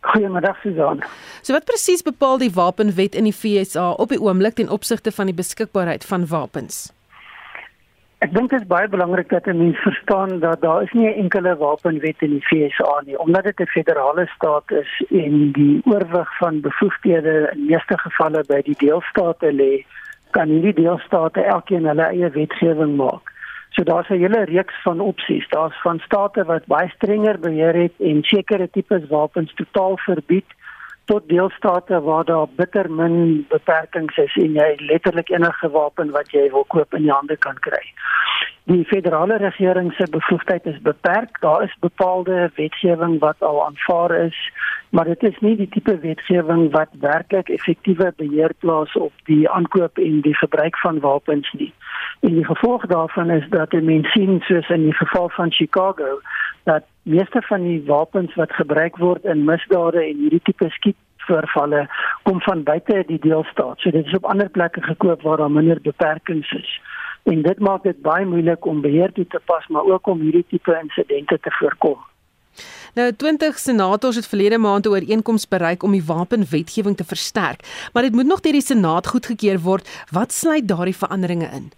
Goeiemiddag 0.00 0.56
Susan. 0.62 1.02
So 1.42 1.52
wat 1.52 1.64
presies 1.64 2.02
bepaal 2.02 2.38
die 2.38 2.52
wapenwet 2.54 3.14
in 3.14 3.28
die 3.28 3.36
FSA 3.36 3.90
op 3.90 4.08
die 4.08 4.20
oomblik 4.20 4.56
ten 4.56 4.72
opsigte 4.72 5.12
van 5.12 5.28
die 5.28 5.36
beskikbaarheid 5.36 6.04
van 6.04 6.26
wapens? 6.26 6.88
Ek 8.20 8.32
dink 8.36 8.50
dit 8.52 8.60
is 8.60 8.68
baie 8.68 8.88
belangrik 8.88 9.30
dat 9.32 9.46
mense 9.48 9.80
verstaan 9.80 10.40
dat 10.40 10.60
daar 10.60 10.82
is 10.82 10.92
nie 10.92 11.08
'n 11.08 11.20
enkele 11.24 11.56
wapenwet 11.56 12.20
in 12.20 12.30
die 12.36 12.44
FSA 12.48 13.00
nie, 13.06 13.18
omdat 13.18 13.44
dit 13.44 13.60
'n 13.60 13.66
federale 13.66 14.26
staat 14.36 14.70
is 14.70 14.90
en 15.10 15.52
die 15.52 15.80
oorwig 15.84 16.36
van 16.38 16.60
bevoegdhede 16.60 17.50
in 17.52 17.66
meeste 17.66 17.98
gevalle 17.98 18.44
by 18.48 18.60
die 18.62 18.76
deelstate 18.78 19.52
lê, 19.52 19.84
kan 20.30 20.48
hierdie 20.48 20.74
deelstate 20.82 21.40
elkeen 21.42 21.86
hulle 21.86 22.02
eie 22.02 22.30
wetgewing 22.30 22.96
maak. 22.96 23.32
So 23.70 23.82
daar's 23.82 24.08
'n 24.08 24.18
hele 24.18 24.44
reeks 24.44 24.82
van 24.82 25.00
opsies. 25.00 25.48
Daar's 25.48 25.80
van 25.80 25.98
state 25.98 26.44
wat 26.44 26.66
baie 26.66 26.88
strenger 26.88 27.38
beheer 27.38 27.74
het 27.74 27.92
en 27.98 28.22
sekere 28.22 28.70
tipes 28.70 29.08
wapens 29.08 29.54
totaal 29.54 29.98
verbied 29.98 30.46
tot 31.04 31.28
deelstate 31.28 32.00
waar 32.00 32.24
daar 32.24 32.46
bitter 32.56 32.90
min 32.90 33.46
beperkings 33.48 34.16
is 34.16 34.36
en 34.36 34.52
jy 34.52 34.74
letterlik 34.78 35.28
enige 35.28 35.70
wapen 35.70 36.10
wat 36.10 36.30
jy 36.30 36.50
wil 36.50 36.64
koop 36.64 36.94
in 36.94 37.02
die 37.02 37.12
hande 37.12 37.36
kan 37.36 37.58
kry. 37.66 37.82
Die 38.70 38.84
federale 38.84 39.36
regering 39.36 39.92
se 39.92 40.06
bevoegdheid 40.10 40.66
is 40.66 40.80
beperk. 40.80 41.40
Daar 41.40 41.62
is 41.62 41.76
bepaalde 41.80 42.50
wetgewing 42.54 43.18
wat 43.18 43.36
al 43.38 43.64
aanvaar 43.66 44.10
is, 44.10 44.52
maar 44.90 45.04
dit 45.04 45.22
is 45.22 45.38
nie 45.40 45.56
die 45.56 45.68
tipe 45.68 45.98
wetgewing 45.98 46.70
wat 46.70 46.88
werklik 47.00 47.48
effektiewe 47.48 48.12
beheer 48.16 48.54
plaas 48.58 48.92
op 48.92 49.12
die 49.24 49.50
aankoop 49.50 49.98
en 49.98 50.20
die 50.20 50.36
gebruik 50.36 50.78
van 50.78 51.00
wapens 51.00 51.50
nie. 51.52 51.72
En 52.20 52.34
die 52.34 52.44
gevolg 52.44 52.86
daarvan 52.86 53.30
is 53.30 53.48
dat 53.48 53.72
mense 53.72 54.10
sien 54.10 54.38
soos 54.40 54.68
in 54.68 54.82
die 54.82 54.94
geval 54.94 55.28
van 55.28 55.52
Chicago 55.52 56.20
dat 56.62 56.86
meeste 57.02 57.42
van 57.42 57.62
die 57.62 57.82
wapens 57.86 58.34
wat 58.34 58.52
gebruik 58.52 58.96
word 58.96 59.24
in 59.24 59.44
misdade 59.44 60.04
en 60.04 60.22
hierdie 60.22 60.42
tipe 60.42 60.70
skietvoorvalle 60.70 61.88
kom 62.22 62.40
van 62.40 62.62
buite 62.62 63.02
die 63.06 63.18
deelstaat. 63.18 63.80
So 63.80 63.90
dit 63.90 64.06
is 64.06 64.14
op 64.14 64.30
ander 64.30 64.48
plekke 64.48 64.82
gekoop 64.82 65.22
waar 65.22 65.36
daar 65.36 65.50
minder 65.50 65.80
beperkings 65.82 66.52
is. 66.52 66.78
En 67.22 67.42
dit 67.42 67.58
maak 67.58 67.82
dit 67.82 68.02
baie 68.02 68.26
moeilik 68.26 68.64
om 68.64 68.80
beheer 68.80 69.12
toe 69.12 69.26
te 69.26 69.40
pas 69.44 69.66
maar 69.68 69.84
ook 69.84 70.06
om 70.06 70.20
hierdie 70.20 70.46
tipe 70.48 70.78
insidente 70.82 71.38
te 71.40 71.50
voorkom. 71.58 71.98
Nou 72.94 73.12
20 73.12 73.58
senators 73.58 74.16
het 74.16 74.28
verlede 74.28 74.58
maand 74.58 74.86
'n 74.86 74.88
ooreenkoms 74.88 75.48
bereik 75.48 75.82
om 75.82 75.92
die 75.92 76.04
wapenwetgewing 76.04 76.96
te 76.96 77.04
versterk, 77.04 77.60
maar 77.92 78.02
dit 78.02 78.12
moet 78.12 78.26
nog 78.26 78.40
deur 78.40 78.52
die 78.52 78.68
Senaat 78.70 79.06
goedgekeur 79.06 79.58
word. 79.60 80.06
Wat 80.10 80.32
sluit 80.32 80.68
daardie 80.68 80.96
veranderinge 80.96 81.48
in? 81.52 81.70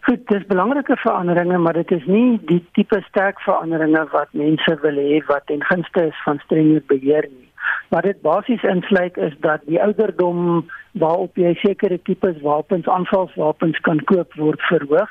Goed, 0.00 0.26
dis 0.26 0.46
belangrike 0.46 0.96
veranderinge, 0.96 1.58
maar 1.58 1.72
dit 1.72 1.90
is 1.90 2.06
nie 2.06 2.40
die 2.46 2.64
tipe 2.72 3.00
sterk 3.08 3.40
veranderinge 3.40 4.08
wat 4.12 4.28
mense 4.32 4.78
wil 4.82 4.96
hê 4.96 5.20
wat 5.26 5.46
ten 5.46 5.62
gunste 5.64 6.06
is 6.06 6.22
van 6.24 6.38
strenger 6.38 6.82
beheer 6.86 7.28
nie. 7.28 7.49
Wat 7.90 8.02
dit 8.06 8.20
basies 8.22 8.62
insluit 8.62 9.16
is 9.16 9.34
dat 9.42 9.64
die 9.66 9.80
ouderdom 9.82 10.66
waarop 10.92 11.38
jy 11.38 11.54
sekere 11.58 11.98
tipes 12.06 12.38
wapens, 12.42 12.86
aanvalswapens 12.86 13.80
kan 13.86 13.98
koop 14.06 14.34
word 14.38 14.62
verhoog. 14.68 15.10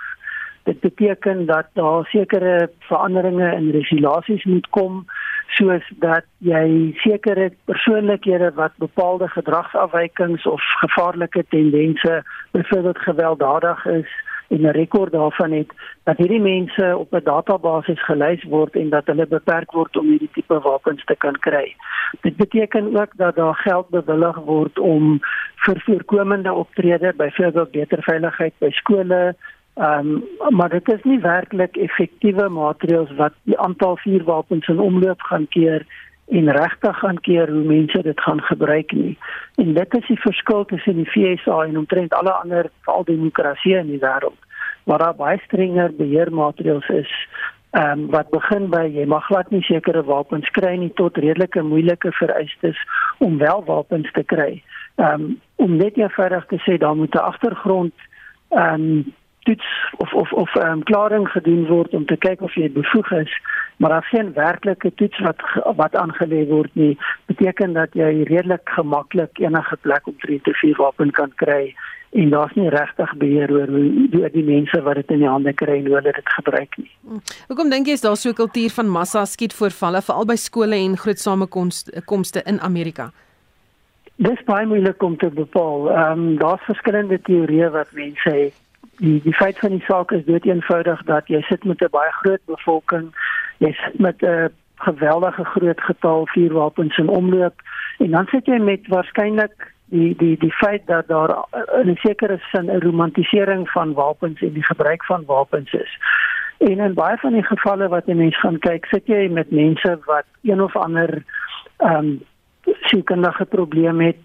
Dit 0.64 0.80
beteken 0.80 1.46
dat 1.46 1.68
daar 1.74 2.06
sekere 2.08 2.70
veranderinge 2.88 3.52
in 3.56 3.72
regulasies 3.76 4.46
moet 4.46 4.70
kom 4.70 5.04
soos 5.58 5.84
dat 6.04 6.24
jy 6.46 6.96
sekere 7.04 7.50
persoonlikhede 7.68 8.54
wat 8.56 8.72
bepaalde 8.78 9.28
gedragsafwykings 9.28 10.46
of 10.48 10.64
gevaarlike 10.84 11.46
tendense, 11.50 12.24
byvoorbeeld 12.52 12.98
gewelddadig 12.98 13.86
is, 13.86 14.12
en 14.50 14.62
'n 14.62 14.78
rekord 14.82 15.12
daarvan 15.12 15.52
het 15.52 15.72
dat 16.04 16.18
hierdie 16.18 16.42
mense 16.42 16.98
op 16.98 17.14
'n 17.14 17.24
database 17.24 17.96
gelys 17.96 18.44
word 18.44 18.76
en 18.76 18.90
dat 18.90 19.06
hulle 19.06 19.28
beperk 19.28 19.72
word 19.72 19.98
om 19.98 20.08
hierdie 20.08 20.34
tipe 20.34 20.60
wapens 20.60 21.04
te 21.06 21.16
kan 21.16 21.38
kry. 21.40 21.76
Dit 22.22 22.36
beteken 22.36 22.98
ook 23.00 23.12
dat 23.16 23.36
daar 23.36 23.56
geld 23.56 23.90
bewillig 23.90 24.36
word 24.36 24.80
om 24.80 25.20
vir 25.56 25.82
voorkomende 25.86 26.54
optrede, 26.54 27.14
byvoorbeeld 27.16 27.72
beter 27.72 28.04
veiligheid 28.04 28.54
by 28.58 28.70
skole, 28.70 29.36
um, 29.76 30.24
maar 30.50 30.70
dit 30.70 30.88
is 30.92 31.04
nie 31.04 31.20
werklik 31.20 31.78
effektiewe 31.78 32.50
maatreëls 32.50 33.12
wat 33.16 33.34
die 33.44 33.60
aantal 33.60 33.98
vuurwapens 33.98 34.68
in 34.68 34.80
omloop 34.80 35.22
gaan 35.22 35.48
keer 35.48 35.86
en 36.30 36.52
regtig 36.52 37.00
gaan 37.00 37.20
keer 37.20 37.50
hoe 37.50 37.64
mense 37.64 38.02
dit 38.02 38.22
gaan 38.22 38.42
gebruik 38.42 38.92
nie. 38.92 39.18
En 39.56 39.74
dit 39.74 39.94
is 39.98 40.08
die 40.08 40.20
verskil 40.20 40.66
tussen 40.66 40.96
die 40.96 41.10
FSA 41.10 41.64
en 41.64 41.78
omtrent 41.78 42.14
alle 42.14 42.32
ander 42.32 42.70
veral 42.86 43.04
demokrasieë 43.04 43.80
in 43.80 43.92
die 43.96 44.04
wêreld 44.04 44.38
waar 44.90 44.98
daar 44.98 45.16
baie 45.16 45.38
strenger 45.46 45.94
beheermaatreëls 45.96 46.88
is. 46.90 47.12
Ehm 47.72 48.00
um, 48.00 48.06
wat 48.10 48.30
begin 48.30 48.70
by 48.74 48.86
jy 48.90 49.06
mag 49.06 49.26
glad 49.26 49.52
nie 49.54 49.62
sekere 49.62 50.02
wapens 50.04 50.50
kry 50.56 50.72
nie 50.82 50.94
tot 50.98 51.18
redelike 51.18 51.62
moeilike 51.62 52.12
vereistes 52.18 52.78
om 53.20 53.38
wel 53.38 53.62
wapens 53.66 54.12
te 54.12 54.24
kry. 54.24 54.64
Ehm 54.96 55.14
um, 55.14 55.40
om 55.56 55.76
net 55.78 55.98
eenvoudig 55.98 56.46
te 56.50 56.58
sê 56.66 56.78
daar 56.78 56.96
moet 56.96 57.14
'n 57.14 57.28
agtergrond 57.32 57.94
ehm 58.50 58.74
um, 58.74 59.14
toets 59.50 59.70
of 59.98 60.14
of 60.14 60.34
of 60.44 60.56
ehm 60.56 60.72
um, 60.72 60.84
klaring 60.92 61.28
gedoen 61.36 61.66
word 61.74 61.94
om 62.00 62.06
te 62.06 62.18
kyk 62.28 62.42
of 62.48 62.56
jy 62.62 62.72
bevoeg 62.80 63.12
is 63.24 63.36
maar 63.80 63.96
daar 63.96 64.10
geen 64.12 64.34
werklike 64.34 64.92
toets 65.02 65.20
wat 65.28 65.46
wat 65.84 65.96
aangelê 65.96 66.42
word 66.48 66.74
nie 66.74 66.98
beteken 67.32 67.74
dat 67.74 67.96
jy 68.02 68.10
redelik 68.32 68.76
gemaklik 68.80 69.40
enige 69.40 69.78
plek 69.86 70.12
op 70.12 70.28
3 70.28 70.42
tot 70.48 70.58
4 70.64 70.84
wapen 70.84 71.16
kan 71.22 71.32
kry 71.44 71.64
en 72.12 72.30
daar's 72.30 72.54
nie 72.58 72.70
regtig 72.70 73.16
beheer 73.22 73.52
oor 73.54 73.68
hoe 73.70 74.30
die 74.34 74.44
mense 74.44 74.82
wat 74.82 74.96
dit 74.96 75.12
in 75.16 75.24
die 75.24 75.30
hande 75.30 75.54
kry 75.54 75.78
en 75.78 75.88
hoe 75.88 75.96
hulle 76.00 76.14
dit 76.18 76.32
gebruik 76.36 76.78
nie. 76.78 76.92
Hm. 77.08 77.20
Hoekom 77.48 77.70
dink 77.70 77.88
jy 77.88 77.98
is 78.00 78.06
daar 78.06 78.18
so 78.18 78.30
'n 78.30 78.40
kultuur 78.42 78.70
van 78.70 78.90
massa 78.90 79.26
skietvoorvalle 79.26 80.02
veral 80.02 80.26
by 80.26 80.36
skole 80.36 80.76
en 80.76 80.98
groot 80.98 81.20
samekomste 81.20 82.42
in 82.46 82.60
Amerika? 82.60 83.12
Dis 84.16 84.42
baie 84.46 84.66
moeilik 84.66 85.04
om 85.04 85.18
te 85.18 85.30
bepaal. 85.30 85.92
Ehm 85.92 86.12
um, 86.12 86.38
daar's 86.38 86.64
verskillende 86.64 87.22
teorieë 87.22 87.70
wat 87.72 87.92
mense 87.92 88.30
het. 88.30 88.54
Die 89.00 89.22
die 89.24 89.34
feit 89.34 89.60
van 89.60 89.70
die 89.70 89.86
saak 89.88 90.12
is 90.12 90.26
dood 90.26 90.46
eenvoudig 90.46 91.04
dat 91.08 91.28
jy 91.28 91.42
sit 91.48 91.64
met 91.64 91.82
'n 91.82 91.92
baie 91.92 92.12
groot 92.22 92.44
bevolking, 92.46 93.12
jy 93.58 93.72
sit 93.72 94.00
met 94.00 94.22
'n 94.22 94.50
geweldige 94.76 95.44
groot 95.44 95.82
getal 95.82 96.28
vuurwapens 96.28 96.98
in 96.98 97.10
omloop 97.10 97.62
en 97.98 98.12
dan 98.12 98.28
sit 98.32 98.46
jy 98.46 98.58
met 98.58 98.88
waarskynlik 98.88 99.74
die 99.86 100.16
die 100.16 100.38
die 100.38 100.52
feit 100.52 100.88
dat 100.88 101.08
daar 101.08 101.32
in 101.82 101.90
'n 101.90 101.96
sekere 101.96 102.40
sin 102.52 102.66
'n 102.72 102.80
romantisering 102.80 103.70
van 103.70 103.94
wapens 103.94 104.42
en 104.42 104.54
die 104.54 104.66
gebruik 104.66 105.06
van 105.06 105.24
wapens 105.26 105.74
is. 105.74 105.98
En 106.58 106.80
in 106.80 106.94
baie 106.94 107.18
van 107.18 107.34
die 107.34 107.44
gevalle 107.44 107.88
wat 107.88 108.06
jy 108.06 108.14
mens 108.14 108.40
gaan 108.40 108.60
kyk, 108.60 108.86
sit 108.86 109.08
jy 109.08 109.28
met 109.32 109.52
mense 109.52 110.00
wat 110.06 110.26
een 110.44 110.62
of 110.62 110.76
ander 110.76 111.24
ehm 111.78 111.96
um, 111.96 112.22
sielkundige 112.82 113.46
probleem 113.46 114.00
het. 114.00 114.18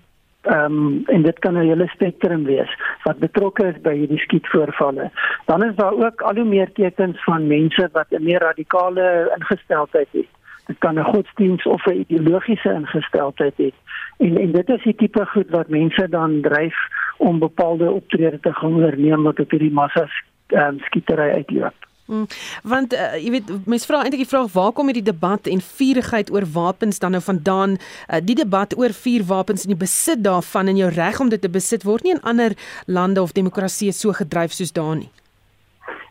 Ehm 0.44 0.64
um, 0.64 1.02
en 1.06 1.22
dit 1.22 1.38
kan 1.38 1.54
'n 1.54 1.66
hele 1.66 1.86
spektrum 1.86 2.44
wees 2.44 2.76
wat 3.02 3.18
betrokke 3.18 3.66
is 3.66 3.80
by 3.80 3.94
hierdie 3.96 4.18
skietvoorvalle. 4.18 5.10
Dan 5.44 5.64
is 5.64 5.74
daar 5.76 5.92
ook 5.92 6.20
al 6.20 6.34
hoe 6.34 6.44
meer 6.44 6.72
tekens 6.72 7.24
van 7.24 7.46
mense 7.46 7.88
wat 7.92 8.06
'n 8.10 8.22
meer 8.22 8.40
radikale 8.40 9.34
ingesteldheid 9.38 10.08
het. 10.10 10.26
Dit 10.66 10.78
kan 10.78 10.98
'n 10.98 11.04
godsdiens 11.04 11.66
of 11.66 11.86
'n 11.86 12.04
ideologiese 12.08 12.72
ingesteldheid 12.72 13.54
hê. 13.56 13.70
En 14.18 14.36
en 14.36 14.52
dit 14.52 14.68
is 14.68 14.82
die 14.82 14.94
tipe 14.94 15.26
goed 15.26 15.50
wat 15.50 15.68
mense 15.68 16.08
dan 16.08 16.40
dryf 16.40 16.76
om 17.16 17.38
bepaalde 17.38 17.90
optrede 17.90 18.40
te 18.40 18.52
gaan 18.52 18.72
onderneem 18.72 19.22
wat 19.22 19.40
op 19.40 19.50
hierdie 19.50 19.72
massa 19.72 20.08
um, 20.48 20.78
skietery 20.78 21.30
uitloop. 21.30 21.74
Hmm, 22.04 22.26
want 22.68 22.92
uh, 22.92 23.14
jy 23.16 23.30
weet 23.32 23.50
mense 23.64 23.88
vra 23.88 24.02
eintlik 24.02 24.26
die 24.26 24.28
vraag 24.28 24.50
waar 24.52 24.74
kom 24.76 24.90
hierdie 24.90 25.06
debat 25.06 25.46
en 25.48 25.62
vurigheid 25.64 26.28
oor 26.34 26.44
wapens 26.52 27.00
dan 27.00 27.16
nou 27.16 27.22
vandaan 27.24 27.78
uh, 27.78 28.20
die 28.20 28.36
debat 28.36 28.76
oor 28.76 28.92
vuurwapens 28.92 29.64
en 29.64 29.72
die 29.72 29.80
besit 29.80 30.20
daarvan 30.24 30.68
en 30.68 30.76
jou 30.82 30.90
reg 30.92 31.20
om 31.24 31.32
dit 31.32 31.40
te 31.40 31.48
besit 31.48 31.86
word 31.88 32.04
nie 32.04 32.12
in 32.12 32.20
ander 32.20 32.52
lande 32.84 33.24
of 33.24 33.32
demokratieë 33.32 33.96
so 33.96 34.12
gedryf 34.12 34.52
soos 34.52 34.74
daar 34.76 34.98
nie. 35.00 35.08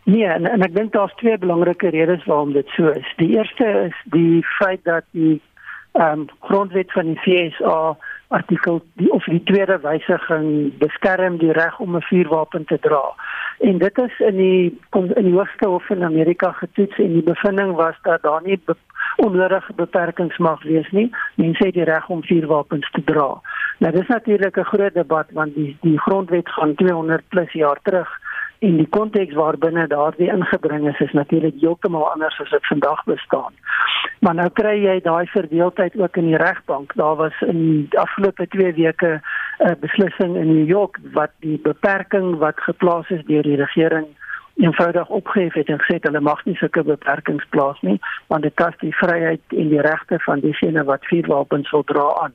Nee, 0.10 0.26
en, 0.26 0.50
en 0.50 0.66
ek 0.66 0.74
dink 0.74 0.98
daar's 0.98 1.14
twee 1.22 1.38
belangrike 1.38 1.94
redes 1.94 2.26
waarom 2.26 2.58
dit 2.58 2.68
so 2.76 2.90
is. 2.90 3.14
Die 3.22 3.30
eerste 3.38 3.70
is 3.86 4.02
die 4.16 4.42
feit 4.58 4.82
dat 4.90 5.06
die 5.14 5.38
ehm 5.94 6.26
um, 6.26 6.30
grondwet 6.50 6.90
van 6.98 7.14
die 7.14 7.22
FSA 7.22 7.94
artikel 8.34 8.82
die 9.00 9.12
of 9.12 9.26
die 9.30 9.44
tweede 9.44 9.78
wysiging 9.84 10.78
beskerm 10.82 11.38
die 11.38 11.52
reg 11.52 11.80
om 11.80 11.96
'n 11.96 12.08
vuurwapen 12.10 12.66
te 12.66 12.78
dra. 12.80 13.04
En 13.60 13.78
dit 13.78 13.98
is 13.98 14.20
in 14.20 14.36
die 14.36 14.80
in 14.92 15.28
die 15.30 15.38
hoogste 15.38 15.68
hof 15.68 15.90
in 15.90 16.04
Amerika 16.04 16.52
getoets 16.52 16.98
en 16.98 17.14
die 17.14 17.24
bevinding 17.24 17.76
was 17.76 17.96
dat 18.02 18.22
daar 18.22 18.42
nie 18.44 18.60
be, 18.66 18.76
onnodige 19.16 19.74
beperkings 19.76 20.38
mag 20.38 20.64
wees 20.64 20.92
nie. 20.92 21.12
Mense 21.36 21.66
het 21.66 21.74
die 21.74 21.84
reg 21.84 22.10
om 22.10 22.24
vuurwapens 22.24 22.92
te 22.92 23.04
dra. 23.04 23.42
Nou 23.78 23.92
dis 23.94 24.08
natuurlik 24.08 24.58
'n 24.58 24.72
groot 24.74 24.94
debat 24.94 25.28
want 25.32 25.56
die 25.56 25.78
die 25.82 26.00
grondwet 26.00 26.50
gaan 26.50 26.76
200 26.76 27.24
plus 27.28 27.52
jaar 27.52 27.80
terug 27.84 28.20
en 28.60 28.78
die 28.78 28.90
konteks 28.90 29.34
waarbinne 29.34 29.88
daardie 29.88 30.32
ingebring 30.32 30.88
is 30.88 31.00
is 31.00 31.12
natuurlik 31.12 31.56
heeltemal 31.60 32.12
anders 32.12 32.40
as 32.40 32.50
dit 32.50 32.68
vandag 32.68 33.04
bestaan. 33.04 33.54
Maar 34.24 34.38
nou 34.40 34.50
kry 34.56 34.78
jy 34.80 35.00
daai 35.04 35.26
verdeeldheid 35.28 35.96
ook 36.00 36.18
in 36.18 36.30
die 36.32 36.40
regbank. 36.40 36.94
Daar 36.96 37.16
was 37.20 37.42
in 37.44 37.60
die 37.90 38.00
afgelope 38.00 38.48
2 38.48 38.74
weke 38.74 39.22
'n 39.60 39.80
beslissing 39.80 40.36
in 40.36 40.48
New 40.56 40.68
York 40.68 41.00
wat 41.14 41.32
die 41.40 41.60
beperking 41.64 42.38
wat 42.38 42.60
geplaas 42.60 43.10
is 43.10 43.26
deur 43.26 43.44
die 43.44 43.56
regering 43.56 44.08
eenvoudig 44.56 45.10
opgehef 45.10 45.54
het 45.54 45.68
en 45.68 45.82
gesê 45.82 45.98
hulle 46.02 46.20
mag 46.20 46.46
nie 46.46 46.56
sulke 46.56 46.84
beperkings 46.84 47.46
plaas 47.50 47.82
nie 47.82 48.00
want 48.28 48.44
dit 48.44 48.56
tas 48.56 48.76
die 48.80 48.96
vryheid 48.96 49.42
en 49.50 49.70
die 49.70 49.82
regte 49.82 50.20
van 50.20 50.40
diegene 50.40 50.84
wat 50.84 51.06
vuurwapens 51.06 51.72
wil 51.72 51.84
dra 51.84 52.08
aan. 52.22 52.34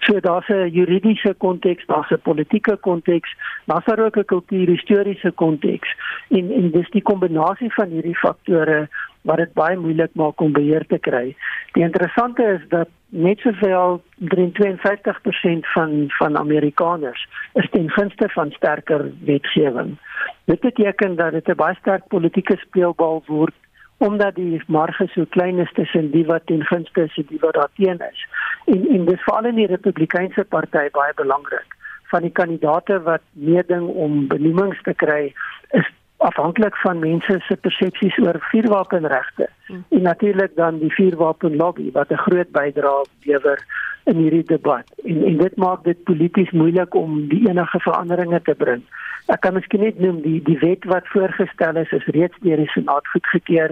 So 0.00 0.20
daar's 0.20 0.48
'n 0.48 0.70
juridiese 0.70 1.34
konteks, 1.38 1.86
daar's 1.86 2.10
'n 2.10 2.20
politieke 2.22 2.76
konteks, 2.76 3.36
daar's 3.64 3.84
daar 3.84 4.04
ook 4.04 4.16
'n 4.16 4.24
kultuurhistoriese 4.24 5.30
konteks. 5.30 5.88
En 6.28 6.52
en 6.52 6.70
dis 6.70 6.90
die 6.90 7.02
kombinasie 7.02 7.72
van 7.72 7.88
hierdie 7.88 8.18
faktore 8.18 8.88
wat 9.22 9.36
dit 9.36 9.52
baie 9.52 9.76
moeilik 9.76 10.14
maak 10.18 10.40
om 10.40 10.52
beheer 10.52 10.86
te 10.86 10.98
kry. 10.98 11.36
Die 11.72 11.84
interessante 11.84 12.42
is 12.58 12.64
dat 12.68 12.88
net 13.08 13.38
soveel 13.38 14.02
53% 14.34 15.68
van 15.74 16.04
van 16.18 16.38
Amerikaners 16.38 17.28
is 17.52 17.68
ten 17.70 17.90
gunste 17.90 18.28
van 18.28 18.50
sterker 18.50 19.10
wetgewing. 19.24 19.98
Dit 20.44 20.60
beteken 20.60 21.16
dat 21.16 21.32
dit 21.32 21.48
'n 21.48 21.56
baie 21.56 21.74
sterk 21.80 22.06
politieke 22.08 22.56
speelbal 22.56 23.22
word 23.26 23.54
omdat 23.96 24.34
die 24.34 24.62
marge 24.66 25.06
so 25.14 25.24
klein 25.30 25.58
is 25.58 25.72
tussen 25.72 26.10
die 26.10 26.24
wat 26.26 26.46
ten 26.46 26.64
gunste 26.64 27.02
is 27.02 27.16
en 27.16 27.26
die 27.28 27.38
wat 27.40 27.54
daarteen 27.54 28.00
is. 28.10 28.26
En 28.64 28.88
en 28.88 29.04
dis 29.04 29.22
veral 29.22 29.44
in 29.44 29.54
die 29.54 29.66
Republikeinse 29.66 30.44
party 30.44 30.88
baie 30.90 31.14
belangrik. 31.14 31.76
Van 32.10 32.22
die 32.22 32.30
kandidaate 32.30 33.02
wat 33.02 33.22
meeding 33.32 33.88
om 33.88 34.26
benoemings 34.28 34.82
te 34.82 34.94
kry 34.94 35.34
is 35.70 35.90
afhanklik 36.22 36.76
van 36.76 36.98
mense 36.98 37.38
se 37.46 37.56
persepsies 37.56 38.18
oor 38.18 38.36
vuurwapenregte. 38.50 39.48
Hmm. 39.66 39.84
En 39.88 40.02
natuurlik 40.02 40.56
dan 40.56 40.78
die 40.78 40.92
vuurwapenlobby 40.92 41.90
wat 41.92 42.10
'n 42.10 42.24
groot 42.26 42.50
bydrae 42.50 43.04
lewer 43.22 43.58
in 44.04 44.16
hierdie 44.16 44.44
debat. 44.44 44.86
En 45.04 45.24
en 45.24 45.36
dit 45.36 45.56
maak 45.56 45.84
dit 45.84 46.02
polities 46.04 46.50
moeilik 46.50 46.94
om 46.94 47.28
die 47.28 47.48
enige 47.48 47.80
veranderinge 47.80 48.42
te 48.42 48.54
bring. 48.54 48.82
Ek 49.26 49.40
kan 49.40 49.54
miskien 49.54 49.80
net 49.80 49.98
noem 49.98 50.20
die 50.22 50.42
die 50.42 50.58
wet 50.58 50.84
wat 50.84 51.06
voorgestel 51.14 51.76
is 51.76 51.92
is 51.92 52.06
reeds 52.16 52.38
deur 52.40 52.56
die 52.56 52.72
Senaat 52.74 53.06
goedgekeur 53.06 53.70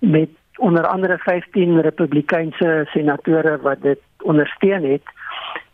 met 0.00 0.30
onder 0.56 0.86
andere 0.86 1.18
15 1.18 1.80
Republikeinse 1.80 2.88
senatore 2.92 3.58
wat 3.60 3.82
dit 3.82 4.00
ondersteun 4.22 4.84
het. 4.84 5.02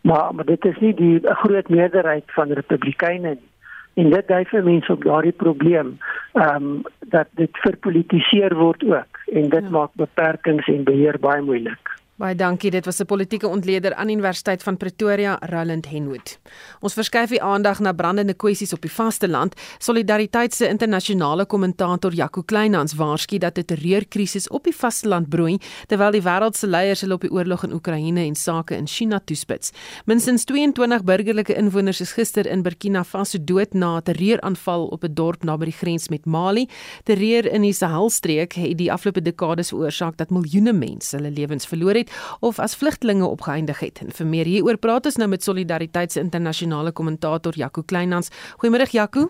Maar 0.01 0.35
maar 0.35 0.45
dit 0.45 0.65
is 0.65 0.77
nie 0.79 0.93
die 0.93 1.19
groot 1.23 1.69
meerderheid 1.69 2.23
van 2.27 2.51
Republikeine 2.51 3.29
nie. 3.29 3.52
En 3.93 4.09
dit 4.09 4.27
dui 4.27 4.43
vir 4.49 4.63
mense 4.63 4.91
op 4.91 5.03
daardie 5.03 5.35
probleem 5.45 5.97
ehm 6.33 6.55
um, 6.55 6.81
dat 7.13 7.27
dit 7.37 7.57
verpolitiseer 7.65 8.55
word 8.57 8.83
ook 8.83 9.19
en 9.31 9.49
dit 9.49 9.67
ja. 9.67 9.69
maak 9.69 9.91
beperkings 9.93 10.67
en 10.67 10.83
beheer 10.83 11.19
baie 11.19 11.41
moeilik. 11.41 11.91
Baie 12.23 12.37
dankie. 12.39 12.71
Dit 12.71 12.85
was 12.85 12.99
'n 12.99 13.05
politieke 13.05 13.47
ontleder 13.47 13.93
aan 13.93 14.09
Universiteit 14.09 14.63
van 14.63 14.77
Pretoria, 14.77 15.37
Roland 15.39 15.89
Henwood. 15.89 16.39
Ons 16.79 16.93
verskuif 16.93 17.29
die 17.29 17.41
aandag 17.41 17.79
na 17.79 17.91
brandende 17.91 18.33
kwessies 18.33 18.73
op 18.73 18.81
die 18.81 18.91
vasteland. 18.91 19.55
Solidariteit 19.77 20.53
se 20.53 20.67
internasionale 20.67 21.45
kommentator 21.45 22.13
Jaco 22.13 22.41
Kleinhans 22.41 22.93
waarsku 22.93 23.37
dat 23.37 23.57
'n 23.57 23.65
terreurkrisis 23.65 24.47
op 24.47 24.63
die 24.63 24.75
vasteland 24.75 25.29
broei 25.29 25.57
terwyl 25.87 26.11
die 26.11 26.21
wêreld 26.21 26.55
se 26.55 26.67
leiers 26.67 27.01
hulle 27.01 27.13
op 27.13 27.21
die 27.21 27.31
oorlog 27.31 27.63
in 27.63 27.73
Oekraïne 27.73 28.19
en 28.19 28.35
sake 28.35 28.75
in 28.75 28.87
China 28.87 29.19
toespits. 29.25 29.71
Minstens 30.05 30.43
22 30.43 31.03
burgerlike 31.03 31.55
inwoners 31.55 32.01
is 32.01 32.11
gister 32.11 32.47
in 32.47 32.61
Burkina 32.61 33.03
Faso 33.03 33.37
dood 33.41 33.73
na 33.73 33.97
'n 33.97 34.01
terreuraanval 34.03 34.85
op 34.85 35.03
'n 35.03 35.13
dorp 35.13 35.43
naby 35.43 35.65
die 35.65 35.73
grens 35.73 36.09
met 36.09 36.25
Mali. 36.25 36.69
Terreur 37.03 37.51
in 37.51 37.61
die 37.61 37.73
Sahelstreek 37.73 38.53
het 38.53 38.77
die 38.77 38.91
afgelope 38.91 39.21
dekades 39.21 39.69
veroorsaak 39.69 40.17
dat 40.17 40.29
miljoene 40.29 40.73
mense 40.73 41.15
hulle 41.15 41.31
lewens 41.31 41.65
verloor 41.65 41.93
het 41.93 42.11
of 42.39 42.59
as 42.59 42.75
vlugtelinge 42.75 43.27
opgeëindig 43.27 43.79
het. 43.79 44.01
En 44.01 44.11
vir 44.11 44.27
meer 44.27 44.45
hieroor 44.45 44.77
praat 44.77 45.05
ons 45.05 45.15
nou 45.15 45.29
met 45.29 45.43
Solidariteit 45.43 46.11
se 46.11 46.19
internasionale 46.19 46.91
kommentator 46.91 47.53
Jaco 47.55 47.81
Kleinhans. 47.81 48.29
Goeiemôre 48.57 48.89
Jaco. 48.91 49.29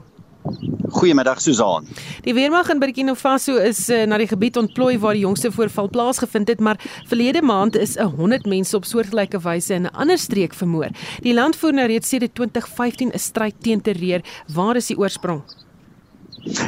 Goeiemiddag 0.94 1.42
Susan. 1.42 1.88
Die 2.22 2.34
weermag 2.36 2.70
in 2.70 2.80
Burkina 2.80 3.16
Faso 3.16 3.56
is 3.56 3.86
uh, 3.90 4.04
na 4.06 4.18
die 4.20 4.28
gebied 4.28 4.58
ontplooi 4.60 4.98
waar 5.00 5.16
die 5.16 5.24
jongste 5.24 5.52
voorval 5.56 5.90
plaasgevind 5.90 6.52
het, 6.52 6.60
maar 6.60 6.80
verlede 7.08 7.42
maand 7.42 7.78
is 7.80 7.96
'n 7.96 8.12
100 8.20 8.46
mense 8.46 8.76
op 8.76 8.86
soortgelyke 8.86 9.40
wyse 9.40 9.74
in 9.74 9.88
'n 9.88 9.96
ander 9.96 10.18
streek 10.18 10.54
vermoor. 10.54 10.92
Die 11.22 11.34
land 11.34 11.56
voer 11.56 11.74
nou 11.74 11.88
reeds 11.88 12.10
sedert 12.10 12.36
2015 12.36 13.12
'n 13.14 13.20
stryd 13.20 13.56
teen 13.62 13.82
terreur. 13.82 14.22
Waar 14.54 14.76
is 14.76 14.88
die 14.88 14.98
oorsprong? 14.98 15.63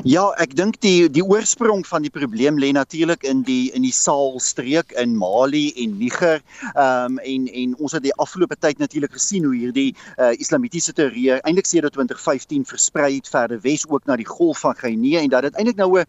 Ja, 0.08 0.30
ek 0.40 0.54
dink 0.56 0.78
die 0.80 1.10
die 1.12 1.24
oorsprong 1.24 1.82
van 1.84 2.06
die 2.06 2.12
probleem 2.14 2.56
lê 2.62 2.70
natuurlik 2.72 3.26
in 3.28 3.42
die 3.44 3.74
in 3.76 3.84
die 3.84 3.92
Saalstreek 3.92 4.94
in 5.02 5.18
Mali 5.20 5.74
en 5.84 5.98
Niger. 6.00 6.40
Ehm 6.76 7.18
um, 7.18 7.18
en 7.20 7.48
en 7.52 7.74
ons 7.84 7.92
het 7.92 8.04
die 8.06 8.14
afgelope 8.24 8.56
tyd 8.56 8.80
natuurlik 8.80 9.12
gesien 9.18 9.44
hoe 9.44 9.52
hierdie 9.56 9.90
uh, 10.16 10.32
islamitiese 10.40 10.94
terreur 10.96 11.42
eintlik 11.44 11.68
sedert 11.68 11.98
2015 11.98 12.64
versprei 12.70 13.18
het 13.18 13.28
verder 13.28 13.60
wes 13.66 13.84
ook 13.90 14.08
na 14.08 14.16
die 14.16 14.28
Golf 14.30 14.62
van 14.64 14.78
Guinea 14.80 15.20
en 15.20 15.34
dat 15.34 15.44
dit 15.50 15.60
eintlik 15.60 15.82
nou 15.82 16.00
'n 16.00 16.06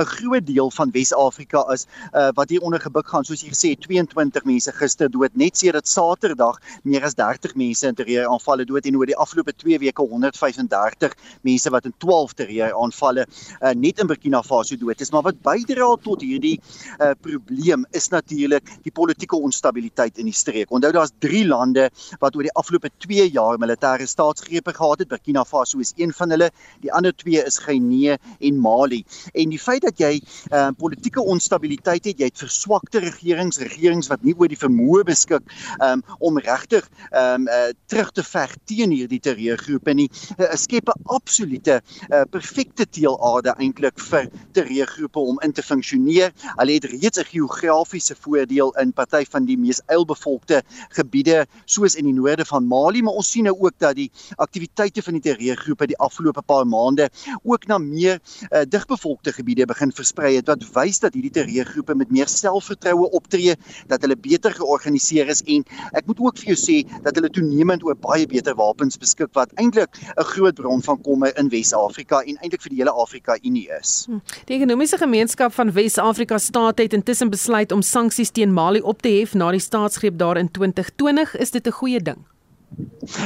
'n 0.00 0.08
groot 0.14 0.46
deel 0.46 0.70
van 0.70 0.90
Wes-Afrika 0.90 1.66
is 1.76 1.86
uh, 2.14 2.30
wat 2.34 2.48
hier 2.48 2.62
onder 2.62 2.80
gebuk 2.80 3.08
gaan. 3.08 3.24
Soos 3.24 3.44
jy 3.44 3.52
gesê 3.52 3.74
het, 3.76 3.84
22 3.84 4.44
mense 4.44 4.72
gister 4.72 5.10
dood 5.10 5.36
net 5.36 5.56
sedert 5.56 5.88
Saterdag, 5.88 6.56
meer 6.84 7.04
as 7.04 7.14
30 7.14 7.54
mense 7.54 7.86
in 7.86 7.94
terreuraanvalle 7.94 8.64
dood 8.64 8.86
en 8.86 8.96
oor 8.96 9.06
die 9.06 9.16
afgelope 9.16 9.52
2 9.52 9.78
weke 9.78 10.02
135 10.02 11.12
mense 11.42 11.70
wat 11.70 11.84
in 11.84 11.94
12 11.98 12.32
terreuraanvalle 12.32 13.09
gevalle 13.10 13.26
uh, 13.60 13.74
net 13.74 14.00
in 14.00 14.08
Burkina 14.08 14.42
Faso 14.42 14.76
dood 14.76 15.00
is. 15.00 15.10
Maar 15.10 15.22
wat 15.30 15.40
bydra 15.42 15.88
tot 16.02 16.22
hierdie 16.22 16.58
uh, 17.00 17.12
probleem 17.20 17.84
is 17.96 18.08
natuurlik 18.10 18.68
die 18.84 18.92
politieke 18.92 19.36
onstabiliteit 19.36 20.18
in 20.18 20.28
die 20.30 20.36
streek. 20.36 20.70
Onthou 20.70 20.92
daar's 20.92 21.12
3 21.20 21.46
lande 21.48 21.88
wat 22.20 22.36
oor 22.36 22.46
die 22.46 22.54
afgelope 22.54 22.90
2 23.04 23.28
jaar 23.34 23.58
militêre 23.60 24.06
staatsgrepe 24.06 24.74
gehad 24.76 25.04
het. 25.04 25.10
Burkina 25.10 25.44
Faso 25.44 25.80
is 25.80 25.92
een 25.96 26.12
van 26.12 26.30
hulle. 26.30 26.50
Die 26.82 26.92
ander 26.92 27.14
twee 27.16 27.42
is 27.44 27.58
Guinea 27.58 28.18
en 28.40 28.60
Mali. 28.60 29.02
En 29.34 29.50
die 29.50 29.60
feit 29.60 29.82
dat 29.82 29.98
jy 30.00 30.18
uh, 30.52 30.70
politieke 30.78 31.22
onstabiliteit 31.22 32.04
het, 32.06 32.20
jy 32.20 32.30
het 32.30 32.40
verswakte 32.40 33.02
regerings, 33.02 33.60
regerings 33.60 34.10
wat 34.10 34.22
nie 34.26 34.34
oor 34.38 34.50
die 34.50 34.58
vermoë 34.58 35.04
beskik 35.08 35.46
um, 35.82 36.02
om 36.20 36.38
regtig 36.40 36.86
um, 37.16 37.48
uh, 37.48 37.70
terug 37.90 38.12
te 38.16 38.24
veg 38.26 38.54
teen 38.68 38.94
hierdie 38.94 39.20
terreurgroepe 39.22 39.94
nie, 39.96 40.08
uh, 40.38 40.52
skep 40.60 40.90
'n 40.90 41.08
absolute 41.16 41.80
uh, 41.80 42.22
perfekte 42.30 42.86
teelaarde 43.00 43.54
eintlik 43.58 43.98
vir 44.10 44.28
terreurgroepe 44.56 45.20
om 45.32 45.40
in 45.44 45.52
te 45.56 45.64
funksioneer. 45.64 46.32
Hulle 46.56 46.76
het 46.76 46.88
reeds 46.92 47.18
'n 47.18 47.28
geografiese 47.32 48.14
voordeel 48.14 48.72
in 48.82 48.92
party 48.92 49.24
van 49.30 49.44
die 49.44 49.56
mees 49.56 49.80
eilbevolkte 49.88 50.62
gebiede 50.96 51.46
soos 51.64 51.94
in 51.94 52.04
die 52.04 52.14
noorde 52.14 52.44
van 52.44 52.66
Mali, 52.66 53.02
maar 53.02 53.14
ons 53.14 53.30
sien 53.30 53.44
nou 53.44 53.56
ook 53.58 53.78
dat 53.78 53.96
die 53.96 54.10
aktiwiteite 54.36 55.02
van 55.02 55.14
die 55.14 55.22
terreurgroepe 55.22 55.86
die 55.86 55.98
afgelope 55.98 56.42
paar 56.42 56.66
maande 56.66 57.10
ook 57.42 57.66
na 57.66 57.78
meer 57.78 58.20
uh, 58.52 58.62
digbevolkte 58.68 59.32
gebiede 59.32 59.66
begin 59.66 59.92
versprei 59.92 60.36
het 60.36 60.46
wat 60.46 60.64
wys 60.74 61.00
dat 61.00 61.14
hierdie 61.14 61.30
terreurgroepe 61.30 61.94
met 61.94 62.10
meer 62.10 62.28
selfvertroue 62.28 63.10
optree, 63.10 63.56
dat 63.88 64.02
hulle 64.02 64.16
beter 64.16 64.52
georganiseer 64.52 65.28
is 65.28 65.42
en 65.46 65.64
ek 65.92 66.06
moet 66.06 66.20
ook 66.20 66.38
vir 66.38 66.54
jou 66.54 66.58
sê 66.58 67.02
dat 67.02 67.14
hulle 67.14 67.30
toenemend 67.30 67.84
oor 67.84 67.96
baie 67.96 68.26
beter 68.26 68.54
wapens 68.54 68.98
beskik 68.98 69.32
wat 69.34 69.52
eintlik 69.56 69.96
'n 70.16 70.24
groot 70.24 70.54
bron 70.54 70.82
van 70.82 71.00
kommer 71.02 71.36
in 71.38 71.48
Wes-Afrika 71.48 72.22
en 72.22 72.36
eintlik 72.40 72.62
vir 72.62 72.70
die 72.70 72.80
hele 72.82 72.89
Afrika 72.92 73.38
Unie 73.42 73.68
is. 73.80 74.04
Hm. 74.06 74.18
Die 74.44 74.56
ekonomiese 74.56 74.98
gemeenskap 74.98 75.52
van 75.52 75.72
Wes-Afrika 75.72 76.38
staat 76.38 76.78
het 76.78 76.92
intussen 76.92 77.30
besluit 77.30 77.72
om 77.72 77.82
sanksies 77.82 78.30
teen 78.30 78.52
Mali 78.52 78.80
op 78.80 79.02
te 79.02 79.08
hef 79.08 79.34
na 79.34 79.50
die 79.50 79.60
staatsgreep 79.60 80.18
daar 80.18 80.36
in 80.36 80.50
2020. 80.50 81.36
Is 81.36 81.50
dit 81.50 81.66
'n 81.66 81.70
goeie 81.70 82.02
ding? 82.02 82.26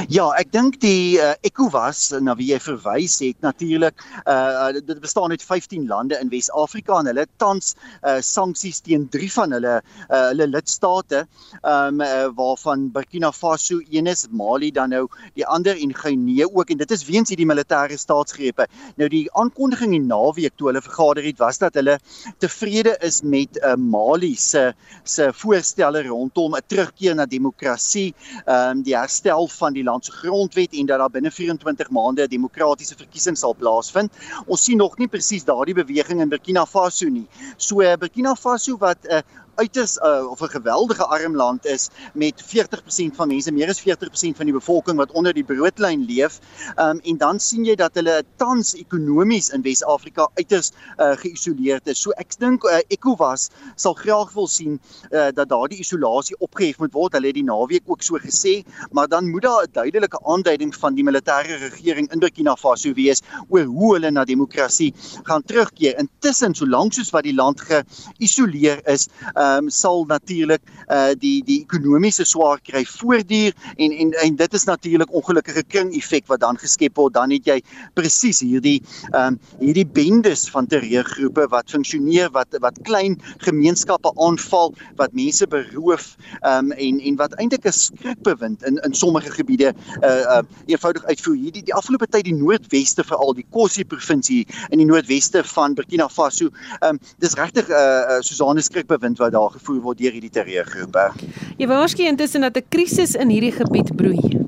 Ja, 0.09 0.30
ek 0.38 0.53
dink 0.55 0.76
die 0.80 1.18
uh, 1.20 1.34
ECOWAS 1.45 2.14
na 2.24 2.32
wie 2.38 2.47
jy 2.53 2.59
verwys 2.62 3.18
het 3.20 3.36
natuurlik 3.45 4.01
uh 4.30 4.70
dit 4.72 5.01
bestaan 5.03 5.34
uit 5.34 5.42
15 5.45 5.84
lande 5.90 6.16
in 6.22 6.30
Wes-Afrika 6.32 6.97
en 7.03 7.11
hulle 7.11 7.26
tans 7.42 7.74
uh 8.07 8.16
sanksies 8.24 8.80
teen 8.86 9.05
3 9.12 9.28
van 9.34 9.57
hulle 9.57 9.74
uh 9.80 10.22
hulle 10.30 10.47
lidstate 10.49 11.24
um 11.61 12.01
uh, 12.01 12.30
waarvan 12.38 12.86
Burkina 12.95 13.32
Faso 13.34 13.80
een 13.90 14.09
is, 14.09 14.24
Mali 14.30 14.70
dan 14.72 14.95
nou 14.95 15.03
die 15.34 15.45
ander 15.45 15.76
en 15.76 15.92
Guinea 15.95 16.49
ook. 16.49 16.70
En 16.70 16.80
dit 16.80 16.97
is 16.97 17.05
weens 17.09 17.34
hierdie 17.34 17.49
militêre 17.49 17.99
staatsgrepe. 18.01 18.68
Nou 18.97 19.11
die 19.12 19.26
aankondiging 19.36 19.92
die 19.97 20.03
naweek 20.07 20.57
toe 20.57 20.70
hulle 20.70 20.84
vergader 20.84 21.26
het 21.26 21.42
was 21.42 21.61
dat 21.61 21.76
hulle 21.76 21.99
tevrede 22.38 22.97
is 23.05 23.20
met 23.22 23.61
uh 23.61 23.74
Mali 23.76 24.34
se 24.40 24.70
se 25.03 25.28
voorstelle 25.45 26.07
rondom 26.09 26.57
'n 26.57 26.64
terugkeer 26.66 27.14
na 27.14 27.26
demokrasie, 27.26 28.14
um 28.47 28.82
die 28.82 28.97
herstel 28.97 29.34
herstel 29.35 29.49
van 29.59 29.72
die 29.72 29.85
land 29.85 30.05
se 30.05 30.12
grondwet 30.12 30.72
en 30.72 30.87
dat 30.87 30.99
daar 30.99 31.11
binne 31.11 31.30
24 31.30 31.91
maande 31.91 32.22
'n 32.22 32.28
demokratiese 32.28 32.97
verkiesing 32.97 33.37
sal 33.37 33.55
plaasvind. 33.55 34.12
Ons 34.47 34.64
sien 34.64 34.76
nog 34.76 34.99
nie 34.99 35.09
presies 35.09 35.45
daardie 35.45 35.74
beweging 35.74 36.20
in 36.20 36.28
Burkina 36.28 36.66
Faso 36.66 37.09
nie. 37.09 37.26
So 37.57 37.76
Burkina 37.76 38.35
Faso 38.35 38.76
wat 38.78 38.99
'n 39.03 39.12
uh, 39.12 39.22
uiters 39.57 39.96
uh, 39.98 40.30
of 40.30 40.40
'n 40.40 40.48
geweldige 40.48 41.05
arm 41.05 41.36
land 41.36 41.66
is 41.66 41.88
met 42.12 42.42
40% 42.42 43.16
van 43.16 43.28
mense, 43.28 43.52
meer 43.52 43.68
as 43.68 43.80
40% 43.80 44.36
van 44.36 44.46
die 44.46 44.55
bevolking 44.55 44.96
wat 44.96 45.12
onder 45.12 45.32
die 45.32 45.44
broodlyn 45.44 46.05
leef. 46.05 46.40
Um, 46.76 47.00
en 47.02 47.16
dan 47.16 47.40
sien 47.40 47.64
jy 47.64 47.74
dat 47.74 47.94
hulle 47.94 48.22
tans 48.36 48.74
ekonomies 48.74 49.50
in 49.50 49.62
Wes-Afrika 49.62 50.28
uiters 50.34 50.72
uh, 50.98 51.12
geïsoleerd 51.16 51.86
is. 51.86 52.00
So 52.00 52.11
ek 52.16 52.38
dink 52.38 52.64
uh, 52.64 52.80
ECOWAS 52.88 53.50
sal 53.76 53.94
graag 53.94 54.32
wil 54.32 54.48
sien 54.48 54.80
uh, 55.11 55.30
dat 55.34 55.48
daardie 55.48 55.78
isolasie 55.78 56.36
opgehef 56.38 56.78
moet 56.78 56.92
word. 56.92 57.12
Hulle 57.12 57.30
het 57.30 57.38
die 57.38 57.46
naweek 57.46 57.86
ook 57.86 58.02
so 58.02 58.18
gesê, 58.18 58.62
maar 58.92 59.09
dan 59.09 59.30
moet 59.30 59.42
daar 59.42 59.64
'n 59.64 59.72
duidelike 59.72 60.18
aanduiding 60.24 60.74
van 60.74 60.94
die 60.94 61.05
militêre 61.05 61.59
regering 61.68 62.11
in 62.12 62.18
Burkina 62.18 62.57
Faso 62.57 62.92
wees 62.92 63.22
oor 63.48 63.64
hoe 63.64 63.94
hulle 63.94 64.11
na 64.11 64.24
demokrasie 64.24 64.94
gaan 65.22 65.42
terugkeer. 65.42 65.98
Intussen, 65.98 66.55
solank 66.55 66.92
soos 66.92 67.11
wat 67.14 67.26
die 67.26 67.34
land 67.34 67.61
geïsoleer 67.61 68.80
is, 68.88 69.09
uh, 69.36 69.43
ehm 69.45 69.64
um, 69.64 69.70
sal 69.70 70.05
natuurlik 70.09 70.62
eh 70.64 70.97
uh, 70.97 71.12
die 71.18 71.42
die 71.45 71.61
ekonomiese 71.62 72.24
swaar 72.24 72.61
kry 72.61 72.84
voortduur 72.84 73.53
en 73.76 73.92
en 73.92 74.12
en 74.24 74.36
dit 74.36 74.55
is 74.55 74.64
natuurlik 74.64 75.12
ongelukkige 75.12 75.64
kring 75.68 75.95
effek 75.95 76.26
wat 76.26 76.40
dan 76.40 76.59
geskep 76.59 76.97
word. 76.97 77.14
Dan 77.14 77.30
het 77.30 77.47
jy 77.47 77.61
presies 77.95 78.40
hierdie 78.40 78.80
ehm 79.12 79.34
um, 79.34 79.38
hierdie 79.61 79.86
bendes 79.86 80.49
van 80.51 80.66
terreurgroepe 80.66 81.49
wat 81.51 81.70
funksioneer 81.70 82.30
wat 82.32 82.57
wat 82.61 82.80
klein 82.82 83.18
gemeenskappe 83.47 84.12
aanval 84.26 84.74
wat 84.97 85.12
mense 85.12 85.47
beroof 85.47 86.16
ehm 86.42 86.72
um, 86.72 86.72
en 86.72 87.01
en 87.01 87.16
wat 87.16 87.34
eintlik 87.38 87.66
'n 87.66 87.72
skrikbewind 87.72 88.62
in 88.62 88.80
in 88.84 88.95
sommige 88.95 89.30
gebiede. 89.30 89.74
Eh 90.01 90.11
uh, 90.11 90.22
uh, 90.38 90.42
eenvoudig 90.66 91.05
uitvoer 91.05 91.36
hierdie 91.36 91.62
die 91.62 91.74
afgelope 91.74 92.07
tyd 92.07 92.24
die 92.24 92.34
noordweste 92.34 93.05
veral 93.05 93.34
die 93.34 93.47
Kosi 93.51 93.84
provinsie 93.84 94.47
in 94.70 94.78
die 94.78 94.86
noordweste 94.86 95.45
van 95.45 95.74
Burkina 95.74 96.09
Faso 96.09 96.51
ehm 96.80 96.95
um, 96.95 97.01
dis 97.18 97.34
regtig 97.34 97.68
'n 97.68 97.72
uh, 97.72 98.16
uh, 98.16 98.20
Susanne 98.20 98.62
skrikbewind 98.62 99.18
wat 99.18 99.34
daar 99.35 99.51
gevoer 99.59 99.80
word 99.82 99.99
deur 99.99 100.14
hierdie 100.14 100.32
terreurgroepe. 100.32 101.11
Jy 101.59 101.68
waarsku 101.70 102.07
intussen 102.07 102.47
dat 102.47 102.57
'n 102.57 102.68
krisis 102.68 103.14
in 103.14 103.35
hierdie 103.35 103.53
gebied 103.53 103.95
broei. 103.97 104.45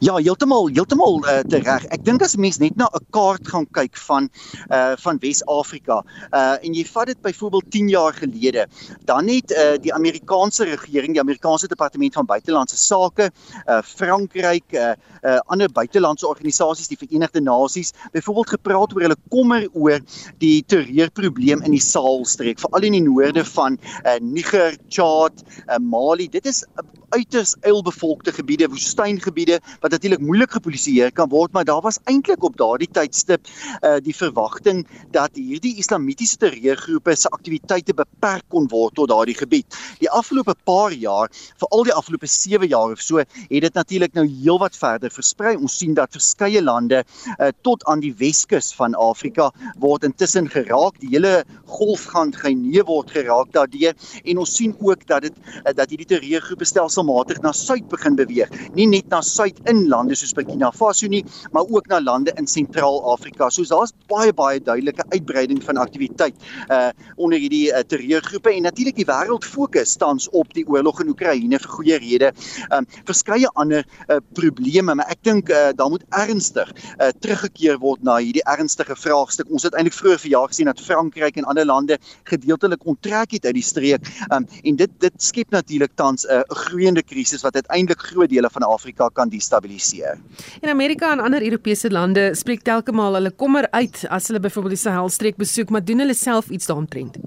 Ja, 0.00 0.16
heeltemal 0.18 0.68
heeltemal 0.74 1.20
uh, 1.24 1.40
reg. 1.46 1.84
Ek 1.94 2.02
dink 2.04 2.22
as 2.24 2.34
mens 2.40 2.58
net 2.60 2.76
na 2.76 2.88
'n 2.90 3.04
kaart 3.14 3.46
gaan 3.48 3.66
kyk 3.78 3.96
van 4.06 4.28
uh 4.74 4.96
van 4.98 5.18
Wes-Afrika, 5.22 6.02
uh 6.34 6.56
en 6.60 6.74
jy 6.74 6.84
vat 6.84 7.06
dit 7.06 7.20
byvoorbeeld 7.22 7.70
10 7.70 7.88
jaar 7.88 8.12
gelede, 8.12 8.66
dan 9.06 9.28
het 9.28 9.54
uh 9.54 9.76
die 9.78 9.94
Amerikaanse 9.94 10.64
regering, 10.64 11.14
die 11.14 11.22
Amerikaanse 11.22 11.68
Departement 11.68 12.14
van 12.14 12.26
Buitelandse 12.26 12.76
Sake, 12.76 13.30
uh 13.68 13.80
Frankryk, 13.82 14.72
uh, 14.72 14.94
uh 15.22 15.38
ander 15.46 15.70
buitelandse 15.70 16.26
organisasies, 16.26 16.88
die 16.88 16.98
Verenigde 16.98 17.40
Nasies, 17.40 17.92
byvoorbeeld 18.12 18.56
gepraat 18.58 18.94
oor 18.94 19.06
hulle 19.06 19.20
kommer 19.30 19.68
oor 19.72 20.00
die 20.38 20.64
terreurprobleem 20.66 21.62
in 21.62 21.70
die 21.70 21.82
Saalstreek, 21.82 22.58
veral 22.60 22.82
in 22.90 22.98
die 22.98 23.06
noorde 23.06 23.44
van 23.44 23.78
uh 24.04 24.18
Niger, 24.20 24.76
Chad, 24.88 25.44
uh 25.68 25.78
Mali. 25.78 26.28
Dit 26.28 26.46
is 26.46 26.64
uh, 26.74 26.82
uiters 27.16 27.54
eilbevolkte 27.64 28.32
gebiede, 28.36 28.68
woestyngebiede 28.68 29.60
wat 29.80 29.94
natuurlik 29.94 30.20
moeilik 30.20 30.52
gepolisieer 30.56 31.12
kan 31.16 31.30
word, 31.32 31.52
maar 31.52 31.64
daar 31.64 31.82
was 31.84 31.98
eintlik 32.04 32.44
op 32.44 32.56
daardie 32.60 32.90
tydstip 32.92 33.48
uh 33.82 33.96
die 34.06 34.14
verwagting 34.14 34.84
dat 35.14 35.38
hierdie 35.38 35.76
islamitiese 35.80 36.36
terreurgroepe 36.42 37.14
se 37.16 37.30
aktiwiteite 37.32 37.94
beperk 37.96 38.44
kon 38.52 38.68
word 38.70 38.94
tot 38.98 39.08
daardie 39.10 39.36
gebied. 39.36 39.78
Die 40.02 40.10
afgelope 40.10 40.54
paar 40.68 40.92
jaar, 40.92 41.32
veral 41.60 41.86
die 41.88 41.94
afgelope 41.96 42.28
7 42.28 42.68
jaar 42.68 42.92
of 42.92 43.00
so, 43.00 43.22
het 43.22 43.64
dit 43.66 43.74
natuurlik 43.74 44.14
nou 44.14 44.26
heelwat 44.26 44.76
verder 44.76 45.10
versprei. 45.10 45.56
Ons 45.56 45.78
sien 45.80 45.94
dat 45.96 46.12
verskeie 46.12 46.62
lande 46.62 47.02
uh 47.38 47.50
tot 47.62 47.84
aan 47.90 48.00
die 48.04 48.12
Weskus 48.18 48.72
van 48.76 48.94
Afrika 48.94 49.50
word 49.80 50.04
intussen 50.04 50.50
geraak. 50.52 51.00
Die 51.00 51.14
hele 51.14 51.44
golfgang 51.64 52.34
Guinea 52.36 52.84
word 52.86 53.10
geraak 53.16 53.52
daardeur 53.56 53.96
en 54.24 54.38
ons 54.42 54.54
sien 54.56 54.74
ook 54.80 55.06
dat 55.08 55.26
dit 55.26 55.34
uh, 55.36 55.72
dat 55.74 55.90
hierdie 55.90 56.08
terreurgroepe 56.14 56.66
stelselmatig 57.06 57.42
na 57.42 57.52
suid 57.52 57.88
begin 57.88 58.16
beweeg. 58.16 58.50
Nie 58.74 58.86
net 58.86 59.08
na 59.10 59.20
suid 59.22 59.58
in 59.68 59.88
lande 59.88 60.16
soos 60.16 60.34
Burkina 60.34 60.72
Faso 60.72 61.06
nie, 61.08 61.24
maar 61.52 61.64
ook 61.68 61.86
na 61.88 62.00
lande 62.00 62.32
in 62.36 62.46
Sentraal-Afrika. 62.46 63.50
So 63.50 63.62
daar's 63.64 63.92
baie 64.08 64.32
baie 64.32 64.60
duidelike 64.60 65.04
uitbreiding 65.12 65.62
van 65.62 65.76
aktiwiteit 65.76 66.34
uh 66.70 66.90
onder 67.16 67.38
hierdie 67.38 67.72
uh, 67.72 67.80
terreurgroepe 67.80 68.50
en 68.52 68.62
natuurlik 68.62 68.96
die 68.96 69.06
wêreld 69.06 69.44
fokus 69.44 69.96
tans 69.96 70.28
op 70.30 70.52
die 70.54 70.66
oorlog 70.68 71.00
in 71.00 71.08
Oekraïne 71.08 71.58
vir 71.58 71.70
goeie 71.70 71.98
rede. 71.98 72.32
Um 72.74 72.86
verskeie 73.06 73.48
ander 73.54 73.84
uh 74.08 74.18
probleme, 74.34 74.94
maar 74.94 75.08
ek 75.10 75.22
dink 75.24 75.50
uh 75.50 75.72
daar 75.76 75.90
moet 75.90 76.04
ernstig 76.10 76.72
uh 76.98 77.10
teruggekeer 77.20 77.78
word 77.82 78.02
na 78.02 78.18
hierdie 78.18 78.44
ernstige 78.44 78.96
vraagstuk. 78.96 79.50
Ons 79.50 79.66
het 79.66 79.74
eintlik 79.74 79.96
vroeër 79.96 80.22
verjaar 80.26 80.50
gesien 80.52 80.70
dat 80.70 80.80
Frankryk 80.80 81.36
en 81.36 81.48
ander 81.48 81.66
lande 81.66 81.98
gedeeltelik 82.28 82.86
onttrek 82.86 83.36
het 83.38 83.46
uit 83.46 83.56
die 83.58 83.66
streek. 83.66 84.10
Um 84.30 84.46
en 84.62 84.76
dit 84.76 85.00
dit 85.00 85.22
skep 85.22 85.50
natuurlik 85.54 85.94
tans 85.96 86.26
'n 86.26 86.40
uh, 86.40 86.56
groeiende 86.86 87.02
krisis 87.02 87.42
wat 87.42 87.54
uiteindelik 87.54 88.00
groot 88.00 88.30
dele 88.30 88.48
van 88.52 88.62
Afrika 88.62 89.08
kan 89.12 89.28
destabiliseer 89.28 89.56
stabiliseer. 89.66 90.18
En 90.60 90.70
Amerika 90.70 91.12
en 91.12 91.20
ander 91.20 91.42
Europese 91.42 91.90
lande 91.90 92.34
spreek 92.34 92.62
telke 92.62 92.92
maal 92.92 93.14
hulle 93.18 93.30
kommer 93.30 93.66
uit 93.70 94.04
as 94.08 94.28
hulle 94.28 94.40
byvoorbeeld 94.40 94.76
die 94.76 94.82
Sahelstreek 94.84 95.36
besoek, 95.36 95.70
maar 95.70 95.84
doen 95.84 95.98
hulle 95.98 96.14
self 96.14 96.48
iets 96.48 96.66
daaromtrent? 96.66 97.18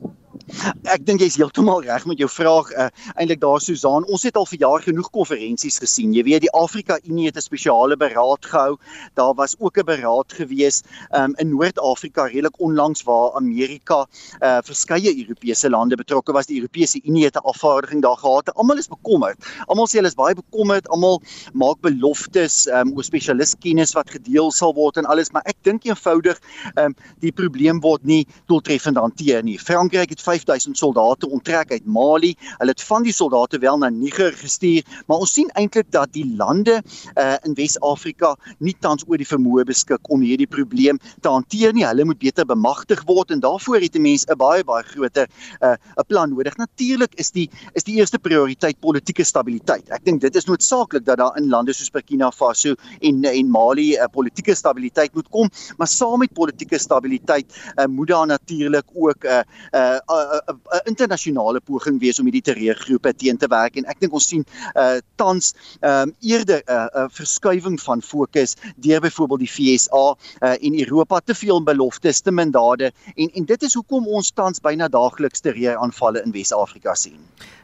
Ek 0.89 1.03
dink 1.05 1.21
jy's 1.21 1.37
heeltemal 1.37 1.83
reg 1.85 2.05
met 2.09 2.17
jou 2.21 2.29
vraag. 2.31 2.71
Uh, 2.73 2.87
Eintlik 3.15 3.41
daar 3.41 3.61
Susan, 3.61 4.05
ons 4.09 4.23
het 4.25 4.37
al 4.39 4.47
vir 4.49 4.59
jaar 4.63 4.81
genoeg 4.81 5.09
konferensies 5.13 5.77
gesien. 5.81 6.13
Jy 6.15 6.23
weet 6.25 6.45
die 6.45 6.51
Afrika 6.57 6.97
Unie 7.05 7.27
het 7.27 7.37
'n 7.37 7.45
spesiale 7.45 7.97
beraad 7.97 8.45
gehou. 8.45 8.77
Daar 9.13 9.33
was 9.35 9.55
ook 9.59 9.77
'n 9.77 9.85
beraad 9.85 10.33
gewees 10.33 10.81
um, 11.13 11.35
in 11.37 11.49
Noord-Afrika 11.49 12.25
redelik 12.25 12.59
onlangs 12.59 13.03
waar 13.03 13.35
Amerika 13.35 14.07
uh, 14.41 14.57
verskeie 14.63 15.13
Europese 15.17 15.69
lande 15.69 15.95
betrokke 15.95 16.31
was. 16.31 16.45
Die 16.45 16.57
Europese 16.57 16.99
Unie 17.03 17.25
het 17.25 17.35
'n 17.35 17.45
afvaardiging 17.45 18.01
daar 18.01 18.17
gehad. 18.17 18.53
Almal 18.55 18.77
is 18.77 18.87
bekommerd. 18.87 19.37
Almal 19.67 19.87
sê 19.87 20.01
hulle 20.01 20.07
is 20.07 20.15
baie 20.15 20.35
bekommerd. 20.35 20.87
Almal 20.89 21.21
maak 21.53 21.81
beloftes 21.81 22.67
um, 22.67 22.93
oor 22.95 23.03
spesialistkennis 23.03 23.93
wat 23.93 24.09
gedeel 24.09 24.51
sal 24.51 24.73
word 24.73 24.97
en 24.97 25.05
alles, 25.05 25.31
maar 25.31 25.43
ek 25.45 25.57
dink 25.61 25.83
eenvoudig 25.85 26.39
um, 26.75 26.95
die 27.19 27.31
probleem 27.31 27.79
word 27.79 28.03
nie 28.03 28.25
doeltreffend 28.47 28.97
hanteer 28.97 29.43
nie. 29.43 29.59
Frankryk 29.59 30.09
het 30.09 30.21
5000 30.39 30.77
soldate 30.77 31.29
onttrek 31.29 31.71
uit 31.71 31.85
Mali. 31.85 32.35
Hulle 32.57 32.71
het 32.71 32.81
van 32.81 33.03
die 33.03 33.13
soldate 33.13 33.59
wel 33.59 33.77
na 33.77 33.89
Niger 33.89 34.33
gestuur, 34.33 34.85
maar 35.07 35.23
ons 35.23 35.33
sien 35.33 35.49
eintlik 35.59 35.91
dat 35.91 36.13
die 36.13 36.25
lande 36.37 36.79
uh, 36.79 37.35
in 37.43 37.55
Wes-Afrika 37.57 38.35
nie 38.59 38.75
tans 38.79 39.05
oor 39.07 39.19
die 39.19 39.27
vermoë 39.27 39.65
beskik 39.69 40.09
om 40.11 40.23
hierdie 40.25 40.47
probleem 40.47 40.99
te 41.21 41.31
hanteer 41.31 41.73
nie. 41.75 41.85
Hulle 41.87 42.07
moet 42.07 42.19
beter 42.21 42.47
bemagtig 42.47 43.03
word 43.09 43.33
en 43.35 43.43
daarvoor 43.43 43.81
het 43.83 43.95
'n 43.95 44.01
mens 44.01 44.25
'n 44.27 44.37
baie 44.37 44.63
baie 44.63 44.83
groter 44.83 45.27
'n 45.27 45.65
uh, 45.65 45.75
'n 45.97 46.07
plan 46.07 46.29
nodig. 46.29 46.57
Natuurlik 46.57 47.15
is 47.15 47.31
die 47.31 47.49
is 47.73 47.83
die 47.83 47.95
eerste 47.99 48.19
prioriteit 48.19 48.79
politieke 48.79 49.23
stabiliteit. 49.23 49.89
Ek 49.89 50.05
dink 50.05 50.21
dit 50.21 50.35
is 50.35 50.45
noodsaaklik 50.45 51.05
dat 51.05 51.17
daar 51.17 51.37
in 51.37 51.49
lande 51.49 51.73
soos 51.73 51.91
Burkina 51.91 52.31
Faso 52.31 52.75
en 53.01 53.23
en 53.23 53.49
Mali 53.49 53.95
'n 53.95 54.03
uh, 54.03 54.07
politieke 54.11 54.55
stabiliteit 54.55 55.13
moet 55.13 55.29
kom, 55.29 55.49
maar 55.77 55.87
saam 55.87 56.19
met 56.19 56.33
politieke 56.33 56.77
stabiliteit 56.79 57.45
uh, 57.75 57.85
moet 57.85 58.07
daar 58.07 58.27
natuurlik 58.27 58.85
ook 58.93 59.23
'n 59.23 59.27
uh, 59.27 59.43
'n 59.73 60.01
uh, 60.07 60.28
uh, 60.29 60.39
uh, 60.47 60.55
uh, 60.73 60.81
internasionale 60.85 61.61
poging 61.61 61.99
wees 61.99 62.19
om 62.19 62.29
hierdie 62.29 62.45
terreurgroepe 62.45 63.13
teen 63.17 63.37
te 63.37 63.49
werk 63.51 63.77
en 63.79 63.87
ek 63.91 63.99
dink 64.03 64.13
ons 64.13 64.29
sien 64.31 64.45
uh, 64.75 64.97
tans 65.21 65.53
um, 65.81 66.13
eerder 66.21 66.61
'n 66.61 66.71
uh, 66.71 66.87
uh, 67.03 67.07
verskuiwing 67.19 67.79
van 67.81 68.01
fokus 68.01 68.55
deur 68.75 69.01
byvoorbeeld 69.01 69.45
die 69.45 69.53
FSA 69.55 70.05
uh, 70.15 70.55
en 70.55 70.79
Europa 70.79 71.19
te 71.19 71.35
veel 71.35 71.63
beloftes 71.63 72.21
te 72.21 72.31
min 72.31 72.51
dade 72.51 72.91
en 73.15 73.29
en 73.33 73.45
dit 73.45 73.63
is 73.63 73.73
hoekom 73.73 74.07
ons 74.07 74.31
tans 74.31 74.61
byna 74.61 74.87
daagliks 74.87 75.41
terreuraanvalle 75.41 76.23
in 76.23 76.31
Wes-Afrika 76.31 76.95
sien. 76.95 77.19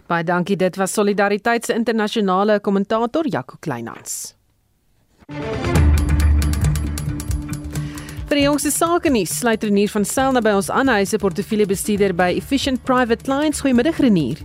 Baie 0.07 0.23
dankie. 0.23 0.55
Dit 0.55 0.75
was 0.75 0.93
Solidariteit 0.93 1.65
se 1.65 1.73
internasionale 1.73 2.59
kommentator 2.59 3.27
Jaco 3.27 3.57
Kleinhans. 3.59 4.35
Vir 8.35 8.41
die 8.41 8.49
jongste 8.49 8.71
sake 8.75 9.11
nuus 9.15 9.31
sluit 9.31 9.61
Renier 9.63 9.87
van 9.87 10.03
Sail 10.03 10.33
naby 10.35 10.51
ons 10.57 10.67
aan. 10.67 10.89
Hy 10.91 11.05
is 11.05 11.13
'n 11.15 11.23
portefeuljebestuurder 11.23 12.11
by 12.11 12.35
Efficient 12.35 12.83
Private 12.83 13.23
Clients. 13.23 13.61
Goeiemiddag 13.63 13.95
Renier. 14.03 14.35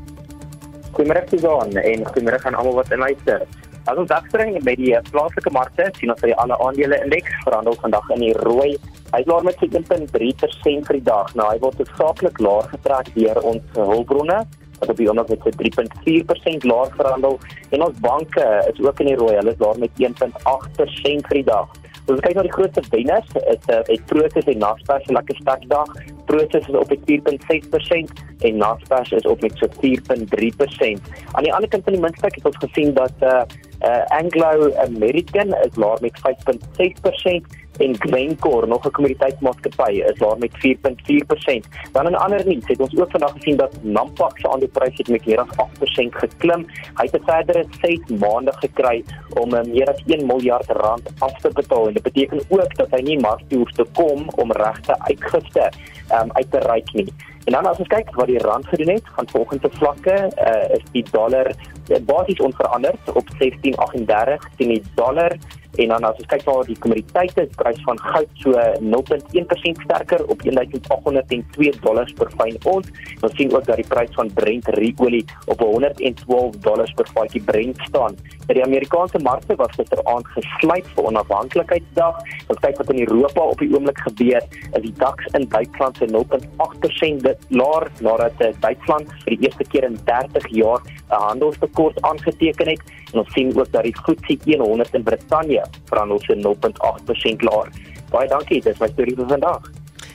Goeiemiddag 0.94 1.26
Suzan 1.28 1.74
en 1.74 2.06
goeiemiddag 2.06 2.46
aan 2.46 2.54
almal 2.54 2.74
wat 2.74 2.92
inluister. 2.92 3.42
As 3.90 3.96
ons 3.96 4.08
dagstring 4.08 4.62
by 4.62 4.74
die 4.76 4.94
plaaslike 5.10 5.50
markte 5.50 5.90
sien 5.98 6.10
ons 6.10 6.20
dat 6.20 6.30
die 6.30 6.36
alle 6.38 6.54
aandele 6.58 7.02
indeks 7.02 7.34
verhandel 7.42 7.74
vandag 7.82 8.06
in 8.10 8.20
die 8.20 8.32
rooi. 8.32 8.78
Hy 9.10 9.22
laer 9.26 9.42
met 9.42 9.56
7.3% 9.58 10.86
vir 10.86 10.94
die 10.94 11.08
dag. 11.10 11.34
Nou 11.34 11.50
hy 11.50 11.58
word 11.58 11.82
saaklik 11.98 12.38
laer 12.38 12.70
getrek 12.70 13.10
deur 13.18 13.42
ons 13.42 13.62
hulpbronne 13.74 14.46
wat 14.78 14.88
op 14.88 14.96
die 14.96 15.10
oomblik 15.10 15.44
met 15.44 15.58
3.4% 15.66 16.62
laer 16.62 16.94
verhandel 16.94 17.40
en 17.70 17.82
ons 17.82 17.98
banke 17.98 18.46
is 18.70 18.80
ook 18.86 19.00
in 19.00 19.06
die 19.06 19.18
rooi. 19.18 19.34
Hulle 19.34 19.50
is 19.50 19.58
laer 19.58 19.78
met 19.78 19.90
1.8% 19.98 21.26
vir 21.26 21.42
die 21.42 21.48
dag. 21.50 21.79
As 22.10 22.18
jy 22.18 22.22
kyk 22.24 22.38
na 22.40 22.42
die 22.42 22.50
grootste 22.50 22.82
wenners, 22.90 23.28
is 23.38 23.66
uh, 23.70 23.76
het 23.86 24.06
Prosus 24.10 24.48
en 24.50 24.58
Naspers 24.58 25.04
'n 25.06 25.14
lekker 25.14 25.36
sterk 25.38 25.62
dag. 25.70 25.90
Prosus 26.26 26.66
is 26.66 26.74
op 26.74 26.88
met 26.90 27.04
4.6% 27.06 28.10
en 28.42 28.56
Naspers 28.56 29.12
is 29.12 29.26
op 29.30 29.40
met 29.42 29.54
so 29.54 29.68
4.3%. 29.78 30.98
Aan 31.32 31.46
die 31.46 31.54
ander 31.54 31.70
kant 31.70 31.84
van 31.84 31.92
die 31.92 32.02
muntstuk 32.02 32.34
het 32.34 32.44
ons 32.50 32.58
gesien 32.66 32.94
dat 32.94 33.14
uh, 33.22 33.42
uh 33.80 34.04
Anglo 34.06 34.72
American 34.74 35.54
is 35.64 35.76
laer 35.76 35.98
met 36.00 36.20
5.6% 36.20 37.60
en 37.80 37.96
Glencore, 37.98 38.66
nog 38.66 38.86
'n 38.86 38.90
kommoditeitsmaatskappy, 38.90 39.92
is 39.92 40.18
laer 40.18 40.38
met 40.38 40.52
4.4%. 40.58 41.66
Dan 41.92 42.06
in 42.06 42.16
ander 42.16 42.46
nuus 42.46 42.66
het 42.66 42.80
ons 42.80 42.98
ook 42.98 43.10
vandag 43.10 43.32
gesien 43.32 43.56
dat 43.56 43.82
Nampak 43.82 44.38
se 44.38 44.50
aandeleprys 44.50 44.96
het 44.96 45.08
met 45.08 45.26
meer 45.26 45.40
as 45.40 45.56
8% 45.56 46.14
geklim. 46.14 46.66
Hy 46.94 47.04
het 47.04 47.20
'n 47.20 47.24
verdere 47.24 47.64
6 47.80 48.00
maande 48.18 48.52
gekry 48.52 49.04
om 49.28 49.54
uh, 49.54 49.62
meer 49.62 49.88
as 49.88 50.02
1 50.06 50.26
miljard 50.26 50.66
rand 50.66 51.10
af 51.18 51.40
te 51.40 51.50
betaal 51.52 51.86
en 51.86 51.92
dit 51.92 52.02
beteken 52.02 52.40
ook 52.48 52.76
dat 52.76 52.90
hy 52.90 53.00
nie 53.00 53.20
mark 53.20 53.40
toe 53.48 53.58
hoef 53.58 53.72
te 53.72 53.86
kom 53.92 54.28
om 54.36 54.52
regte 54.52 54.98
uitgifte 54.98 55.72
um, 56.12 56.28
uit 56.32 56.50
te 56.50 56.58
reik 56.58 56.92
nie. 56.92 57.12
En 57.44 57.52
dan 57.52 57.66
as 57.66 57.78
ons 57.78 57.88
kyk 57.88 58.10
wat 58.14 58.28
die 58.28 58.38
rand 58.38 58.66
gedoen 58.68 58.94
het, 58.94 59.06
gaan 59.16 59.28
volgens 59.28 59.62
te 59.62 59.70
vlakke 59.78 60.16
uh, 60.28 60.76
is 60.76 60.84
die 60.92 61.04
dollar 61.10 61.48
uh, 61.50 61.98
basies 62.06 62.40
onveranderd 62.40 63.12
op 63.12 63.28
16.38 63.40 64.50
teen 64.56 64.74
die 64.74 64.82
dollar 64.94 65.36
en 65.80 65.88
dan 65.94 66.04
as 66.04 66.18
ons 66.20 66.28
kyk 66.30 66.44
na 66.46 66.54
die 66.68 66.76
kommoditeite, 66.84 67.46
die 67.48 67.58
prys 67.60 67.80
van 67.86 68.00
goud 68.04 68.42
so 68.42 68.52
0.1% 68.84 69.84
sterker 69.86 70.24
op 70.32 70.42
1802 70.44 71.72
dollars 71.84 72.12
per 72.18 72.30
fyn 72.36 72.58
ons. 72.68 72.90
Ons 73.20 73.36
sien 73.38 73.52
ook 73.54 73.64
dat 73.68 73.80
die 73.80 73.88
prys 73.88 74.12
van 74.18 74.32
Brent 74.36 74.68
ruolie 74.76 75.24
op 75.46 75.64
112 75.64 76.60
dollars 76.66 76.92
per 76.98 77.08
vatjie 77.14 77.42
Brent 77.48 77.80
staan. 77.88 78.18
By 78.48 78.56
die 78.58 78.64
Amerikaanse 78.64 79.20
markte 79.24 79.56
was 79.60 79.74
gisteraand 79.78 80.28
gesluit 80.34 80.86
vir 80.96 81.10
onafhanklikheidsdag. 81.12 82.20
Ons 82.50 82.62
kyk 82.64 82.80
wat 82.82 82.92
in 82.94 83.02
Europa 83.06 83.44
op 83.54 83.62
die 83.62 83.70
oomblik 83.72 84.00
gebeur. 84.08 84.44
Is 84.74 84.84
die 84.84 84.94
DAX 85.00 85.28
in 85.38 85.46
Duitsland 85.52 86.00
se 86.00 86.08
0.8% 86.10 87.26
dit 87.26 87.50
laer 87.54 87.88
nadat 88.04 88.42
Duitsland 88.60 89.12
vir 89.24 89.36
die 89.36 89.46
eerste 89.46 89.68
keer 89.72 89.86
in 89.88 89.98
30 90.08 90.48
jaar 90.56 90.80
'n 91.10 91.22
handelstekort 91.28 92.00
aangeteken 92.02 92.68
het. 92.68 92.82
Ons 93.12 93.32
sien 93.34 93.50
ook 93.56 93.70
dat 93.72 93.86
die 93.86 93.94
FTSE 93.96 94.58
100 94.60 94.94
in 94.94 95.02
Brittanje 95.02 95.64
verhandel 95.90 96.20
so 96.24 96.34
0.8% 96.34 97.46
laer. 97.48 97.70
Baie 98.10 98.28
dankie, 98.30 98.62
dis 98.62 98.78
my 98.82 98.88
storie 98.92 99.16
vir 99.18 99.28
vandag. 99.30 99.70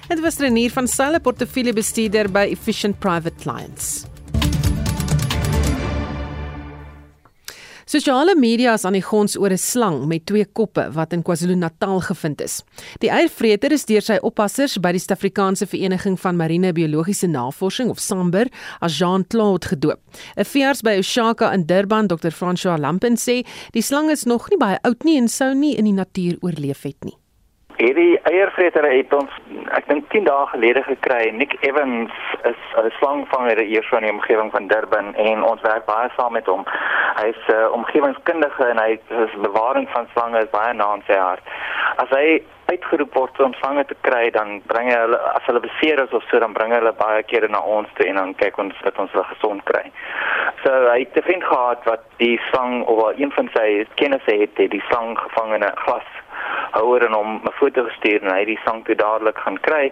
Dit 0.07 0.21
was 0.21 0.39
Renier 0.39 0.71
van 0.71 0.87
Selle 0.87 1.19
portefeuljebestuurder 1.19 2.29
by 2.31 2.45
Efficient 2.53 2.99
Private 2.99 3.35
Clients. 3.41 4.05
Sosiale 7.85 8.33
media 8.33 8.71
is 8.73 8.81
aan 8.89 8.95
die 8.97 9.03
gons 9.05 9.35
oor 9.37 9.53
'n 9.53 9.61
slang 9.61 10.07
met 10.09 10.25
twee 10.25 10.45
koppe 10.45 10.89
wat 10.93 11.13
in 11.13 11.21
KwaZulu-Natal 11.21 11.99
gevind 12.01 12.41
is. 12.41 12.63
Die 12.99 13.09
eiervreter 13.09 13.71
is 13.71 13.85
deur 13.85 14.01
sy 14.01 14.17
oppassers 14.21 14.79
by 14.79 14.91
die 14.91 14.99
Suid-Afrikaanse 14.99 15.67
Vereniging 15.67 16.19
van 16.19 16.35
Marine 16.35 16.73
Biologiese 16.73 17.27
Navorsing 17.27 17.89
of 17.89 17.99
SAMBUR 17.99 18.49
as 18.81 18.97
Jean-Claude 18.97 19.67
gedoop. 19.67 19.99
'n 20.35 20.45
Veearts 20.45 20.81
by 20.81 20.97
Oshaka 20.97 21.53
in 21.53 21.65
Durban, 21.65 22.07
Dr. 22.07 22.31
François 22.31 22.79
Lampen 22.79 23.17
sê, 23.17 23.45
die 23.71 23.83
slang 23.83 24.09
is 24.09 24.23
nog 24.23 24.49
nie 24.49 24.57
baie 24.57 24.79
oud 24.81 25.03
nie 25.03 25.17
en 25.17 25.27
sou 25.27 25.53
nie 25.53 25.75
in 25.75 25.85
die 25.85 25.93
natuur 25.93 26.37
oorleef 26.41 26.81
het 26.81 27.03
nie. 27.03 27.17
Hierdie 27.75 28.15
eiervreter 28.23 28.85
het 28.87 29.13
ons 29.13 29.31
ek 29.75 29.89
dink 29.89 30.05
10 30.13 30.23
dae 30.29 30.45
gelede 30.53 30.83
gekry. 30.85 31.31
Nick 31.35 31.57
Evans 31.67 32.13
is 32.47 32.61
'n 32.79 32.91
slangvanger 32.99 33.59
hier 33.59 33.83
so 33.83 33.97
in 33.97 34.07
die 34.07 34.11
omgewing 34.11 34.51
van 34.51 34.67
Durban 34.67 35.15
en 35.15 35.43
ons 35.43 35.61
werk 35.61 35.85
baie 35.85 36.09
saam 36.15 36.31
met 36.33 36.45
hom. 36.45 36.63
Hy 37.19 37.27
is 37.27 37.41
'n 37.47 37.51
uh, 37.51 37.71
omgewingskundige 37.71 38.65
en 38.65 38.79
hy 38.79 38.99
is 39.23 39.35
bewaring 39.41 39.89
van 39.89 40.07
slange 40.13 40.39
is 40.39 40.49
baie 40.49 40.73
na 40.73 40.85
aan 40.85 41.03
sy 41.07 41.17
hart. 41.19 41.43
As 41.97 42.09
hy 42.09 42.43
uitgeroep 42.65 43.13
word 43.13 43.39
om 43.39 43.53
slange 43.53 43.85
te 43.85 43.95
kry, 44.01 44.29
dan 44.31 44.61
bring 44.65 44.87
hy 44.89 44.99
hulle 44.99 45.19
as 45.35 45.43
hulle 45.45 45.59
beseer 45.59 45.99
is 46.03 46.13
of 46.13 46.23
so 46.29 46.39
dan 46.39 46.53
bring 46.53 46.71
hulle 46.71 46.93
baie 46.93 47.23
kere 47.23 47.47
na 47.47 47.59
ons 47.59 47.89
toe 47.95 48.07
en 48.07 48.15
dan 48.15 48.35
kyk 48.35 48.57
ons 48.57 48.75
dat 48.83 48.99
ons 48.99 49.11
hulle 49.11 49.27
gesond 49.35 49.63
kry. 49.63 49.91
So 50.63 50.71
hy 50.71 50.99
het 50.99 51.17
'n 51.17 51.27
vriend 51.27 51.43
gehad 51.43 51.83
wat 51.85 52.03
die 52.17 52.39
slang 52.51 52.83
of 52.83 53.19
een 53.19 53.31
van 53.31 53.49
sy 53.53 53.85
kennisse 53.95 54.35
het, 54.41 54.55
die 54.55 54.83
slang 54.89 55.19
gevang 55.19 55.53
in 55.53 55.63
'n 55.63 55.75
glas 55.75 56.07
houer 56.71 57.05
en 57.07 57.13
hom 57.13 57.41
'n 57.43 57.55
foto 57.59 57.83
gestuur 57.83 58.23
en 58.23 58.31
hy 58.31 58.39
het 58.39 58.47
die 58.47 58.59
slang 58.63 58.83
toe 58.85 58.95
dadelik 58.95 59.37
gaan 59.37 59.59
kry 59.67 59.91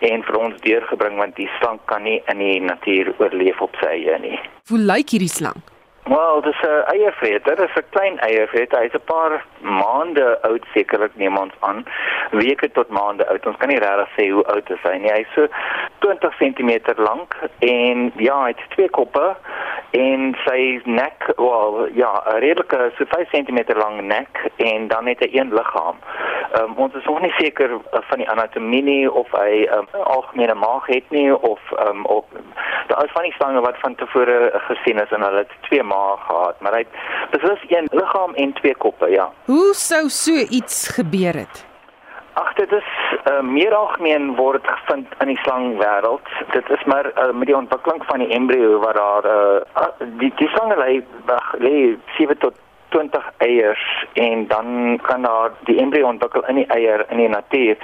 en 0.00 0.22
vir 0.22 0.36
ons 0.38 0.60
deurgebring 0.60 1.16
want 1.16 1.36
die 1.36 1.50
slang 1.58 1.78
kan 1.84 2.02
nie 2.02 2.22
in 2.26 2.38
die 2.38 2.60
natuur 2.60 3.14
oorleef 3.18 3.60
op 3.60 3.76
sy 3.80 3.86
eie 3.86 4.18
nie. 4.18 4.38
Hoe 4.68 4.78
lyk 4.78 5.10
hierdie 5.10 5.28
slang? 5.28 5.60
Wel, 6.04 6.40
dis 6.40 6.60
'n 6.60 6.84
eiervreter, 6.86 7.56
dit 7.56 7.68
is 7.68 7.74
'n 7.74 7.84
klein 7.90 8.18
eiervreter. 8.18 8.78
Hy's 8.78 8.94
'n 8.94 9.04
paar 9.04 9.44
maande 9.60 10.42
oud 10.42 10.64
sekerlik 10.74 11.14
neem 11.14 11.36
ons 11.36 11.52
aan. 11.60 11.84
Weke 12.30 12.70
tot 12.70 12.88
maande 12.88 13.28
oud. 13.28 13.46
Ons 13.46 13.56
kan 13.56 13.68
nie 13.68 13.78
regtig 13.78 14.08
sê 14.16 14.30
hoe 14.30 14.44
oud 14.44 14.68
hy 14.68 14.74
is 14.74 15.00
nie. 15.00 15.12
Hy's 15.12 15.32
so 15.34 15.46
20 15.98 16.34
cm 16.38 16.70
lank 16.96 17.36
en 17.58 18.12
ja, 18.16 18.42
hy 18.42 18.48
het 18.48 18.62
twee 18.68 18.88
koppe 18.88 19.36
en 19.90 20.36
sy 20.46 20.80
nek, 20.84 21.32
wel 21.36 21.88
ja, 21.92 22.22
'n 22.26 22.38
redelike 22.38 22.90
so 22.96 23.04
5 23.04 23.28
cm 23.30 23.76
lang 23.76 24.00
nek 24.00 24.50
en 24.56 24.88
dan 24.88 25.06
het 25.06 25.18
hy 25.18 25.28
een 25.32 25.54
liggaam. 25.54 25.96
Um, 26.58 26.74
ons 26.76 26.94
is 26.94 27.04
nog 27.04 27.20
nie 27.20 27.34
seker 27.38 27.70
uh, 27.70 27.78
van 28.00 28.18
die 28.18 28.30
anatomie 28.30 28.82
nie 28.82 29.12
of 29.12 29.30
hy 29.30 29.66
'n 29.66 29.72
um, 29.78 29.86
algemene 30.02 30.54
maag 30.54 30.86
het 30.86 31.10
nie 31.10 31.34
of 31.34 31.60
um, 31.88 32.04
of 32.04 32.24
daar 32.86 33.04
is 33.04 33.12
van 33.12 33.22
die 33.22 33.32
slange 33.32 33.60
wat 33.60 33.78
van 33.78 33.94
tevore 33.94 34.50
gesien 34.54 34.98
is 34.98 35.10
en 35.10 35.22
hulle 35.22 35.38
het 35.38 35.52
twee 35.60 35.82
maag 35.92 36.26
gehad, 36.26 36.60
maar 36.60 36.78
hy 36.78 36.84
het 36.84 37.34
beslis 37.34 37.66
een 37.68 37.90
liggaam 37.92 38.34
en 38.34 38.54
twee 38.60 38.76
koppe, 38.84 39.10
ja. 39.10 39.30
Hoe 39.50 39.74
sou 39.74 40.08
so 40.08 40.32
iets 40.60 40.88
gebeur 40.98 41.42
het? 41.44 41.66
Ag 42.38 42.52
dit 42.54 42.72
is 42.72 42.90
uh, 43.26 43.40
meer 43.42 43.74
algemeen 43.74 44.34
word 44.38 44.66
gevind 44.66 45.14
in 45.18 45.32
die 45.32 45.40
slangwêreld. 45.42 46.28
Dit 46.54 46.70
is 46.70 46.84
maar 46.84 47.10
uh, 47.10 47.32
met 47.34 47.50
die 47.50 47.56
ontwikkeling 47.56 48.04
van 48.06 48.22
die 48.22 48.30
embrio 48.38 48.78
waar 48.84 48.94
daar 48.94 49.26
uh, 49.26 49.86
die 50.22 50.32
die 50.38 50.48
slange 50.54 50.78
lê 50.78 51.00
lê 51.64 51.74
7 52.16 52.38
tot 52.38 52.54
20 52.90 53.30
eiers 53.38 54.06
en 54.12 54.46
dan 54.46 54.98
kan 55.02 55.22
daar 55.22 55.50
die 55.68 55.78
embrio 55.80 56.06
ontwikkel 56.06 56.46
in 56.46 56.54
die 56.54 56.66
eier 56.66 57.04
in 57.08 57.16
die 57.16 57.28
natuur. 57.28 57.76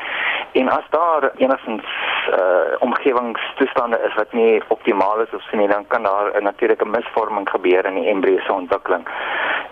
En 0.53 0.69
as 0.69 0.87
daar 0.91 1.31
enigstens 1.37 1.85
uh, 2.31 2.77
omgewingstoestande 2.79 4.01
is 4.07 4.15
wat 4.15 4.33
nie 4.33 4.63
optimaal 4.69 5.21
is 5.21 5.35
of 5.35 5.43
so 5.43 5.57
nie, 5.57 5.69
dan 5.69 5.87
kan 5.87 6.03
daar 6.03 6.33
'n 6.35 6.43
natuurlike 6.43 6.85
misvorming 6.85 7.51
gebeur 7.51 7.85
in 7.85 7.95
die 7.95 8.09
embrio 8.09 8.39
se 8.39 8.53
ontwikkeling. 8.53 9.05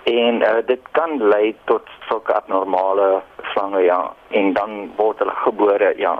En 0.04 0.34
uh, 0.40 0.48
dit 0.66 0.80
kan 0.90 1.28
lei 1.28 1.56
tot 1.64 1.88
sulke 2.08 2.34
abnormale 2.34 3.22
slange 3.42 3.80
ja 3.80 4.12
en 4.28 4.52
dan 4.52 4.92
word 4.96 5.18
hulle 5.18 5.34
gebore 5.34 5.94
ja. 5.96 6.18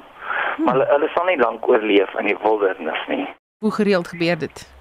Maar 0.56 0.72
hulle, 0.74 0.86
hulle 0.86 1.08
sal 1.14 1.24
nie 1.24 1.38
lank 1.38 1.68
oorleef 1.68 2.14
in 2.18 2.26
die 2.26 2.38
wildernis 2.42 3.06
nie. 3.08 3.26
Hoe 3.58 3.72
gereeld 3.72 4.08
gebeur 4.08 4.38
dit? 4.38 4.74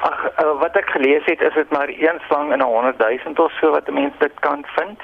Ag 0.00 0.20
uh, 0.42 0.52
wat 0.60 0.76
ek 0.76 0.90
gelees 0.90 1.24
het 1.24 1.40
is 1.40 1.54
dit 1.54 1.70
maar 1.70 1.88
een 1.88 2.20
slang 2.26 2.52
in 2.52 2.62
'n 2.62 2.72
100 2.72 2.98
000 2.98 3.44
of 3.44 3.52
so 3.60 3.70
wat 3.70 3.88
'n 3.88 3.94
mens 3.94 4.14
dit 4.18 4.32
kan 4.40 4.64
vind. 4.76 5.00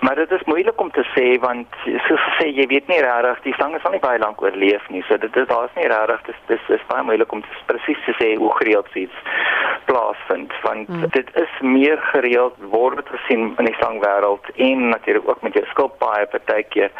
Maar 0.00 0.14
dit 0.14 0.30
is 0.30 0.44
moeilik 0.44 0.80
om 0.80 0.90
te 0.90 1.04
sê 1.14 1.40
want 1.40 1.66
soos 2.06 2.22
gesê 2.28 2.46
jy 2.46 2.66
weet 2.66 2.86
nie 2.88 3.00
regtig 3.00 3.42
die 3.42 3.54
slange 3.54 3.78
sal 3.80 3.90
nie 3.90 4.06
baie 4.08 4.18
lank 4.18 4.42
oorleef 4.42 4.88
nie. 4.88 5.04
So 5.08 5.16
dit 5.16 5.36
is 5.36 5.46
daar's 5.46 5.74
nie 5.74 5.88
regtig 5.88 6.20
dis 6.26 6.40
dis 6.46 6.68
is 6.68 6.86
baie 6.86 7.02
moeilik 7.02 7.32
om 7.32 7.44
presies 7.66 8.04
te 8.04 8.14
sê 8.20 8.36
hoe 8.36 8.52
gereeld 8.56 8.94
iets 8.94 9.18
plaasvind 9.84 10.52
want 10.62 10.86
hmm. 10.86 11.08
dit 11.10 11.28
is 11.34 11.52
meer 11.60 11.98
gereeld 11.98 12.54
word 12.70 12.96
dit 12.96 13.08
gesien 13.08 13.54
in 13.58 13.64
die 13.64 13.76
slangwêreld 13.78 14.50
en 14.56 14.88
natuurlik 14.88 15.28
ook 15.28 15.42
met 15.42 15.54
jou 15.54 15.64
skilpaaie 15.66 16.26
partykeer 16.26 16.90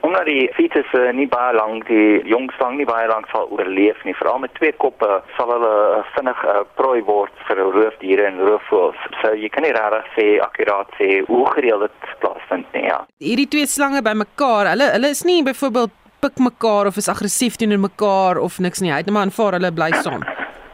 omdat 0.00 0.24
die 0.24 0.48
fetusse 0.56 1.12
nie 1.12 1.28
baie 1.28 1.54
lank 1.54 1.86
die 1.86 2.20
jong 2.28 2.50
slang 2.56 2.76
nie 2.76 2.88
baie 2.88 3.08
lank 3.08 3.28
sal 3.32 3.48
oorleef 3.52 4.00
nie. 4.04 4.14
Veral 4.16 4.40
met 4.42 4.54
twee 4.58 4.72
koppe 4.72 5.20
sal 5.36 5.52
hulle 5.54 5.74
vinnig 6.14 6.44
'n 6.44 6.48
uh, 6.54 6.64
prooi 6.80 7.00
word 7.04 7.44
vir 7.48 7.60
roofdiere 7.60 8.26
en 8.30 8.40
roofvoëls. 8.40 9.00
So 9.20 9.34
jy 9.36 9.50
kan 9.52 9.66
nie 9.66 9.72
regtig 9.76 10.10
sê 10.16 10.26
akkuraat 10.44 10.92
sê 10.98 11.08
hoe 11.28 11.44
gereeld 11.54 11.86
dit 11.86 12.12
plaasvind 12.24 12.76
nie. 12.76 12.86
Ja. 12.88 13.00
Hierdie 13.20 13.48
twee 13.52 13.68
slange 13.68 14.02
bymekaar, 14.06 14.72
hulle 14.72 14.92
hulle 14.96 15.10
is 15.16 15.24
nie 15.28 15.42
byvoorbeeld 15.46 15.96
pik 16.20 16.40
mekaar 16.44 16.90
of 16.90 17.00
is 17.00 17.08
aggressief 17.08 17.56
teenoor 17.60 17.80
mekaar 17.86 18.40
of 18.40 18.58
niks 18.60 18.82
nie. 18.84 18.92
Hy 18.92 19.00
het 19.02 19.08
net 19.08 19.16
maar 19.16 19.28
aanvaar 19.28 19.58
hulle 19.58 19.72
bly 19.76 19.90
saam. 20.04 20.24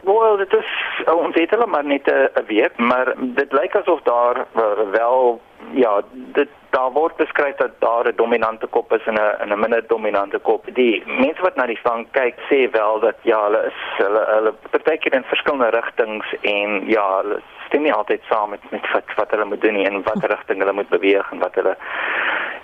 Wel, 0.07 0.36
dit 0.42 0.54
is 0.59 0.72
ons 1.11 1.34
het 1.38 1.52
hulle 1.54 1.66
maar 1.70 1.84
net 1.84 2.07
'n 2.11 2.46
week, 2.46 2.78
maar 2.78 3.14
dit 3.18 3.52
lyk 3.52 3.74
asof 3.76 4.02
daar 4.02 4.46
wel 4.90 5.40
ja, 5.75 6.01
dit 6.12 6.49
daar 6.71 6.93
word 6.93 7.17
beskryf 7.17 7.57
dat 7.57 7.81
daar 7.81 8.09
'n 8.09 8.17
dominante 8.17 8.67
kop 8.67 8.93
is 8.93 9.07
en 9.07 9.14
'n 9.14 9.53
'n 9.53 9.61
minder 9.61 9.87
dominante 9.87 10.39
kop. 10.39 10.64
Die 10.75 11.03
mense 11.07 11.43
wat 11.43 11.57
na 11.57 11.67
die 11.67 11.79
slang 11.83 12.07
kyk, 12.11 12.35
sê 12.51 12.71
wel 12.71 12.99
dat 13.01 13.17
ja, 13.23 13.43
hulle 13.45 13.62
is 13.67 13.81
hulle 13.97 14.25
hulle 14.35 14.53
partykeer 14.71 15.14
in 15.14 15.25
verskillende 15.25 15.71
rigtings 15.71 16.27
en 16.41 16.89
ja, 16.89 17.17
hulle 17.17 17.41
stem 17.67 17.83
nie 17.83 17.93
altyd 17.93 18.23
saam 18.31 18.51
met 18.51 18.71
met 18.71 18.91
wat 18.93 19.14
wat 19.17 19.31
hulle 19.31 19.45
moet 19.45 19.61
doen 19.61 19.75
nie 19.75 19.87
en 19.87 20.03
watter 20.03 20.31
rigting 20.31 20.59
hulle 20.59 20.73
moet 20.73 20.89
beweeg 20.89 21.33
en 21.33 21.39
wat 21.39 21.55
hulle 21.55 21.77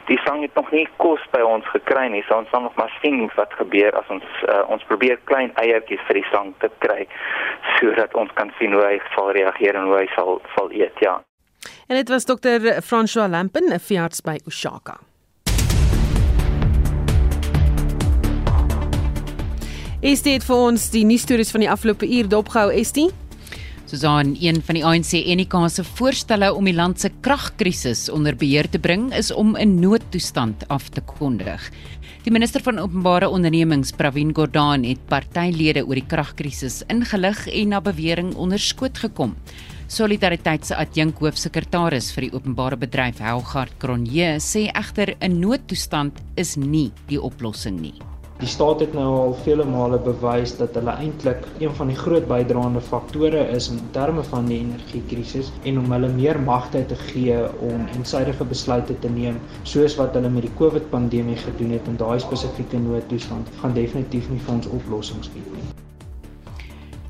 die 0.06 0.18
slang 0.18 0.42
het 0.42 0.54
nog 0.54 0.70
nie 0.70 0.88
kos 0.96 1.22
by 1.30 1.40
ons 1.40 1.66
gekry 1.66 2.06
nie. 2.08 2.22
So 2.26 2.36
ons 2.36 2.50
sal 2.50 2.64
nog 2.66 2.74
maar 2.74 2.98
sien 3.00 3.30
wat 3.34 3.52
gebeur 3.52 3.98
as 3.98 4.08
ons 4.08 4.24
uh, 4.48 4.62
ons 4.68 4.84
probeer 4.90 5.20
klein 5.30 5.52
eiertjies 5.54 6.06
vir 6.08 6.20
die 6.20 6.28
slang 6.30 6.54
te 6.58 6.70
kry 6.78 7.06
sodat 7.78 8.14
ons 8.14 8.32
kan 8.38 8.52
sien 8.58 8.74
hoe 8.76 8.84
hy 8.84 8.96
sal 9.14 9.30
reageer 9.38 9.78
en 9.78 9.90
hoe 9.90 10.00
hy 10.02 10.08
sal 10.16 10.40
sal 10.56 10.74
eet, 10.74 10.98
ja. 11.00 11.20
En 11.86 11.96
dit 11.96 12.08
was 12.08 12.24
dokter 12.24 12.82
François 12.82 13.30
Lampen, 13.30 13.72
'n 13.72 13.80
veearts 13.80 14.20
by 14.20 14.38
Ushaka. 14.46 15.00
Estie 20.00 20.32
het 20.32 20.44
vir 20.44 20.56
ons 20.56 20.90
die 20.90 21.04
nuusstories 21.04 21.50
van 21.50 21.60
die 21.60 21.70
afgelope 21.70 22.08
uur 22.08 22.28
dopgehou, 22.28 22.72
Estie. 22.72 23.10
Susan, 23.86 24.36
een 24.40 24.62
van 24.62 24.74
die 24.74 24.84
ANC 24.84 25.12
Enika 25.12 25.68
se 25.68 25.84
voorstelle 25.84 26.54
om 26.54 26.64
die 26.64 26.74
land 26.74 27.00
se 27.00 27.10
kragkrisis 27.20 28.08
onder 28.08 28.36
beheer 28.36 28.68
te 28.68 28.78
bring, 28.78 29.14
is 29.14 29.32
om 29.32 29.56
'n 29.56 29.80
noodtoestand 29.80 30.68
af 30.68 30.88
te 30.88 31.00
kondig. 31.00 31.70
Die 32.22 32.32
minister 32.32 32.62
van 32.62 32.78
Openbare 32.78 33.28
Ondernemings, 33.28 33.90
Pravin 33.90 34.34
Gordhan, 34.34 34.84
het 34.84 35.06
partylede 35.06 35.86
oor 35.86 35.94
die 35.94 36.06
kragkrisis 36.06 36.82
ingelig 36.86 37.48
en 37.48 37.68
na 37.68 37.80
bewering 37.80 38.34
onderskoot 38.34 38.98
gekom. 38.98 39.36
Solidariteit 39.92 40.64
se 40.64 40.76
adjunk 40.80 41.18
hoofsekretaris 41.20 42.06
vir 42.16 42.24
die 42.24 42.30
openbare 42.32 42.78
bedryf 42.80 43.18
Helgard 43.20 43.74
Cronje 43.82 44.28
sê 44.40 44.62
egter 44.80 45.10
'n 45.20 45.34
noodtoestand 45.40 46.22
is 46.42 46.56
nie 46.56 46.92
die 47.10 47.20
oplossing 47.20 47.76
nie. 47.80 47.98
Die 48.38 48.48
staat 48.48 48.80
het 48.80 48.94
nou 48.94 49.10
al 49.16 49.34
vele 49.42 49.66
male 49.74 49.98
bewys 49.98 50.56
dat 50.62 50.78
hulle 50.80 50.94
eintlik 51.04 51.44
een 51.60 51.76
van 51.80 51.92
die 51.92 51.98
groot 52.04 52.26
bydraende 52.32 52.80
faktore 52.80 53.44
is 53.58 53.68
in 53.68 53.84
terme 53.98 54.24
van 54.30 54.46
die 54.46 54.62
energiekrisis 54.62 55.52
en 55.64 55.78
om 55.84 55.92
hulle 55.92 56.08
meer 56.08 56.40
magte 56.40 56.86
te 56.86 56.96
gee 57.12 57.36
om 57.60 57.86
eensidedige 57.92 58.44
besluite 58.44 58.98
te 58.98 59.10
neem 59.20 59.36
soos 59.62 60.00
wat 60.00 60.14
hulle 60.14 60.30
met 60.30 60.48
die 60.48 60.56
COVID-pandemie 60.56 61.36
gedoen 61.36 61.76
het 61.76 61.86
en 61.86 62.00
daai 62.00 62.18
spesifieke 62.18 62.78
noodtoestand 62.78 63.54
gaan 63.60 63.74
definitief 63.74 64.30
nie 64.30 64.40
vir 64.40 64.54
ons 64.54 64.74
oplossings 64.80 65.28
bied 65.36 65.52
nie. 65.52 65.81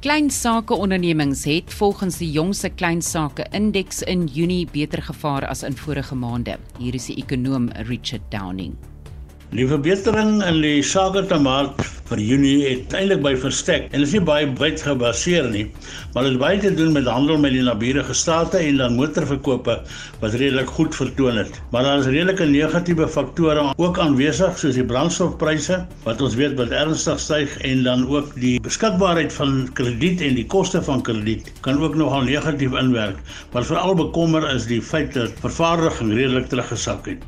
Klein 0.03 0.33
sake 0.35 0.75
ondernemings 0.75 1.45
het 1.47 1.71
volgens 1.79 2.17
die 2.19 2.31
jongste 2.35 2.73
klein 2.75 3.03
sake 3.07 3.45
indeks 3.55 4.01
in 4.03 4.25
Junie 4.27 4.67
beter 4.73 4.99
gevaar 5.03 5.45
as 5.47 5.63
in 5.63 5.77
vorige 5.79 6.17
maande. 6.19 6.57
Hier 6.81 6.97
is 6.99 7.07
die 7.07 7.21
ekonom 7.23 7.69
Richard 7.87 8.25
Downing. 8.35 8.75
Die 9.55 9.69
verbetering 9.71 10.41
in 10.43 10.59
die 10.65 10.83
sakermark 10.83 11.79
vir 12.13 12.21
Junie 12.21 12.57
het 12.67 12.93
eintlik 12.97 13.23
by 13.25 13.33
verstek 13.41 13.87
en 13.97 14.03
is 14.05 14.13
nie 14.13 14.21
baie 14.29 14.49
wyd 14.61 14.83
gebaseer 14.85 15.47
nie, 15.53 15.65
maar 16.13 16.27
dit 16.27 16.35
het 16.35 16.43
baie 16.43 16.59
te 16.61 16.73
doen 16.77 16.93
met 16.93 17.09
handel 17.09 17.41
met 17.41 17.55
die 17.57 17.63
naburige 17.65 18.17
state 18.17 18.61
en 18.61 18.81
dan 18.83 18.99
motorverkope 18.99 19.79
wat 20.21 20.37
redelik 20.37 20.69
goed 20.77 20.97
vertoon 20.99 21.41
het. 21.41 21.57
Maar 21.73 21.89
daar 21.89 22.03
is 22.03 22.11
redelike 22.13 22.49
negatiewe 22.51 23.09
faktore 23.09 23.65
ook 23.81 24.01
aanwesig 24.03 24.61
soos 24.61 24.77
die 24.77 24.87
brandstofpryse 24.93 25.81
wat 26.05 26.25
ons 26.25 26.37
weet 26.41 26.59
wat 26.61 26.75
ernstig 26.83 27.21
styg 27.23 27.57
en 27.69 27.85
dan 27.89 28.05
ook 28.11 28.35
die 28.43 28.59
beskikbaarheid 28.65 29.33
van 29.41 29.63
krediet 29.79 30.25
en 30.27 30.37
die 30.37 30.49
koste 30.57 30.83
van 30.85 31.05
krediet 31.07 31.49
kan 31.65 31.81
ook 31.81 31.97
nogal 31.97 32.29
negatief 32.29 32.77
inwerk. 32.77 33.21
Maar 33.53 33.65
veral 33.65 33.97
bekommer 33.97 34.51
is 34.53 34.69
die 34.69 34.83
feit 34.85 35.15
dat 35.17 35.41
vervaardiging 35.41 36.13
redelik 36.13 36.53
teruggesak 36.53 37.09
het. 37.15 37.25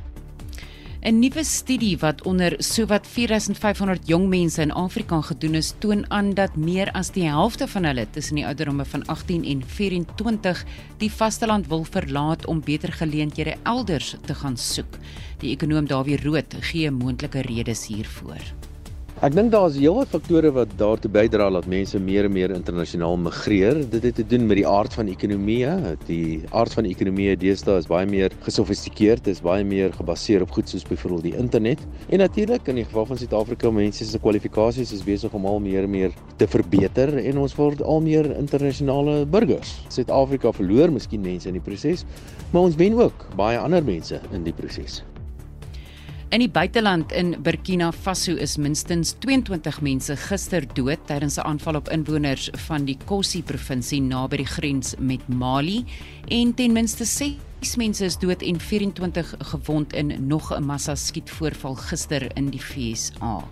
'n 1.04 1.18
Nuwe 1.18 1.44
studie 1.44 1.98
wat 2.00 2.22
onder 2.24 2.54
sowat 2.64 3.06
4500 3.06 4.06
jong 4.08 4.28
mense 4.28 4.62
in 4.62 4.72
Afrika 4.72 5.20
gedoen 5.20 5.54
is, 5.54 5.74
toon 5.78 6.10
aan 6.10 6.32
dat 6.34 6.56
meer 6.56 6.88
as 6.96 7.10
die 7.12 7.26
helfte 7.28 7.68
van 7.68 7.84
hulle 7.84 8.06
tussen 8.10 8.40
die 8.40 8.46
ouderdomme 8.46 8.84
van 8.84 9.04
18 9.06 9.44
en 9.44 9.62
24 9.66 10.64
die 10.98 11.12
vasteland 11.12 11.68
wil 11.68 11.84
verlaat 11.84 12.46
om 12.46 12.64
beter 12.64 12.92
geleenthede 12.92 13.56
elders 13.62 14.16
te 14.24 14.34
gaan 14.34 14.56
soek. 14.56 14.96
Die 15.44 15.52
ekonom 15.52 15.86
Dawie 15.86 16.16
Rood 16.24 16.56
gee 16.60 16.90
moontlike 16.90 17.40
redes 17.40 17.86
hiervoor. 17.86 18.63
Ek 19.24 19.32
dink 19.32 19.48
daar's 19.54 19.78
heelwat 19.80 20.10
faktore 20.12 20.50
wat 20.52 20.72
daartoe 20.76 21.08
bydra 21.08 21.46
dat 21.54 21.64
mense 21.72 21.96
meer 21.96 22.26
en 22.28 22.32
meer 22.34 22.52
internasionaal 22.52 23.14
migreer. 23.22 23.78
Dit 23.88 24.02
het 24.04 24.18
te 24.18 24.26
doen 24.28 24.42
met 24.50 24.58
die 24.58 24.66
aard 24.68 24.92
van 24.92 25.08
ekonomie. 25.08 25.62
Die 26.04 26.42
aard 26.52 26.76
van 26.76 26.84
ekonomie 26.84 27.30
deesdae 27.40 27.78
is 27.80 27.88
baie 27.88 28.04
meer 28.04 28.34
gesofistikeerd, 28.44 29.30
is 29.32 29.40
baie 29.40 29.64
meer 29.64 29.96
gebaseer 29.96 30.44
op 30.44 30.52
goed 30.52 30.68
soos 30.68 30.84
byvoorbeeld 30.90 31.24
die 31.30 31.32
internet. 31.40 31.80
En 32.12 32.20
natuurlik 32.20 32.68
in 32.68 32.82
die 32.82 32.84
geval 32.84 33.08
van 33.14 33.22
Suid-Afrika, 33.22 33.72
mense 33.72 34.04
se 34.04 34.20
kwalifikasies 34.20 34.92
is 34.92 35.06
besig 35.08 35.32
om 35.32 35.48
al 35.48 35.56
meer 35.70 35.88
en 35.88 35.94
meer 35.96 36.12
te 36.36 36.50
verbeter 36.58 37.16
en 37.16 37.40
ons 37.46 37.56
word 37.56 37.80
al 37.80 38.04
meer 38.04 38.28
internasionale 38.36 39.22
burgers. 39.24 39.78
Suid-Afrika 39.88 40.52
verloor 40.52 40.92
miskien 40.92 41.24
mense 41.24 41.48
in 41.48 41.56
die 41.56 41.64
proses, 41.64 42.04
maar 42.52 42.68
ons 42.68 42.76
wen 42.76 43.00
ook 43.00 43.30
baie 43.40 43.56
ander 43.56 43.88
mense 43.88 44.20
in 44.36 44.44
die 44.44 44.52
proses. 44.52 45.00
In 46.34 46.42
die 46.42 46.50
buiteland 46.50 47.12
in 47.14 47.36
Burkina 47.46 47.92
Faso 47.92 48.32
is 48.42 48.56
minstens 48.58 49.12
22 49.22 49.76
mense 49.86 50.16
gister 50.18 50.64
dood 50.74 51.04
tydens 51.06 51.36
'n 51.38 51.46
aanval 51.46 51.76
op 51.78 51.88
inwoners 51.94 52.48
van 52.66 52.84
die 52.84 52.96
Kossi 53.06 53.42
provinsie 53.42 54.00
naby 54.02 54.36
die 54.42 54.46
grens 54.46 54.94
met 54.98 55.28
Mali 55.28 55.84
en 56.28 56.54
ten 56.54 56.72
minste 56.72 57.04
6 57.04 57.76
mense 57.76 58.04
is 58.04 58.18
dood 58.18 58.42
en 58.42 58.58
24 58.60 59.34
gewond 59.38 59.92
in 59.92 60.26
nog 60.26 60.50
'n 60.50 60.64
massa 60.64 60.94
skietvoorval 60.94 61.74
gister 61.74 62.36
in 62.36 62.50
die 62.50 62.62
VSA. 62.62 63.44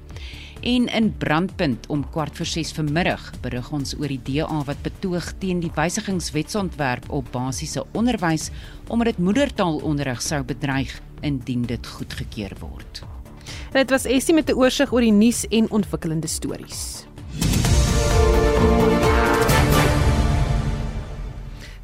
En 0.61 0.87
in 0.89 1.15
Brandpunt 1.19 1.87
om 1.87 2.11
kwart 2.11 2.37
voor 2.37 2.47
6 2.47 2.73
vanmiddag 2.73 3.33
berig 3.41 3.73
ons 3.73 3.95
oor 3.95 4.09
die 4.09 4.23
DA 4.23 4.65
wat 4.65 4.83
betoog 4.83 5.33
teen 5.39 5.61
die 5.61 5.71
wysigingswetsontwerp 5.75 7.11
op 7.11 7.31
basiese 7.31 7.85
onderwys 7.93 8.51
omdat 8.89 9.07
dit 9.07 9.19
moedertaalonderrig 9.19 10.23
sou 10.23 10.43
bedreig 10.43 11.01
indien 11.23 11.63
dit 11.71 11.87
goedgekeur 11.87 12.53
word. 12.61 13.03
Dit 13.73 13.91
was 13.91 14.05
Essie 14.05 14.35
met 14.35 14.49
'n 14.51 14.59
oorsig 14.59 14.93
oor 14.93 15.01
die 15.01 15.13
nuus 15.13 15.47
en 15.49 15.71
ontwikkelende 15.71 16.27
stories. 16.29 17.07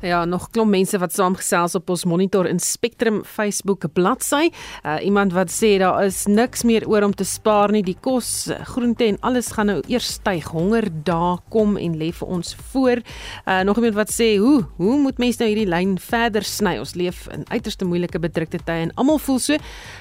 Ja, 0.01 0.25
nog 0.25 0.51
klomp 0.55 0.71
mense 0.71 0.99
wat 1.03 1.11
saamgesels 1.11 1.75
op 1.75 1.89
ons 1.91 2.05
Monitor 2.07 2.47
in 2.47 2.61
Spectrum 2.63 3.25
Facebook 3.27 3.83
bladsy. 3.97 4.45
Uh, 4.87 4.95
iemand 5.03 5.33
wat 5.35 5.51
sê 5.51 5.73
daar 5.83 6.05
is 6.05 6.21
niks 6.31 6.63
meer 6.63 6.85
oor 6.87 7.03
om 7.03 7.15
te 7.15 7.25
spaar 7.27 7.73
nie. 7.75 7.83
Die 7.83 7.97
kos, 7.99 8.47
groente 8.71 9.09
en 9.09 9.19
alles 9.27 9.51
gaan 9.57 9.67
nou 9.73 9.81
eers 9.91 10.13
styg. 10.21 10.53
Honger 10.55 10.87
daar 11.03 11.41
kom 11.51 11.75
en 11.77 11.97
lê 11.99 12.13
vir 12.15 12.31
ons 12.31 12.55
voor. 12.71 13.03
Uh, 13.03 13.65
nog 13.67 13.81
iemand 13.83 13.97
wat 13.99 14.13
sê, 14.15 14.29
"Hoe, 14.39 14.69
hoe 14.77 14.99
moet 14.99 15.19
mense 15.19 15.43
nou 15.43 15.49
hierdie 15.51 15.67
lyn 15.67 15.99
verder 15.99 16.47
sny? 16.47 16.77
Ons 16.79 16.95
leef 16.95 17.27
in 17.35 17.43
uiterste 17.51 17.85
moeilike 17.85 18.19
bedrukte 18.19 18.59
tye 18.65 18.87
en 18.87 18.95
almal 18.95 19.19
voel 19.19 19.39
so, 19.39 19.57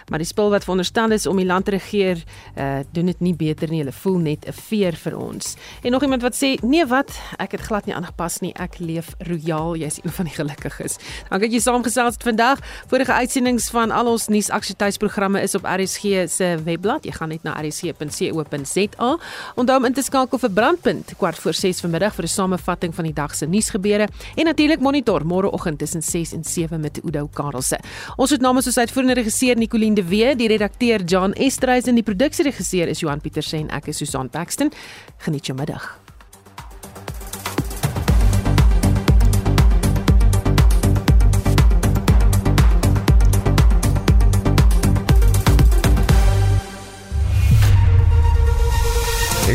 maar 0.10 0.20
die 0.20 0.30
spul 0.30 0.50
wat 0.50 0.64
veronderstel 0.64 1.12
is 1.12 1.26
om 1.26 1.38
die 1.38 1.46
land 1.46 1.66
te 1.66 1.72
regeer, 1.72 2.24
uh, 2.56 2.80
doen 2.92 3.06
dit 3.06 3.20
nie 3.20 3.34
beter 3.34 3.70
nie. 3.70 3.80
Hulle 3.80 3.92
voel 3.92 4.18
net 4.18 4.46
'n 4.46 4.54
veer 4.54 4.94
vir 4.94 5.18
ons." 5.18 5.58
En 5.84 5.92
nog 5.92 6.04
iemand 6.04 6.22
wat 6.22 6.36
sê, 6.36 6.62
"Nee, 6.62 6.86
wat? 6.86 7.20
Ek 7.40 7.52
het 7.52 7.62
glad 7.62 7.86
nie 7.86 7.96
aangepas 7.96 8.42
nie. 8.42 8.54
Ek 8.54 8.80
leef 8.80 9.16
royaal." 9.18 9.76
Jy 9.76 9.87
jy's 9.88 10.00
een 10.04 10.14
van 10.14 10.28
die 10.30 10.36
gelukkiges. 10.36 10.98
Dankie 11.30 11.48
dat 11.48 11.56
jy 11.56 11.62
saamgesels 11.64 12.18
het 12.18 12.26
vandag. 12.28 12.62
Vorige 12.92 13.14
uitsendings 13.14 13.70
van 13.74 13.92
al 13.92 14.12
ons 14.12 14.28
nuusaktualiteitsprogramme 14.32 15.42
is 15.42 15.56
op 15.58 15.68
RSG 15.68 16.28
se 16.32 16.54
webblad. 16.64 17.06
Jy 17.08 17.16
gaan 17.18 17.34
net 17.34 17.44
na 17.48 17.56
rsg.co.za. 17.62 19.10
Onthou 19.56 19.78
om 19.78 19.86
in 19.90 19.98
te 19.98 20.04
skakel 20.06 20.42
vir 20.42 20.52
Brandpunt 20.52 21.14
kwart 21.18 21.40
voor 21.42 21.54
6 21.54 21.82
vanmiddag 21.86 22.16
vir 22.16 22.26
'n 22.26 22.28
samevatting 22.28 22.96
van 22.96 23.06
die 23.06 23.14
dag 23.14 23.36
se 23.36 23.46
nuusgebeure 23.46 24.08
en 24.36 24.46
natuurlik 24.46 24.80
monitor 24.80 25.26
môreoggend 25.26 25.80
tussen 25.80 26.02
6 26.02 26.34
en 26.34 26.44
7 26.44 26.80
met 26.80 27.00
Oudo 27.04 27.28
Karelse. 27.34 27.80
Ons 28.16 28.30
het 28.30 28.42
namens 28.42 28.66
ons 28.66 28.78
uitvoerende 28.78 29.14
regisseur 29.14 29.58
Nicoline 29.58 29.96
de 29.96 30.04
Wee, 30.04 30.36
die 30.36 30.48
redakteur 30.48 31.04
John 31.04 31.32
Estreisen 31.32 31.90
en 31.90 31.96
die 31.96 32.04
produksieregisseur 32.04 32.88
is 32.88 33.00
Johan 33.00 33.22
Pieterse 33.22 33.58
en 33.58 33.70
ek 33.70 33.88
is 33.88 33.98
Susan 33.98 34.30
Paxton. 34.30 34.72
Geniet 35.18 35.46
jou 35.46 35.58
middag. 35.58 36.07